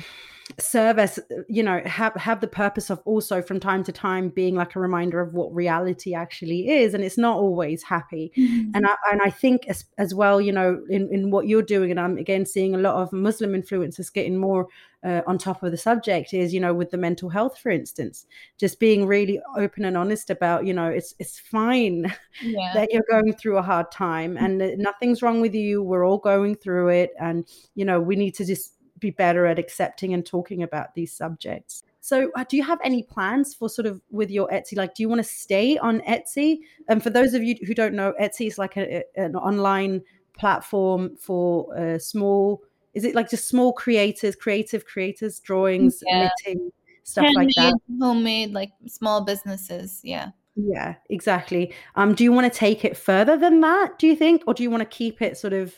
serve 0.60 1.00
as 1.00 1.20
you 1.48 1.64
know 1.64 1.82
have 1.86 2.14
have 2.16 2.42
the 2.42 2.48
purpose 2.48 2.90
of 2.90 3.02
also 3.06 3.42
from 3.42 3.60
time 3.60 3.84
to 3.84 3.92
time 3.92 4.30
being 4.30 4.56
like 4.56 4.76
a 4.76 4.80
reminder 4.80 5.20
of 5.20 5.34
what 5.34 5.54
reality 5.54 6.14
actually 6.14 6.70
is 6.70 6.94
and 6.94 7.04
it's 7.04 7.18
not 7.18 7.38
always 7.38 7.84
happy 7.84 8.32
mm-hmm. 8.38 8.72
and 8.74 8.86
I, 8.86 8.96
and 9.12 9.22
I 9.22 9.30
think 9.30 9.68
as, 9.68 9.86
as 9.98 10.14
well 10.14 10.42
you 10.42 10.52
know 10.52 10.82
in, 10.90 11.10
in 11.12 11.32
what 11.32 11.48
you're 11.48 11.62
doing 11.62 11.92
and 11.92 12.00
I'm 12.00 12.18
again 12.18 12.46
seeing 12.46 12.76
a 12.76 12.80
lot 12.80 12.96
of 12.96 13.14
Muslim 13.14 13.54
influencers 13.54 14.12
getting 14.12 14.38
more 14.38 14.68
uh, 15.04 15.22
on 15.26 15.38
top 15.38 15.64
of 15.64 15.72
the 15.72 15.78
subject 15.78 16.34
is 16.34 16.54
you 16.54 16.60
know 16.60 16.74
with 16.74 16.92
the 16.92 16.98
mental 16.98 17.30
health 17.30 17.58
for 17.58 17.70
instance 17.70 18.26
just 18.60 18.80
being 18.80 19.08
really 19.08 19.40
open 19.58 19.86
and 19.86 19.98
honest 19.98 20.30
about 20.30 20.66
you 20.66 20.74
know 20.74 20.88
it's 20.88 21.16
it's 21.18 21.40
fine 21.40 22.14
yeah. 22.42 22.72
that 22.74 22.92
you're 22.92 23.04
going 23.10 23.34
through 23.34 23.58
a 23.58 23.64
hard 23.64 23.92
time 23.92 24.38
and 24.38 24.60
nothing's 24.78 25.22
wrong 25.22 25.42
with 25.42 25.56
you 25.56 25.82
we're 25.82 26.06
all 26.06 26.20
going 26.20 26.56
through 26.56 26.90
it 26.90 27.12
and 27.20 27.48
you 27.74 27.84
know 27.84 28.00
we 28.00 28.16
need 28.16 28.36
to 28.36 28.46
just 28.46 28.76
be 29.02 29.10
better 29.10 29.46
at 29.46 29.60
accepting 29.60 30.14
and 30.14 30.26
talking 30.26 30.64
about 30.64 30.96
these 30.96 31.12
subjects. 31.12 31.84
So, 32.00 32.32
uh, 32.36 32.46
do 32.48 32.58
you 32.58 32.64
have 32.64 32.80
any 32.84 33.04
plans 33.04 33.54
for 33.54 33.70
sort 33.70 33.86
of 33.86 34.02
with 34.10 34.32
your 34.32 34.48
Etsy? 34.50 34.76
Like, 34.76 34.96
do 34.96 35.04
you 35.04 35.10
want 35.10 35.20
to 35.20 35.28
stay 35.28 35.78
on 35.78 36.02
Etsy? 36.02 36.60
And 36.88 37.04
for 37.04 37.10
those 37.10 37.34
of 37.34 37.44
you 37.44 37.56
who 37.68 37.76
don't 37.76 37.94
know, 37.94 38.14
Etsy 38.20 38.48
is 38.48 38.58
like 38.58 38.78
a, 38.78 39.04
an 39.16 39.36
online 39.36 40.02
platform 40.38 41.16
for 41.18 41.78
uh, 41.78 42.00
small. 42.00 42.64
Is 42.94 43.04
it 43.04 43.14
like 43.14 43.30
just 43.30 43.48
small 43.48 43.72
creators, 43.72 44.36
creative 44.36 44.86
creators, 44.86 45.40
drawings, 45.40 46.04
yeah. 46.08 46.30
knitting, 46.46 46.72
stuff 47.04 47.26
Handmade, 47.26 47.56
like 47.56 47.56
that? 47.56 47.80
Homemade, 48.00 48.52
like 48.52 48.72
small 48.88 49.22
businesses. 49.22 50.02
Yeah. 50.04 50.30
Yeah, 50.56 50.96
exactly. 51.10 51.74
Um, 51.96 52.14
do 52.14 52.24
you 52.24 52.32
want 52.32 52.52
to 52.52 52.58
take 52.58 52.84
it 52.84 52.98
further 52.98 53.38
than 53.38 53.62
that? 53.62 54.00
Do 54.00 54.08
you 54.08 54.16
think, 54.16 54.44
or 54.48 54.54
do 54.54 54.64
you 54.64 54.70
want 54.70 54.82
to 54.82 54.86
keep 54.98 55.22
it 55.22 55.38
sort 55.38 55.54
of? 55.54 55.74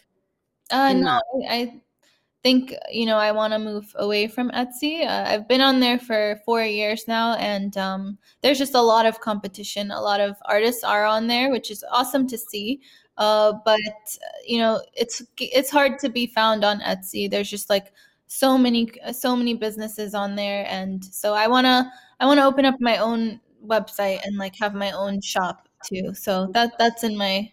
Uh, 0.71 0.93
no, 0.93 1.21
I 1.47 1.81
think 2.43 2.73
you 2.91 3.05
know 3.05 3.17
I 3.17 3.31
want 3.31 3.53
to 3.53 3.59
move 3.59 3.95
away 3.97 4.27
from 4.27 4.51
Etsy. 4.51 5.07
Uh, 5.07 5.23
I've 5.27 5.47
been 5.47 5.61
on 5.61 5.79
there 5.79 5.97
for 5.99 6.39
four 6.45 6.63
years 6.63 7.07
now, 7.07 7.35
and 7.35 7.75
um, 7.77 8.17
there's 8.41 8.57
just 8.57 8.75
a 8.75 8.81
lot 8.81 9.05
of 9.05 9.19
competition. 9.21 9.91
A 9.91 10.01
lot 10.01 10.19
of 10.21 10.35
artists 10.45 10.83
are 10.83 11.05
on 11.05 11.27
there, 11.27 11.51
which 11.51 11.71
is 11.71 11.83
awesome 11.91 12.27
to 12.27 12.37
see. 12.37 12.81
Uh, 13.17 13.53
but 13.65 13.79
you 14.45 14.57
know, 14.59 14.81
it's 14.93 15.21
it's 15.37 15.69
hard 15.71 15.99
to 15.99 16.09
be 16.09 16.25
found 16.27 16.63
on 16.63 16.81
Etsy. 16.81 17.29
There's 17.29 17.49
just 17.49 17.69
like 17.69 17.93
so 18.27 18.57
many 18.57 18.89
so 19.11 19.35
many 19.35 19.53
businesses 19.53 20.13
on 20.13 20.35
there, 20.35 20.65
and 20.69 21.03
so 21.03 21.33
I 21.33 21.47
wanna 21.47 21.91
I 22.19 22.25
wanna 22.25 22.45
open 22.45 22.65
up 22.65 22.75
my 22.79 22.97
own 22.97 23.39
website 23.65 24.19
and 24.25 24.37
like 24.37 24.55
have 24.57 24.73
my 24.73 24.91
own 24.91 25.21
shop 25.21 25.67
too. 25.85 26.13
So 26.13 26.47
that 26.53 26.73
that's 26.77 27.03
in 27.03 27.15
my 27.17 27.51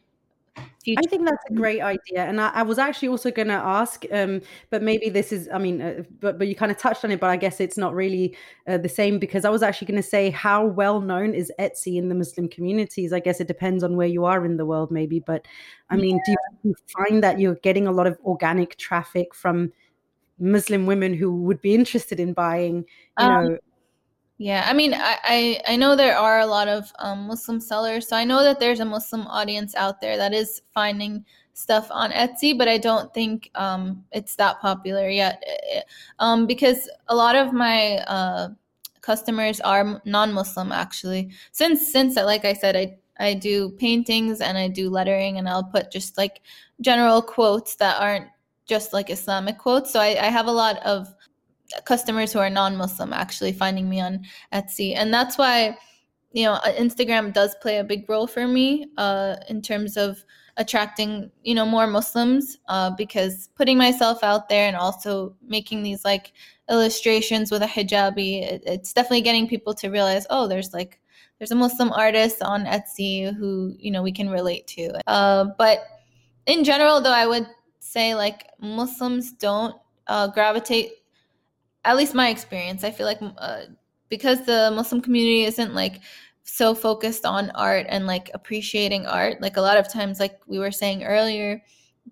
Future. 0.82 1.00
I 1.04 1.08
think 1.10 1.26
that's 1.26 1.44
a 1.50 1.52
great 1.52 1.82
idea, 1.82 2.24
and 2.24 2.40
I, 2.40 2.48
I 2.54 2.62
was 2.62 2.78
actually 2.78 3.08
also 3.08 3.30
going 3.30 3.48
to 3.48 3.54
ask, 3.54 4.06
um, 4.10 4.40
but 4.70 4.82
maybe 4.82 5.10
this 5.10 5.30
is, 5.30 5.46
I 5.52 5.58
mean, 5.58 5.82
uh, 5.82 6.02
but 6.20 6.38
but 6.38 6.48
you 6.48 6.54
kind 6.54 6.72
of 6.72 6.78
touched 6.78 7.04
on 7.04 7.10
it, 7.10 7.20
but 7.20 7.28
I 7.28 7.36
guess 7.36 7.60
it's 7.60 7.76
not 7.76 7.94
really 7.94 8.34
uh, 8.66 8.78
the 8.78 8.88
same 8.88 9.18
because 9.18 9.44
I 9.44 9.50
was 9.50 9.62
actually 9.62 9.88
going 9.88 10.02
to 10.02 10.08
say 10.08 10.30
how 10.30 10.64
well 10.64 11.02
known 11.02 11.34
is 11.34 11.52
Etsy 11.58 11.96
in 11.96 12.08
the 12.08 12.14
Muslim 12.14 12.48
communities. 12.48 13.12
I 13.12 13.20
guess 13.20 13.40
it 13.40 13.46
depends 13.46 13.84
on 13.84 13.94
where 13.94 14.06
you 14.06 14.24
are 14.24 14.42
in 14.46 14.56
the 14.56 14.64
world, 14.64 14.90
maybe, 14.90 15.20
but 15.20 15.46
I 15.90 15.96
mean, 15.96 16.18
yeah. 16.26 16.34
do 16.62 16.68
you 16.70 16.74
find 16.96 17.22
that 17.22 17.38
you're 17.38 17.56
getting 17.56 17.86
a 17.86 17.92
lot 17.92 18.06
of 18.06 18.18
organic 18.24 18.76
traffic 18.78 19.34
from 19.34 19.72
Muslim 20.38 20.86
women 20.86 21.12
who 21.12 21.42
would 21.42 21.60
be 21.60 21.74
interested 21.74 22.18
in 22.18 22.32
buying, 22.32 22.86
you 23.18 23.26
um, 23.26 23.48
know? 23.48 23.58
Yeah, 24.40 24.64
I 24.66 24.72
mean, 24.72 24.94
I, 24.94 25.18
I, 25.22 25.60
I 25.68 25.76
know 25.76 25.94
there 25.94 26.16
are 26.16 26.40
a 26.40 26.46
lot 26.46 26.66
of 26.66 26.90
um, 26.98 27.26
Muslim 27.26 27.60
sellers, 27.60 28.08
so 28.08 28.16
I 28.16 28.24
know 28.24 28.42
that 28.42 28.58
there's 28.58 28.80
a 28.80 28.86
Muslim 28.86 29.26
audience 29.26 29.74
out 29.74 30.00
there 30.00 30.16
that 30.16 30.32
is 30.32 30.62
finding 30.72 31.26
stuff 31.52 31.88
on 31.90 32.10
Etsy, 32.10 32.56
but 32.56 32.66
I 32.66 32.78
don't 32.78 33.12
think 33.12 33.50
um, 33.54 34.02
it's 34.12 34.36
that 34.36 34.58
popular 34.62 35.10
yet. 35.10 35.44
Eh, 35.46 35.76
eh, 35.76 35.82
um, 36.20 36.46
because 36.46 36.88
a 37.08 37.14
lot 37.14 37.36
of 37.36 37.52
my 37.52 37.98
uh, 38.08 38.48
customers 39.02 39.60
are 39.60 40.00
non-Muslim 40.06 40.72
actually. 40.72 41.32
Since 41.52 41.92
since 41.92 42.16
like 42.16 42.46
I 42.46 42.54
said, 42.54 42.76
I 42.76 42.96
I 43.18 43.34
do 43.34 43.72
paintings 43.72 44.40
and 44.40 44.56
I 44.56 44.68
do 44.68 44.88
lettering, 44.88 45.36
and 45.36 45.50
I'll 45.50 45.64
put 45.64 45.90
just 45.90 46.16
like 46.16 46.40
general 46.80 47.20
quotes 47.20 47.76
that 47.76 48.00
aren't 48.00 48.28
just 48.64 48.94
like 48.94 49.10
Islamic 49.10 49.58
quotes. 49.58 49.92
So 49.92 50.00
I, 50.00 50.16
I 50.18 50.30
have 50.30 50.46
a 50.46 50.52
lot 50.52 50.78
of 50.78 51.14
customers 51.84 52.32
who 52.32 52.38
are 52.38 52.50
non-muslim 52.50 53.12
actually 53.12 53.52
finding 53.52 53.88
me 53.88 54.00
on 54.00 54.20
etsy 54.52 54.94
and 54.96 55.12
that's 55.12 55.38
why 55.38 55.76
you 56.32 56.44
know 56.44 56.52
uh, 56.52 56.72
instagram 56.74 57.32
does 57.32 57.54
play 57.62 57.78
a 57.78 57.84
big 57.84 58.08
role 58.08 58.26
for 58.26 58.46
me 58.46 58.86
uh, 58.96 59.36
in 59.48 59.62
terms 59.62 59.96
of 59.96 60.24
attracting 60.56 61.30
you 61.42 61.54
know 61.54 61.64
more 61.64 61.86
muslims 61.86 62.58
uh, 62.68 62.90
because 62.90 63.48
putting 63.54 63.78
myself 63.78 64.22
out 64.22 64.48
there 64.48 64.66
and 64.66 64.76
also 64.76 65.34
making 65.46 65.82
these 65.82 66.04
like 66.04 66.32
illustrations 66.70 67.50
with 67.50 67.62
a 67.62 67.66
hijabi 67.66 68.42
it, 68.42 68.62
it's 68.66 68.92
definitely 68.92 69.22
getting 69.22 69.48
people 69.48 69.72
to 69.72 69.88
realize 69.88 70.26
oh 70.30 70.46
there's 70.46 70.72
like 70.74 71.00
there's 71.40 71.50
a 71.50 71.56
Muslim 71.56 71.90
artist 71.92 72.42
on 72.42 72.66
Etsy 72.66 73.34
who 73.34 73.74
you 73.78 73.90
know 73.90 74.02
we 74.02 74.12
can 74.12 74.28
relate 74.28 74.66
to. 74.68 74.92
Uh, 75.08 75.46
but 75.56 75.80
in 76.46 76.62
general, 76.64 77.00
though, 77.00 77.12
I 77.12 77.26
would 77.26 77.48
say 77.80 78.14
like 78.14 78.46
Muslims 78.60 79.32
don't 79.32 79.74
uh, 80.06 80.28
gravitate. 80.28 80.90
At 81.84 81.96
least 81.96 82.14
my 82.14 82.28
experience, 82.28 82.84
I 82.84 82.90
feel 82.90 83.06
like 83.06 83.20
uh, 83.38 83.62
because 84.08 84.44
the 84.44 84.70
Muslim 84.74 85.00
community 85.00 85.44
isn't 85.44 85.74
like 85.74 86.00
so 86.42 86.74
focused 86.74 87.24
on 87.24 87.50
art 87.50 87.86
and 87.88 88.06
like 88.06 88.30
appreciating 88.34 89.06
art. 89.06 89.40
Like 89.40 89.56
a 89.56 89.60
lot 89.60 89.78
of 89.78 89.90
times, 89.90 90.20
like 90.20 90.40
we 90.46 90.58
were 90.58 90.72
saying 90.72 91.04
earlier, 91.04 91.62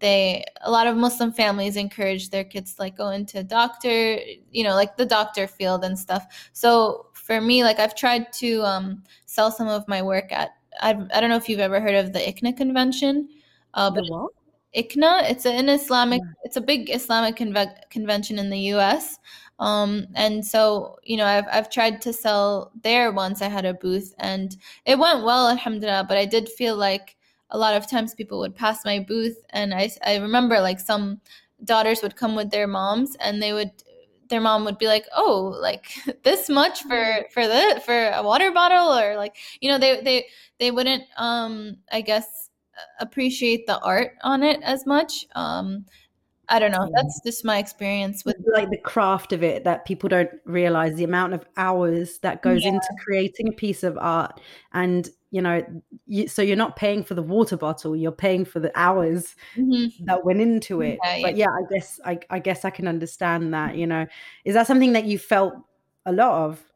they 0.00 0.44
a 0.62 0.70
lot 0.70 0.86
of 0.86 0.96
muslim 0.96 1.32
families 1.32 1.76
encourage 1.76 2.30
their 2.30 2.44
kids 2.44 2.74
to 2.74 2.82
like 2.82 2.96
go 2.96 3.08
into 3.10 3.42
doctor 3.42 4.18
you 4.50 4.62
know 4.62 4.74
like 4.74 4.96
the 4.96 5.06
doctor 5.06 5.46
field 5.46 5.84
and 5.84 5.98
stuff 5.98 6.50
so 6.52 7.06
for 7.14 7.40
me 7.40 7.64
like 7.64 7.78
i've 7.78 7.94
tried 7.94 8.32
to 8.32 8.62
um, 8.62 9.02
sell 9.26 9.50
some 9.50 9.68
of 9.68 9.86
my 9.88 10.02
work 10.02 10.30
at 10.32 10.50
I've, 10.80 11.08
i 11.12 11.20
don't 11.20 11.30
know 11.30 11.36
if 11.36 11.48
you've 11.48 11.58
ever 11.60 11.80
heard 11.80 11.94
of 11.94 12.12
the 12.12 12.20
ICNA 12.20 12.56
convention 12.56 13.28
uh, 13.74 13.90
but 13.90 14.04
what? 14.08 14.32
ICNA 14.76 15.30
it's 15.30 15.46
an 15.46 15.68
islamic 15.68 16.20
yeah. 16.24 16.32
it's 16.44 16.56
a 16.56 16.60
big 16.60 16.90
islamic 16.90 17.36
conve- 17.36 17.88
convention 17.90 18.38
in 18.38 18.50
the 18.50 18.58
us 18.58 19.18
um, 19.60 20.06
and 20.14 20.46
so 20.46 20.98
you 21.02 21.16
know 21.16 21.24
I've, 21.26 21.46
I've 21.50 21.70
tried 21.70 22.00
to 22.02 22.12
sell 22.12 22.70
there 22.82 23.10
once 23.10 23.42
i 23.42 23.48
had 23.48 23.64
a 23.64 23.74
booth 23.74 24.14
and 24.18 24.56
it 24.84 24.98
went 24.98 25.24
well 25.24 25.48
alhamdulillah 25.48 26.06
but 26.08 26.18
i 26.18 26.24
did 26.24 26.48
feel 26.48 26.76
like 26.76 27.16
a 27.50 27.58
lot 27.58 27.74
of 27.74 27.88
times 27.88 28.14
people 28.14 28.38
would 28.40 28.54
pass 28.54 28.84
my 28.84 28.98
booth 28.98 29.38
and 29.50 29.72
I, 29.72 29.90
I 30.04 30.16
remember 30.16 30.60
like 30.60 30.80
some 30.80 31.20
daughters 31.64 32.02
would 32.02 32.16
come 32.16 32.34
with 32.34 32.50
their 32.50 32.66
moms 32.66 33.16
and 33.20 33.42
they 33.42 33.52
would 33.52 33.70
their 34.28 34.40
mom 34.40 34.64
would 34.64 34.78
be 34.78 34.86
like 34.86 35.06
oh 35.16 35.56
like 35.60 35.90
this 36.22 36.48
much 36.48 36.82
for 36.82 37.24
for 37.30 37.46
the 37.46 37.82
for 37.84 38.10
a 38.10 38.22
water 38.22 38.50
bottle 38.50 38.92
or 38.92 39.16
like 39.16 39.36
you 39.60 39.70
know 39.70 39.78
they 39.78 40.00
they 40.02 40.26
they 40.58 40.70
wouldn't 40.70 41.04
um 41.16 41.76
i 41.90 42.00
guess 42.00 42.47
appreciate 43.00 43.66
the 43.66 43.78
art 43.80 44.12
on 44.22 44.42
it 44.42 44.60
as 44.62 44.86
much 44.86 45.26
um 45.34 45.84
I 46.50 46.58
don't 46.58 46.72
know. 46.72 46.90
That's 46.94 47.20
just 47.24 47.44
my 47.44 47.58
experience 47.58 48.24
with 48.24 48.36
like 48.54 48.70
the 48.70 48.78
craft 48.78 49.32
of 49.32 49.42
it 49.42 49.64
that 49.64 49.84
people 49.84 50.08
don't 50.08 50.30
realize 50.46 50.94
the 50.94 51.04
amount 51.04 51.34
of 51.34 51.44
hours 51.58 52.18
that 52.20 52.42
goes 52.42 52.64
yeah. 52.64 52.70
into 52.70 52.88
creating 53.04 53.48
a 53.48 53.52
piece 53.52 53.82
of 53.82 53.98
art 53.98 54.40
and 54.72 55.10
you 55.30 55.42
know 55.42 55.62
you, 56.06 56.26
so 56.26 56.40
you're 56.40 56.56
not 56.56 56.76
paying 56.76 57.04
for 57.04 57.14
the 57.14 57.22
water 57.22 57.56
bottle 57.56 57.94
you're 57.94 58.10
paying 58.10 58.46
for 58.46 58.60
the 58.60 58.72
hours 58.74 59.36
mm-hmm. 59.56 60.04
that 60.06 60.24
went 60.24 60.40
into 60.40 60.80
it 60.80 60.98
yeah, 61.04 61.18
but 61.20 61.36
yeah. 61.36 61.44
yeah 61.44 61.50
i 61.50 61.72
guess 61.74 62.00
I, 62.04 62.18
I 62.30 62.38
guess 62.38 62.64
i 62.64 62.70
can 62.70 62.88
understand 62.88 63.52
that 63.52 63.76
you 63.76 63.86
know 63.86 64.06
is 64.46 64.54
that 64.54 64.66
something 64.66 64.94
that 64.94 65.04
you 65.04 65.18
felt 65.18 65.52
a 66.06 66.12
lot 66.12 66.46
of 66.46 66.67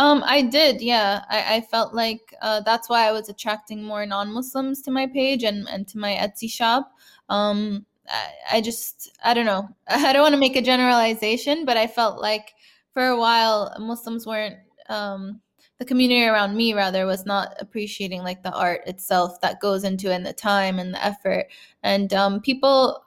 um, 0.00 0.22
I 0.24 0.40
did, 0.40 0.80
yeah. 0.80 1.26
I, 1.28 1.56
I 1.56 1.60
felt 1.60 1.92
like 1.92 2.34
uh, 2.40 2.60
that's 2.60 2.88
why 2.88 3.06
I 3.06 3.12
was 3.12 3.28
attracting 3.28 3.84
more 3.84 4.06
non-Muslims 4.06 4.80
to 4.82 4.90
my 4.90 5.06
page 5.06 5.44
and, 5.44 5.68
and 5.68 5.86
to 5.88 5.98
my 5.98 6.12
Etsy 6.12 6.50
shop. 6.50 6.90
Um, 7.28 7.84
I, 8.08 8.56
I 8.56 8.60
just, 8.62 9.12
I 9.22 9.34
don't 9.34 9.44
know. 9.44 9.68
I 9.88 10.14
don't 10.14 10.22
want 10.22 10.32
to 10.32 10.40
make 10.40 10.56
a 10.56 10.62
generalization, 10.62 11.66
but 11.66 11.76
I 11.76 11.86
felt 11.86 12.18
like 12.18 12.54
for 12.94 13.08
a 13.08 13.18
while 13.18 13.76
Muslims 13.78 14.26
weren't 14.26 14.56
um, 14.88 15.38
the 15.78 15.84
community 15.84 16.24
around 16.24 16.56
me 16.56 16.72
rather 16.72 17.04
was 17.04 17.26
not 17.26 17.54
appreciating 17.60 18.22
like 18.22 18.42
the 18.42 18.54
art 18.54 18.80
itself 18.86 19.38
that 19.42 19.60
goes 19.60 19.84
into 19.84 20.10
it 20.10 20.14
and 20.14 20.24
the 20.24 20.32
time 20.32 20.78
and 20.78 20.94
the 20.94 21.04
effort 21.04 21.46
and 21.82 22.14
um, 22.14 22.40
people 22.40 23.04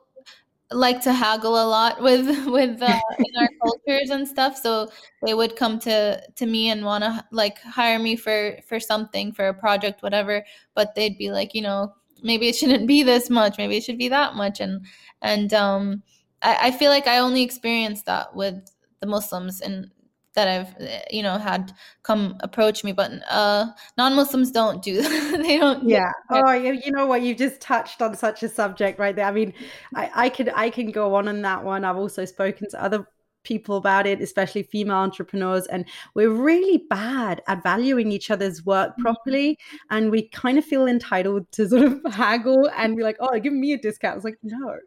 like 0.74 1.02
to 1.02 1.14
haggle 1.14 1.62
a 1.62 1.68
lot 1.68 2.02
with 2.02 2.28
with 2.48 2.82
uh, 2.82 3.00
in 3.20 3.38
our 3.40 3.50
cultures 3.64 4.10
and 4.10 4.28
stuff. 4.28 4.58
So 4.58 4.90
they 5.26 5.34
would 5.34 5.56
come 5.56 5.80
to 5.80 6.22
to 6.36 6.46
me 6.46 6.70
and 6.70 6.86
want 6.86 7.04
to 7.04 7.24
like 7.32 7.60
hire 7.62 8.00
me 8.00 8.16
for 8.16 8.58
for 8.68 8.80
something 8.80 9.32
for 9.32 9.48
a 9.48 9.54
project 9.54 10.04
whatever. 10.04 10.46
But 10.76 10.96
they'd 10.96 11.18
be 11.18 11.32
like 11.32 11.54
you 11.54 11.62
know 11.62 11.94
maybe 12.24 12.48
it 12.48 12.56
shouldn't 12.56 12.88
be 12.88 13.04
this 13.04 13.30
much. 13.30 13.58
Maybe 13.58 13.78
it 13.78 13.84
should 13.84 13.98
be 13.98 14.10
that 14.10 14.36
much. 14.36 14.60
And 14.60 14.86
and 15.22 15.54
um 15.54 16.04
I, 16.44 16.68
I 16.68 16.72
feel 16.72 16.92
like 16.92 17.08
i 17.08 17.18
only 17.18 17.42
experienced 17.42 18.06
that 18.06 18.36
with 18.36 18.56
the 19.00 19.08
muslims 19.08 19.62
and 19.62 19.90
that 20.36 20.48
I've 20.48 21.04
you 21.12 21.24
know 21.24 21.38
had 21.38 21.74
come 22.04 22.38
approach 22.42 22.84
me, 22.84 22.92
but 22.92 23.12
uh, 23.30 23.68
non-Muslims 23.98 24.52
don't 24.52 24.82
do 24.82 25.02
that. 25.02 25.44
they 25.44 25.58
don't. 25.58 25.88
Yeah. 25.88 26.12
Oh, 26.30 26.52
you 26.52 26.92
know 26.92 27.06
what? 27.06 27.22
You've 27.22 27.38
just 27.38 27.62
touched 27.62 28.02
on 28.02 28.16
such 28.16 28.44
a 28.44 28.50
subject 28.50 29.00
right 29.00 29.16
there. 29.16 29.26
I 29.26 29.32
mean, 29.32 29.54
I, 29.96 30.12
I 30.16 30.30
could 30.30 30.50
I 30.56 30.70
can 30.70 30.92
go 30.92 31.16
on 31.16 31.28
on 31.28 31.42
that 31.42 31.64
one. 31.64 31.86
I've 31.86 31.98
also 31.98 32.26
spoken 32.26 32.70
to 32.72 32.84
other 32.84 33.08
people 33.44 33.78
about 33.78 34.08
it, 34.08 34.22
especially 34.22 34.64
female 34.64 34.98
entrepreneurs. 34.98 35.68
And 35.68 35.86
we're 36.16 36.30
really 36.30 36.86
bad 36.90 37.42
at 37.48 37.64
valuing 37.64 38.12
each 38.12 38.32
other's 38.32 38.66
work 38.66 38.92
mm-hmm. 38.92 39.04
properly. 39.04 39.60
And 39.90 40.10
we 40.10 40.30
kind 40.30 40.58
of 40.58 40.66
feel 40.66 40.88
entitled 40.88 41.52
to 41.54 41.68
sort 41.68 41.84
of 41.84 42.02
haggle 42.14 42.70
and 42.76 42.96
be 42.96 43.04
like, 43.04 43.18
oh, 43.20 43.40
give 43.40 43.54
me 43.54 43.74
a 43.74 43.78
discount. 43.78 44.16
It's 44.18 44.26
like, 44.26 44.40
no, 44.44 44.78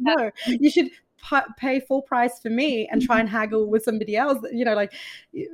no, 0.00 0.30
you 0.46 0.70
should 0.70 0.88
pay 1.56 1.78
full 1.80 2.02
price 2.02 2.40
for 2.40 2.50
me 2.50 2.88
and 2.90 3.00
try 3.00 3.20
and 3.20 3.28
haggle 3.28 3.68
with 3.68 3.84
somebody 3.84 4.16
else 4.16 4.38
you 4.52 4.64
know 4.64 4.74
like 4.74 4.92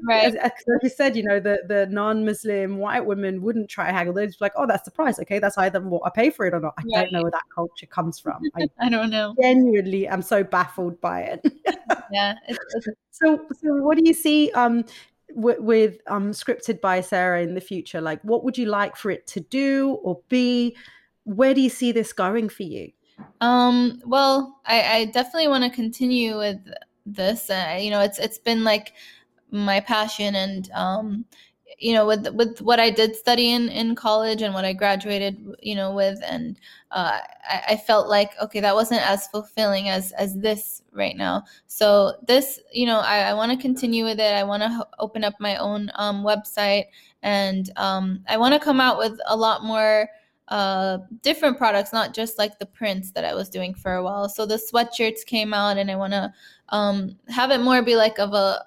right. 0.05 0.35
as, 0.35 0.35
as 0.35 0.53
you 0.83 0.89
said 0.89 1.15
you 1.15 1.23
know 1.23 1.39
the 1.39 1.63
the 1.67 1.87
non-muslim 1.91 2.79
white 2.79 3.05
women 3.05 3.43
wouldn't 3.43 3.69
try 3.69 3.91
haggle. 3.91 4.15
They're 4.15 4.27
just 4.27 4.41
like 4.41 4.53
oh 4.57 4.67
that's 4.67 4.85
the 4.85 4.91
price. 4.91 5.19
Okay 5.21 5.39
that's 5.39 5.59
either 5.59 5.81
what 5.81 6.03
i 6.05 6.11
pay 6.11 6.31
for 6.31 6.47
it 6.47 6.55
or 6.55 6.61
not. 6.61 6.75
I 6.79 6.83
right. 6.83 7.03
don't 7.03 7.13
know 7.13 7.23
where 7.23 7.31
that 7.31 7.45
culture 7.55 7.87
comes 7.87 8.19
from. 8.19 8.43
I, 8.57 8.67
I 8.87 8.89
don't 8.89 9.11
know. 9.11 9.35
genuinely 9.41 10.09
i'm 10.09 10.23
so 10.23 10.43
baffled 10.43 11.01
by 11.01 11.21
it. 11.23 11.53
Yeah 12.11 12.35
it's, 12.49 12.59
it's... 12.75 12.89
so 13.11 13.39
so 13.61 13.75
what 13.83 13.99
do 13.99 14.05
you 14.07 14.15
see 14.15 14.51
um 14.53 14.85
with, 15.35 15.59
with 15.61 15.99
um 16.07 16.31
scripted 16.31 16.81
by 16.81 17.03
Sara 17.03 17.43
in 17.43 17.55
the 17.55 17.61
future? 17.61 18.01
Like 18.01 18.23
what 18.23 18.45
would 18.45 18.57
you 18.57 18.67
like 18.67 18.97
for 18.97 19.11
it 19.11 19.27
to 19.29 19.41
do 19.41 19.99
or 20.03 20.21
be? 20.29 20.75
Where 21.25 21.53
do 21.53 21.61
you 21.61 21.69
see 21.69 21.93
this 21.93 22.15
going 22.15 22.49
for 22.49 22.63
you 22.63 22.93
um, 23.41 24.03
well, 24.05 24.61
I, 24.67 24.83
I 24.83 25.05
definitely 25.07 25.49
want 25.49 25.65
to 25.65 25.71
continue 25.71 26.37
with 26.37 26.59
this. 27.07 27.51
Uh, 27.51 27.79
you 27.81 27.91
know, 27.91 28.01
it's 28.01 28.19
it's 28.19 28.39
been 28.39 28.65
like 28.65 28.93
my 29.51 29.81
passion, 29.81 30.35
and 30.35 30.71
um, 30.73 31.25
you 31.79 31.93
know, 31.93 32.07
with 32.07 32.29
with 32.35 32.61
what 32.61 32.81
I 32.81 32.91
did 32.91 33.15
study 33.15 33.53
in 33.53 33.69
in 33.69 33.95
college 33.95 34.43
and 34.43 34.55
what 34.55 34.65
I 34.65 34.73
graduated, 34.73 35.39
you 35.63 35.75
know, 35.75 35.95
with, 35.95 36.19
and 36.27 36.59
uh, 36.91 37.21
I, 37.49 37.63
I 37.71 37.77
felt 37.77 38.09
like 38.09 38.33
okay, 38.43 38.61
that 38.61 38.75
wasn't 38.75 39.09
as 39.09 39.29
fulfilling 39.29 39.89
as 39.89 40.13
as 40.13 40.37
this 40.37 40.83
right 40.93 41.17
now. 41.17 41.45
So 41.69 42.15
this, 42.27 42.61
you 42.73 42.87
know, 42.87 42.99
I, 43.01 43.21
I 43.21 43.35
want 43.35 43.53
to 43.53 43.59
continue 43.59 44.05
with 44.05 44.19
it. 44.19 44.35
I 44.35 44.43
want 44.43 44.63
to 44.65 44.87
open 44.99 45.23
up 45.23 45.35
my 45.39 45.57
own 45.57 45.91
um, 45.95 46.25
website, 46.25 46.87
and 47.23 47.71
um, 47.77 48.25
I 48.29 48.37
want 48.37 48.55
to 48.55 48.61
come 48.61 48.81
out 48.81 48.99
with 48.99 49.19
a 49.27 49.37
lot 49.37 49.65
more 49.65 50.09
uh, 50.49 50.99
different 51.23 51.59
products, 51.59 51.93
not 51.93 52.15
just 52.15 52.39
like 52.39 52.59
the 52.59 52.67
prints 52.67 53.11
that 53.13 53.25
I 53.25 53.35
was 53.35 53.49
doing 53.49 53.75
for 53.75 53.95
a 53.95 54.03
while. 54.03 54.29
So 54.29 54.47
the 54.47 54.57
sweatshirts 54.57 55.25
came 55.27 55.53
out, 55.53 55.77
and 55.77 55.91
I 55.91 55.97
want 55.97 56.13
to 56.15 56.33
um, 56.71 57.17
have 57.29 57.51
it 57.51 57.61
more 57.61 57.83
be 57.83 57.97
like 57.97 58.19
of 58.19 58.33
a, 58.33 58.65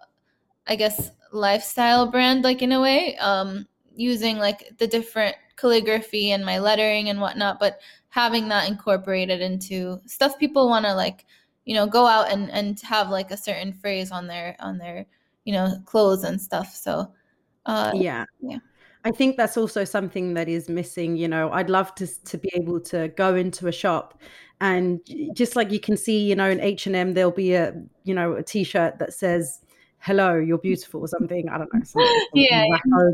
I 0.67 0.75
guess, 0.75 1.11
lifestyle 1.31 2.09
brand, 2.09 2.43
like 2.43 2.61
in 2.61 2.71
a 2.71 2.81
way, 2.81 3.17
um, 3.17 3.67
using 3.95 4.37
like 4.37 4.77
the 4.77 4.87
different 4.87 5.35
calligraphy 5.55 6.31
and 6.31 6.45
my 6.45 6.59
lettering 6.59 7.09
and 7.09 7.19
whatnot, 7.19 7.59
but 7.59 7.79
having 8.09 8.49
that 8.49 8.67
incorporated 8.67 9.41
into 9.41 9.99
stuff 10.05 10.37
people 10.37 10.67
want 10.67 10.85
to 10.85 10.93
like, 10.93 11.25
you 11.65 11.75
know, 11.75 11.87
go 11.87 12.05
out 12.05 12.31
and 12.31 12.49
and 12.51 12.79
have 12.81 13.09
like 13.09 13.31
a 13.31 13.37
certain 13.37 13.71
phrase 13.73 14.11
on 14.11 14.27
their 14.27 14.55
on 14.59 14.77
their 14.77 15.05
you 15.45 15.53
know 15.53 15.73
clothes 15.85 16.23
and 16.23 16.39
stuff. 16.39 16.73
So 16.75 17.11
uh, 17.65 17.91
yeah, 17.95 18.25
yeah. 18.41 18.57
I 19.03 19.11
think 19.11 19.37
that's 19.37 19.57
also 19.57 19.83
something 19.83 20.35
that 20.35 20.47
is 20.47 20.69
missing. 20.69 21.17
You 21.17 21.27
know, 21.27 21.51
I'd 21.51 21.69
love 21.69 21.95
to 21.95 22.07
to 22.25 22.37
be 22.37 22.51
able 22.53 22.79
to 22.81 23.07
go 23.09 23.35
into 23.35 23.67
a 23.67 23.71
shop 23.71 24.19
and 24.61 25.01
just 25.33 25.55
like 25.55 25.71
you 25.71 25.79
can 25.79 25.97
see, 25.97 26.19
you 26.19 26.35
know, 26.35 26.49
in 26.49 26.61
H 26.61 26.85
and 26.85 26.95
M 26.95 27.13
there'll 27.15 27.31
be 27.31 27.53
a 27.55 27.73
you 28.03 28.13
know 28.13 28.33
a 28.33 28.43
T-shirt 28.43 28.99
that 28.99 29.11
says 29.11 29.59
"Hello, 29.97 30.35
you're 30.35 30.59
beautiful" 30.59 31.01
or 31.01 31.07
something. 31.07 31.49
I 31.49 31.57
don't 31.57 31.73
know, 31.73 31.81
some, 31.83 32.03
yeah, 32.35 32.63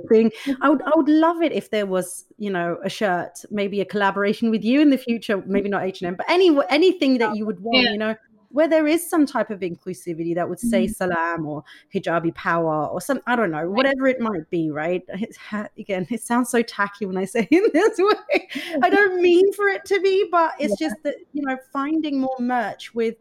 thing. 0.10 0.30
I 0.62 0.70
would 0.70 0.82
I 0.84 0.92
would 0.94 1.08
love 1.08 1.42
it 1.42 1.54
if 1.54 1.72
there 1.72 1.86
was 1.86 2.26
you 2.38 2.50
know 2.52 2.78
a 2.84 2.90
shirt, 2.90 3.46
maybe 3.50 3.80
a 3.80 3.86
collaboration 3.86 4.52
with 4.52 4.64
you 4.64 4.82
in 4.82 4.90
the 4.90 4.98
future. 4.98 5.42
Maybe 5.48 5.70
not 5.70 5.84
H 5.84 6.02
and 6.02 6.10
M, 6.10 6.16
but 6.16 6.30
any 6.30 6.56
anything 6.70 7.18
that 7.20 7.36
you 7.38 7.46
would 7.46 7.62
want. 7.62 7.78
Yeah. 7.78 7.92
You 7.92 7.98
know, 7.98 8.16
where 8.50 8.68
there 8.68 8.88
is 8.88 9.08
some 9.08 9.26
type 9.26 9.50
of 9.50 9.60
inclusivity 9.60 10.34
that 10.36 10.48
would 10.48 10.60
say 10.60 10.86
mm-hmm. 10.86 10.94
salam 10.94 11.46
or 11.46 11.64
hijabi 11.94 12.34
power 12.34 12.88
or 12.88 13.02
some 13.02 13.20
i 13.28 13.36
don't 13.36 13.52
know 13.52 13.70
whatever 13.70 14.08
it 14.08 14.20
might 14.20 14.50
be 14.50 14.70
right? 14.72 15.04
It's, 15.28 15.38
again 15.78 16.08
it 16.10 16.22
sounds 16.22 16.50
so 16.50 16.62
tacky 16.62 17.06
when 17.06 17.18
i 17.18 17.26
say 17.26 17.48
in 17.52 17.64
this 17.74 17.98
way. 17.98 18.50
I 18.82 18.90
don't 18.90 19.22
mean 19.22 19.52
for 19.54 19.68
it 19.68 19.84
to 19.86 20.00
be 20.02 20.28
but 20.32 20.54
it's 20.60 20.80
yeah. 20.80 20.88
just 20.88 21.04
that 21.04 21.16
you 21.34 21.44
know 21.44 21.58
finding 21.74 22.20
more 22.22 22.36
merch 22.40 22.94
with 22.94 23.16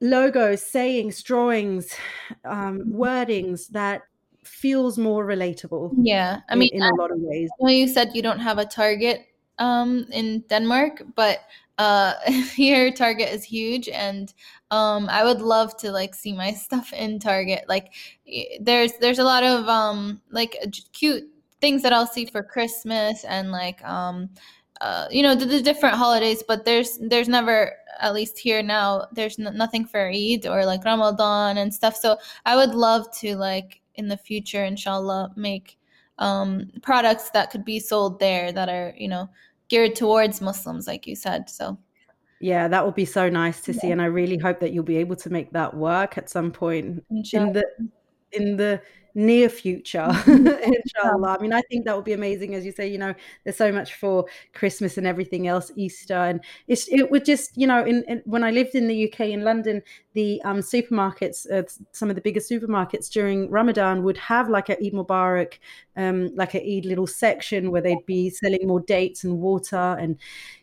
logos 0.00 0.62
sayings 0.62 1.22
drawings 1.22 1.94
um, 2.44 2.80
wordings 2.92 3.68
that 3.68 4.02
feels 4.44 4.98
more 4.98 5.26
relatable 5.26 5.92
yeah. 5.98 6.40
I 6.48 6.54
mean 6.54 6.70
in, 6.72 6.82
in 6.82 6.88
a 6.88 6.94
lot 6.94 7.10
of 7.10 7.18
ways. 7.18 7.50
I 7.60 7.64
know 7.64 7.70
you 7.70 7.88
said 7.88 8.10
you 8.14 8.22
don't 8.22 8.40
have 8.40 8.58
a 8.58 8.64
target 8.64 9.26
um, 9.58 10.06
in 10.12 10.44
denmark 10.48 11.02
but 11.14 11.40
uh 11.78 12.14
here 12.54 12.90
target 12.90 13.28
is 13.28 13.44
huge 13.44 13.88
and 13.88 14.32
um 14.70 15.08
i 15.10 15.22
would 15.22 15.40
love 15.40 15.76
to 15.76 15.92
like 15.92 16.14
see 16.14 16.32
my 16.32 16.52
stuff 16.64 16.92
in 16.92 17.18
target 17.18 17.64
like 17.68 17.92
there's 18.60 18.92
there's 19.00 19.18
a 19.18 19.24
lot 19.24 19.44
of 19.44 19.68
um 19.68 20.20
like 20.30 20.56
cute 20.92 21.28
things 21.60 21.82
that 21.82 21.92
I'll 21.92 22.06
see 22.06 22.26
for 22.26 22.42
Christmas 22.42 23.24
and 23.24 23.50
like 23.50 23.82
um 23.84 24.30
uh, 24.80 25.06
you 25.10 25.22
know 25.22 25.34
the, 25.34 25.46
the, 25.46 25.62
different 25.62 25.96
holidays 25.96 26.42
but 26.46 26.64
there's 26.66 26.98
there's 26.98 27.28
never 27.28 27.72
at 27.98 28.12
least 28.12 28.38
here 28.38 28.62
now 28.62 29.06
there's 29.12 29.38
n- 29.38 29.56
nothing 29.56 29.86
for 29.86 30.10
Eid 30.10 30.46
or 30.46 30.66
like 30.66 30.84
Ramadan 30.84 31.56
and 31.56 31.72
stuff 31.72 31.96
so 31.96 32.18
I 32.44 32.56
would 32.56 32.74
love 32.74 33.10
to 33.20 33.36
like 33.36 33.80
in 33.94 34.06
the 34.08 34.18
future 34.18 34.64
inshallah 34.64 35.32
make 35.34 35.78
um 36.18 36.70
products 36.82 37.30
that 37.30 37.50
could 37.50 37.64
be 37.64 37.78
sold 37.78 38.20
there 38.20 38.52
that 38.52 38.68
are 38.68 38.92
you 38.98 39.08
know 39.08 39.28
geared 39.68 39.94
towards 39.94 40.40
Muslims 40.40 40.86
like 40.86 41.06
you 41.06 41.16
said 41.16 41.48
so. 41.50 41.78
Yeah, 42.40 42.68
that 42.68 42.84
would 42.84 42.94
be 42.94 43.06
so 43.06 43.30
nice 43.30 43.62
to 43.62 43.72
see, 43.72 43.90
and 43.90 44.02
I 44.02 44.06
really 44.06 44.36
hope 44.36 44.60
that 44.60 44.72
you'll 44.72 44.84
be 44.84 44.98
able 44.98 45.16
to 45.16 45.30
make 45.30 45.52
that 45.52 45.74
work 45.74 46.18
at 46.18 46.28
some 46.28 46.52
point 46.52 47.02
in 47.10 47.52
the 47.52 47.64
in 48.32 48.56
the 48.56 48.82
near 49.16 49.48
future 49.48 50.06
inshallah. 50.26 51.38
I 51.38 51.42
mean 51.42 51.54
i 51.54 51.62
think 51.62 51.86
that 51.86 51.96
would 51.96 52.04
be 52.04 52.12
amazing 52.12 52.54
as 52.54 52.66
you 52.66 52.70
say 52.70 52.86
you 52.86 52.98
know 52.98 53.14
there's 53.44 53.56
so 53.56 53.72
much 53.72 53.94
for 53.94 54.26
christmas 54.52 54.98
and 54.98 55.06
everything 55.06 55.48
else 55.48 55.72
easter 55.74 56.14
and 56.14 56.40
it's 56.68 56.86
it 56.88 57.10
would 57.10 57.24
just 57.24 57.56
you 57.56 57.66
know 57.66 57.82
in, 57.82 58.04
in 58.08 58.22
when 58.26 58.44
i 58.44 58.50
lived 58.50 58.74
in 58.74 58.86
the 58.86 59.10
uk 59.10 59.18
in 59.20 59.42
london 59.42 59.80
the 60.12 60.40
um, 60.42 60.58
supermarkets 60.58 61.50
uh, 61.50 61.62
some 61.92 62.10
of 62.10 62.14
the 62.14 62.20
biggest 62.20 62.50
supermarkets 62.50 63.10
during 63.10 63.50
ramadan 63.50 64.02
would 64.02 64.18
have 64.18 64.50
like 64.50 64.68
a 64.68 64.76
eid 64.84 64.92
mubarak 64.92 65.54
um, 65.96 66.30
like 66.34 66.54
a 66.54 66.76
eid 66.76 66.84
little 66.84 67.06
section 67.06 67.70
where 67.70 67.80
they'd 67.80 68.04
be 68.04 68.28
selling 68.28 68.66
more 68.66 68.80
dates 68.80 69.24
and 69.24 69.40
water 69.40 69.96
and 69.98 70.18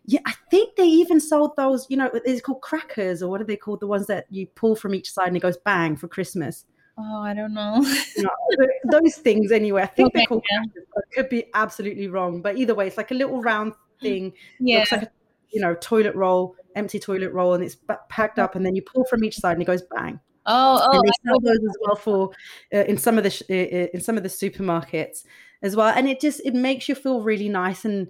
yeah 0.05 0.19
i 0.27 0.33
think 0.51 0.75
they 0.75 0.85
even 0.85 1.19
sold 1.19 1.55
those 1.57 1.87
you 1.89 1.97
know 1.97 2.11
it's 2.13 2.39
called 2.39 2.61
crackers 2.61 3.23
or 3.23 3.31
what 3.31 3.41
are 3.41 3.45
they 3.45 3.57
called 3.57 3.79
the 3.79 3.87
ones 3.87 4.05
that 4.05 4.27
you 4.29 4.45
pull 4.45 4.75
from 4.75 4.93
each 4.93 5.11
side 5.11 5.27
and 5.29 5.37
it 5.37 5.39
goes 5.39 5.57
bang 5.65 5.95
for 5.95 6.07
christmas 6.07 6.65
Oh, 6.97 7.21
I 7.21 7.33
don't 7.33 7.53
know. 7.53 7.83
no, 8.17 8.29
those 8.91 9.15
things 9.15 9.51
anyway. 9.51 9.81
I 9.81 9.87
think 9.87 10.07
okay, 10.07 10.19
they're 10.19 10.27
called. 10.27 10.45
Yeah. 10.49 10.61
I 10.95 11.01
could 11.13 11.29
be 11.29 11.45
absolutely 11.53 12.07
wrong, 12.07 12.41
but 12.41 12.57
either 12.57 12.75
way, 12.75 12.87
it's 12.87 12.97
like 12.97 13.11
a 13.11 13.15
little 13.15 13.41
round 13.41 13.73
thing. 14.01 14.33
Yeah. 14.59 14.79
Looks 14.79 14.91
like 14.91 15.03
a, 15.03 15.11
you 15.51 15.61
know 15.61 15.75
toilet 15.75 16.15
roll, 16.15 16.55
empty 16.75 16.99
toilet 16.99 17.31
roll, 17.31 17.53
and 17.53 17.63
it's 17.63 17.77
packed 18.09 18.37
up, 18.39 18.55
and 18.55 18.65
then 18.65 18.75
you 18.75 18.81
pull 18.81 19.05
from 19.05 19.23
each 19.23 19.37
side, 19.37 19.53
and 19.53 19.61
it 19.61 19.65
goes 19.65 19.81
bang. 19.95 20.19
Oh, 20.45 20.79
oh, 20.81 20.97
and 20.97 21.01
they 21.07 21.29
sell 21.29 21.39
those 21.39 21.57
as 21.57 21.77
well 21.81 21.95
for 21.95 22.29
uh, 22.73 22.83
in 22.85 22.97
some 22.97 23.17
of 23.17 23.23
the 23.23 23.43
uh, 23.49 23.87
in 23.93 24.01
some 24.01 24.17
of 24.17 24.23
the 24.23 24.29
supermarkets 24.29 25.23
as 25.61 25.75
well, 25.75 25.93
and 25.95 26.07
it 26.07 26.19
just 26.19 26.41
it 26.45 26.53
makes 26.53 26.89
you 26.89 26.95
feel 26.95 27.21
really 27.21 27.49
nice 27.49 27.85
and 27.85 28.09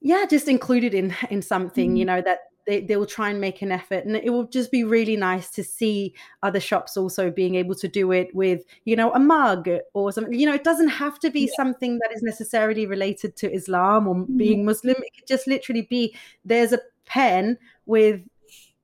yeah, 0.00 0.26
just 0.28 0.48
included 0.48 0.94
in 0.94 1.14
in 1.30 1.42
something. 1.42 1.90
Mm-hmm. 1.90 1.96
You 1.96 2.04
know 2.04 2.22
that 2.22 2.38
they, 2.68 2.82
they 2.82 2.96
will 2.98 3.06
try 3.06 3.30
and 3.30 3.40
make 3.40 3.62
an 3.62 3.72
effort. 3.72 4.04
And 4.04 4.14
it 4.14 4.28
will 4.28 4.44
just 4.44 4.70
be 4.70 4.84
really 4.84 5.16
nice 5.16 5.48
to 5.52 5.64
see 5.64 6.14
other 6.42 6.60
shops 6.60 6.98
also 6.98 7.30
being 7.30 7.54
able 7.54 7.74
to 7.76 7.88
do 7.88 8.12
it 8.12 8.32
with 8.34 8.62
you 8.84 8.94
know 8.94 9.10
a 9.12 9.18
mug 9.18 9.68
or 9.94 10.12
something. 10.12 10.38
You 10.38 10.46
know 10.46 10.54
it 10.54 10.64
doesn't 10.64 10.88
have 10.88 11.18
to 11.20 11.30
be 11.30 11.46
yeah. 11.46 11.56
something 11.56 11.98
that 12.00 12.12
is 12.12 12.22
necessarily 12.22 12.84
related 12.84 13.36
to 13.36 13.52
islam 13.52 14.06
or 14.06 14.14
mm-hmm. 14.16 14.36
being 14.36 14.64
muslim. 14.66 14.96
It 14.98 15.14
could 15.16 15.26
just 15.26 15.46
literally 15.46 15.82
be 15.82 16.14
there's 16.44 16.74
a 16.74 16.80
pen 17.06 17.56
with 17.86 18.20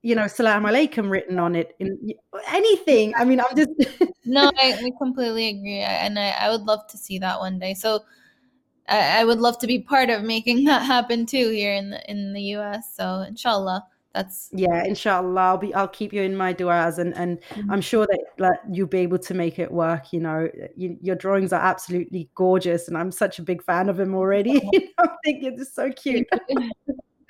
you 0.01 0.15
know 0.15 0.25
salam 0.25 0.63
alaikum 0.63 1.11
written 1.11 1.37
on 1.37 1.55
it 1.55 1.75
in 1.77 2.11
anything. 2.47 3.13
I 3.15 3.23
mean 3.23 3.39
i'm 3.39 3.55
just 3.55 3.69
no 4.25 4.51
I, 4.57 4.73
I, 4.83 4.91
completely 4.97 5.49
agree. 5.49 5.81
And 5.81 6.17
I, 6.17 6.29
I 6.29 6.49
would 6.49 6.63
love 6.63 6.87
to 6.87 6.97
see 6.97 7.19
that 7.19 7.39
one 7.39 7.59
day. 7.59 7.75
So 7.75 7.99
I, 8.87 9.21
I 9.21 9.23
would 9.23 9.39
love 9.39 9.57
to 9.59 9.67
be 9.67 9.79
part 9.79 10.09
of 10.09 10.23
making 10.23 10.65
that 10.65 10.83
happen 10.83 11.25
too 11.25 11.49
here 11.49 11.73
in 11.73 11.89
the 11.91 12.11
in 12.11 12.33
the 12.33 12.41
US. 12.55 12.95
So 12.95 13.21
inshallah 13.21 13.85
that's 14.15 14.49
yeah 14.53 14.85
inshallah 14.85 15.41
i'll 15.41 15.57
be 15.57 15.73
i'll 15.75 15.89
keep 15.89 16.13
you 16.13 16.21
in 16.21 16.35
my 16.35 16.53
duas 16.53 16.97
and 16.97 17.13
and 17.17 17.39
mm-hmm. 17.49 17.69
i'm 17.69 17.81
sure 17.81 18.07
that 18.07 18.19
like, 18.39 18.57
you'll 18.71 18.87
be 18.87 18.99
able 18.99 19.19
to 19.19 19.33
make 19.33 19.59
it 19.59 19.69
work 19.69 20.13
you 20.13 20.21
know 20.21 20.49
you, 20.75 20.97
your 21.01 21.17
drawings 21.17 21.51
are 21.51 21.61
absolutely 21.61 22.29
gorgeous 22.33 22.87
and 22.87 22.97
i'm 22.97 23.11
such 23.11 23.37
a 23.39 23.41
big 23.43 23.61
fan 23.61 23.89
of 23.89 23.97
them 23.97 24.15
already 24.15 24.55
i 24.99 25.07
think 25.25 25.43
it's 25.43 25.75
so 25.75 25.91
cute 25.91 26.25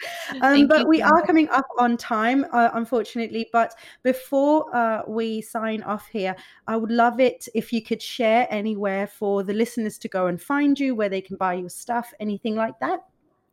um, 0.42 0.68
but 0.68 0.88
we 0.88 1.02
are 1.02 1.26
coming 1.26 1.48
up 1.50 1.68
on 1.78 1.98
time, 1.98 2.46
uh, 2.52 2.70
unfortunately. 2.74 3.50
But 3.52 3.76
before 4.04 4.76
uh, 4.76 5.04
we 5.08 5.42
sign 5.42 5.84
off 5.84 6.08
here, 6.08 6.36
I 6.68 6.78
would 6.78 6.92
love 6.92 7.20
it 7.20 7.48
if 7.54 7.72
you 7.72 7.82
could 7.82 8.02
share 8.02 8.48
anywhere 8.50 9.08
for 9.08 9.44
the 9.44 9.54
listeners 9.54 9.98
to 10.00 10.08
go 10.08 10.28
and 10.28 10.42
find 10.42 10.80
you, 10.80 10.96
where 10.96 11.10
they 11.10 11.22
can 11.22 11.38
buy 11.38 11.56
your 11.56 11.70
stuff, 11.70 12.14
anything 12.20 12.56
like 12.56 12.80
that. 12.80 13.04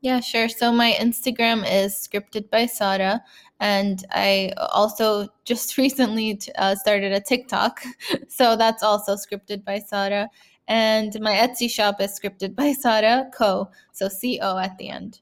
Yeah, 0.03 0.19
sure. 0.19 0.49
So 0.49 0.73
my 0.73 0.97
Instagram 0.99 1.65
is 1.65 1.95
scripted 1.95 2.51
by 2.51 2.67
Sara, 2.67 3.23
and 3.61 4.05
I 4.11 4.53
also 4.57 5.29
just 5.45 5.79
recently 5.79 6.41
uh, 6.57 6.75
started 6.75 7.13
a 7.13 7.21
TikTok, 7.21 7.83
so 8.29 8.57
that's 8.57 8.83
also 8.83 9.15
scripted 9.15 9.65
by 9.65 9.79
Sara. 9.79 10.29
And 10.69 11.21
my 11.21 11.35
Etsy 11.35 11.71
shop 11.71 12.01
is 12.01 12.19
scripted 12.19 12.55
by 12.55 12.73
Sara 12.73 13.31
Co. 13.33 13.71
So 13.93 14.09
C 14.09 14.41
O 14.43 14.59
at 14.59 14.77
the 14.79 14.89
end. 14.89 15.21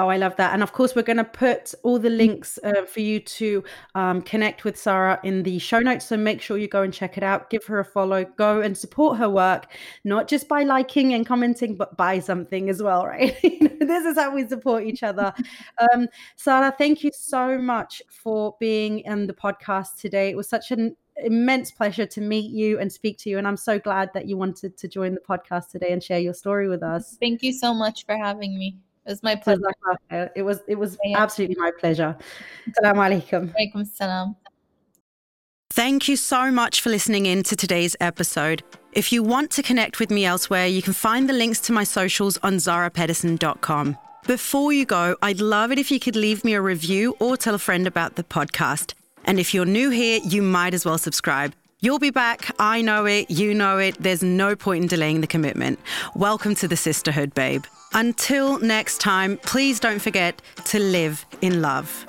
Oh, 0.00 0.08
I 0.08 0.16
love 0.16 0.34
that. 0.36 0.54
And 0.54 0.62
of 0.62 0.72
course, 0.72 0.94
we're 0.94 1.02
going 1.02 1.18
to 1.18 1.24
put 1.24 1.74
all 1.82 1.98
the 1.98 2.08
links 2.08 2.58
uh, 2.64 2.86
for 2.86 3.00
you 3.00 3.20
to 3.20 3.62
um, 3.94 4.22
connect 4.22 4.64
with 4.64 4.78
Sara 4.78 5.20
in 5.24 5.42
the 5.42 5.58
show 5.58 5.78
notes. 5.78 6.06
So 6.06 6.16
make 6.16 6.40
sure 6.40 6.56
you 6.56 6.68
go 6.68 6.80
and 6.80 6.90
check 6.90 7.18
it 7.18 7.22
out. 7.22 7.50
Give 7.50 7.62
her 7.66 7.80
a 7.80 7.84
follow. 7.84 8.24
Go 8.24 8.62
and 8.62 8.76
support 8.76 9.18
her 9.18 9.28
work, 9.28 9.66
not 10.04 10.26
just 10.26 10.48
by 10.48 10.62
liking 10.62 11.12
and 11.12 11.26
commenting, 11.26 11.76
but 11.76 11.98
buy 11.98 12.18
something 12.18 12.70
as 12.70 12.82
well, 12.82 13.04
right? 13.06 13.38
this 13.42 14.06
is 14.06 14.16
how 14.16 14.34
we 14.34 14.48
support 14.48 14.84
each 14.84 15.02
other. 15.02 15.34
Um, 15.94 16.08
Sara, 16.36 16.74
thank 16.76 17.02
you 17.02 17.10
so 17.14 17.56
much 17.56 18.02
for 18.10 18.54
being 18.60 19.00
in 19.00 19.26
the 19.26 19.32
podcast 19.32 19.96
today. 19.98 20.28
It 20.28 20.36
was 20.36 20.48
such 20.48 20.70
an 20.70 20.94
immense 21.16 21.70
pleasure 21.70 22.06
to 22.06 22.20
meet 22.20 22.50
you 22.50 22.78
and 22.78 22.92
speak 22.92 23.16
to 23.18 23.30
you. 23.30 23.38
And 23.38 23.46
I'm 23.46 23.56
so 23.56 23.78
glad 23.78 24.10
that 24.12 24.26
you 24.26 24.36
wanted 24.36 24.76
to 24.76 24.88
join 24.88 25.14
the 25.14 25.20
podcast 25.20 25.70
today 25.70 25.92
and 25.92 26.02
share 26.02 26.18
your 26.18 26.34
story 26.34 26.68
with 26.68 26.82
us. 26.82 27.16
Thank 27.18 27.42
you 27.42 27.52
so 27.52 27.72
much 27.72 28.04
for 28.04 28.16
having 28.16 28.58
me. 28.58 28.76
It 29.06 29.10
was 29.10 29.22
my 29.22 29.34
pleasure. 29.34 29.70
It 30.36 30.42
was 30.42 30.60
it 30.68 30.76
was 30.76 30.98
absolutely 31.14 31.56
my 31.58 31.70
pleasure. 31.78 32.16
Salam 32.74 32.96
alaikum. 32.96 33.54
Alaikum 33.54 33.86
salam. 33.86 34.36
Thank 35.72 36.08
you 36.08 36.16
so 36.16 36.50
much 36.50 36.80
for 36.80 36.90
listening 36.90 37.26
in 37.26 37.42
to 37.44 37.54
today's 37.54 37.94
episode. 38.00 38.62
If 38.92 39.12
you 39.12 39.22
want 39.22 39.52
to 39.52 39.62
connect 39.62 40.00
with 40.00 40.10
me 40.10 40.24
elsewhere, 40.24 40.66
you 40.66 40.82
can 40.82 40.92
find 40.92 41.28
the 41.28 41.32
links 41.32 41.60
to 41.60 41.72
my 41.72 41.84
socials 41.84 42.38
on 42.42 42.54
zahrapedersen.com. 42.54 43.96
Before 44.26 44.72
you 44.72 44.84
go, 44.84 45.16
I'd 45.22 45.40
love 45.40 45.70
it 45.70 45.78
if 45.78 45.90
you 45.90 46.00
could 46.00 46.16
leave 46.16 46.44
me 46.44 46.54
a 46.54 46.60
review 46.60 47.16
or 47.20 47.36
tell 47.36 47.54
a 47.54 47.58
friend 47.58 47.86
about 47.86 48.16
the 48.16 48.24
podcast. 48.24 48.94
And 49.24 49.38
if 49.38 49.54
you're 49.54 49.64
new 49.64 49.90
here, 49.90 50.20
you 50.24 50.42
might 50.42 50.74
as 50.74 50.84
well 50.84 50.98
subscribe. 50.98 51.54
You'll 51.82 51.98
be 51.98 52.10
back. 52.10 52.54
I 52.58 52.82
know 52.82 53.06
it. 53.06 53.30
You 53.30 53.54
know 53.54 53.78
it. 53.78 53.96
There's 53.98 54.22
no 54.22 54.54
point 54.54 54.82
in 54.82 54.88
delaying 54.88 55.22
the 55.22 55.26
commitment. 55.26 55.78
Welcome 56.14 56.54
to 56.56 56.68
the 56.68 56.76
sisterhood, 56.76 57.32
babe. 57.32 57.64
Until 57.94 58.58
next 58.58 59.00
time, 59.00 59.38
please 59.38 59.80
don't 59.80 59.98
forget 59.98 60.42
to 60.66 60.78
live 60.78 61.24
in 61.40 61.62
love. 61.62 62.04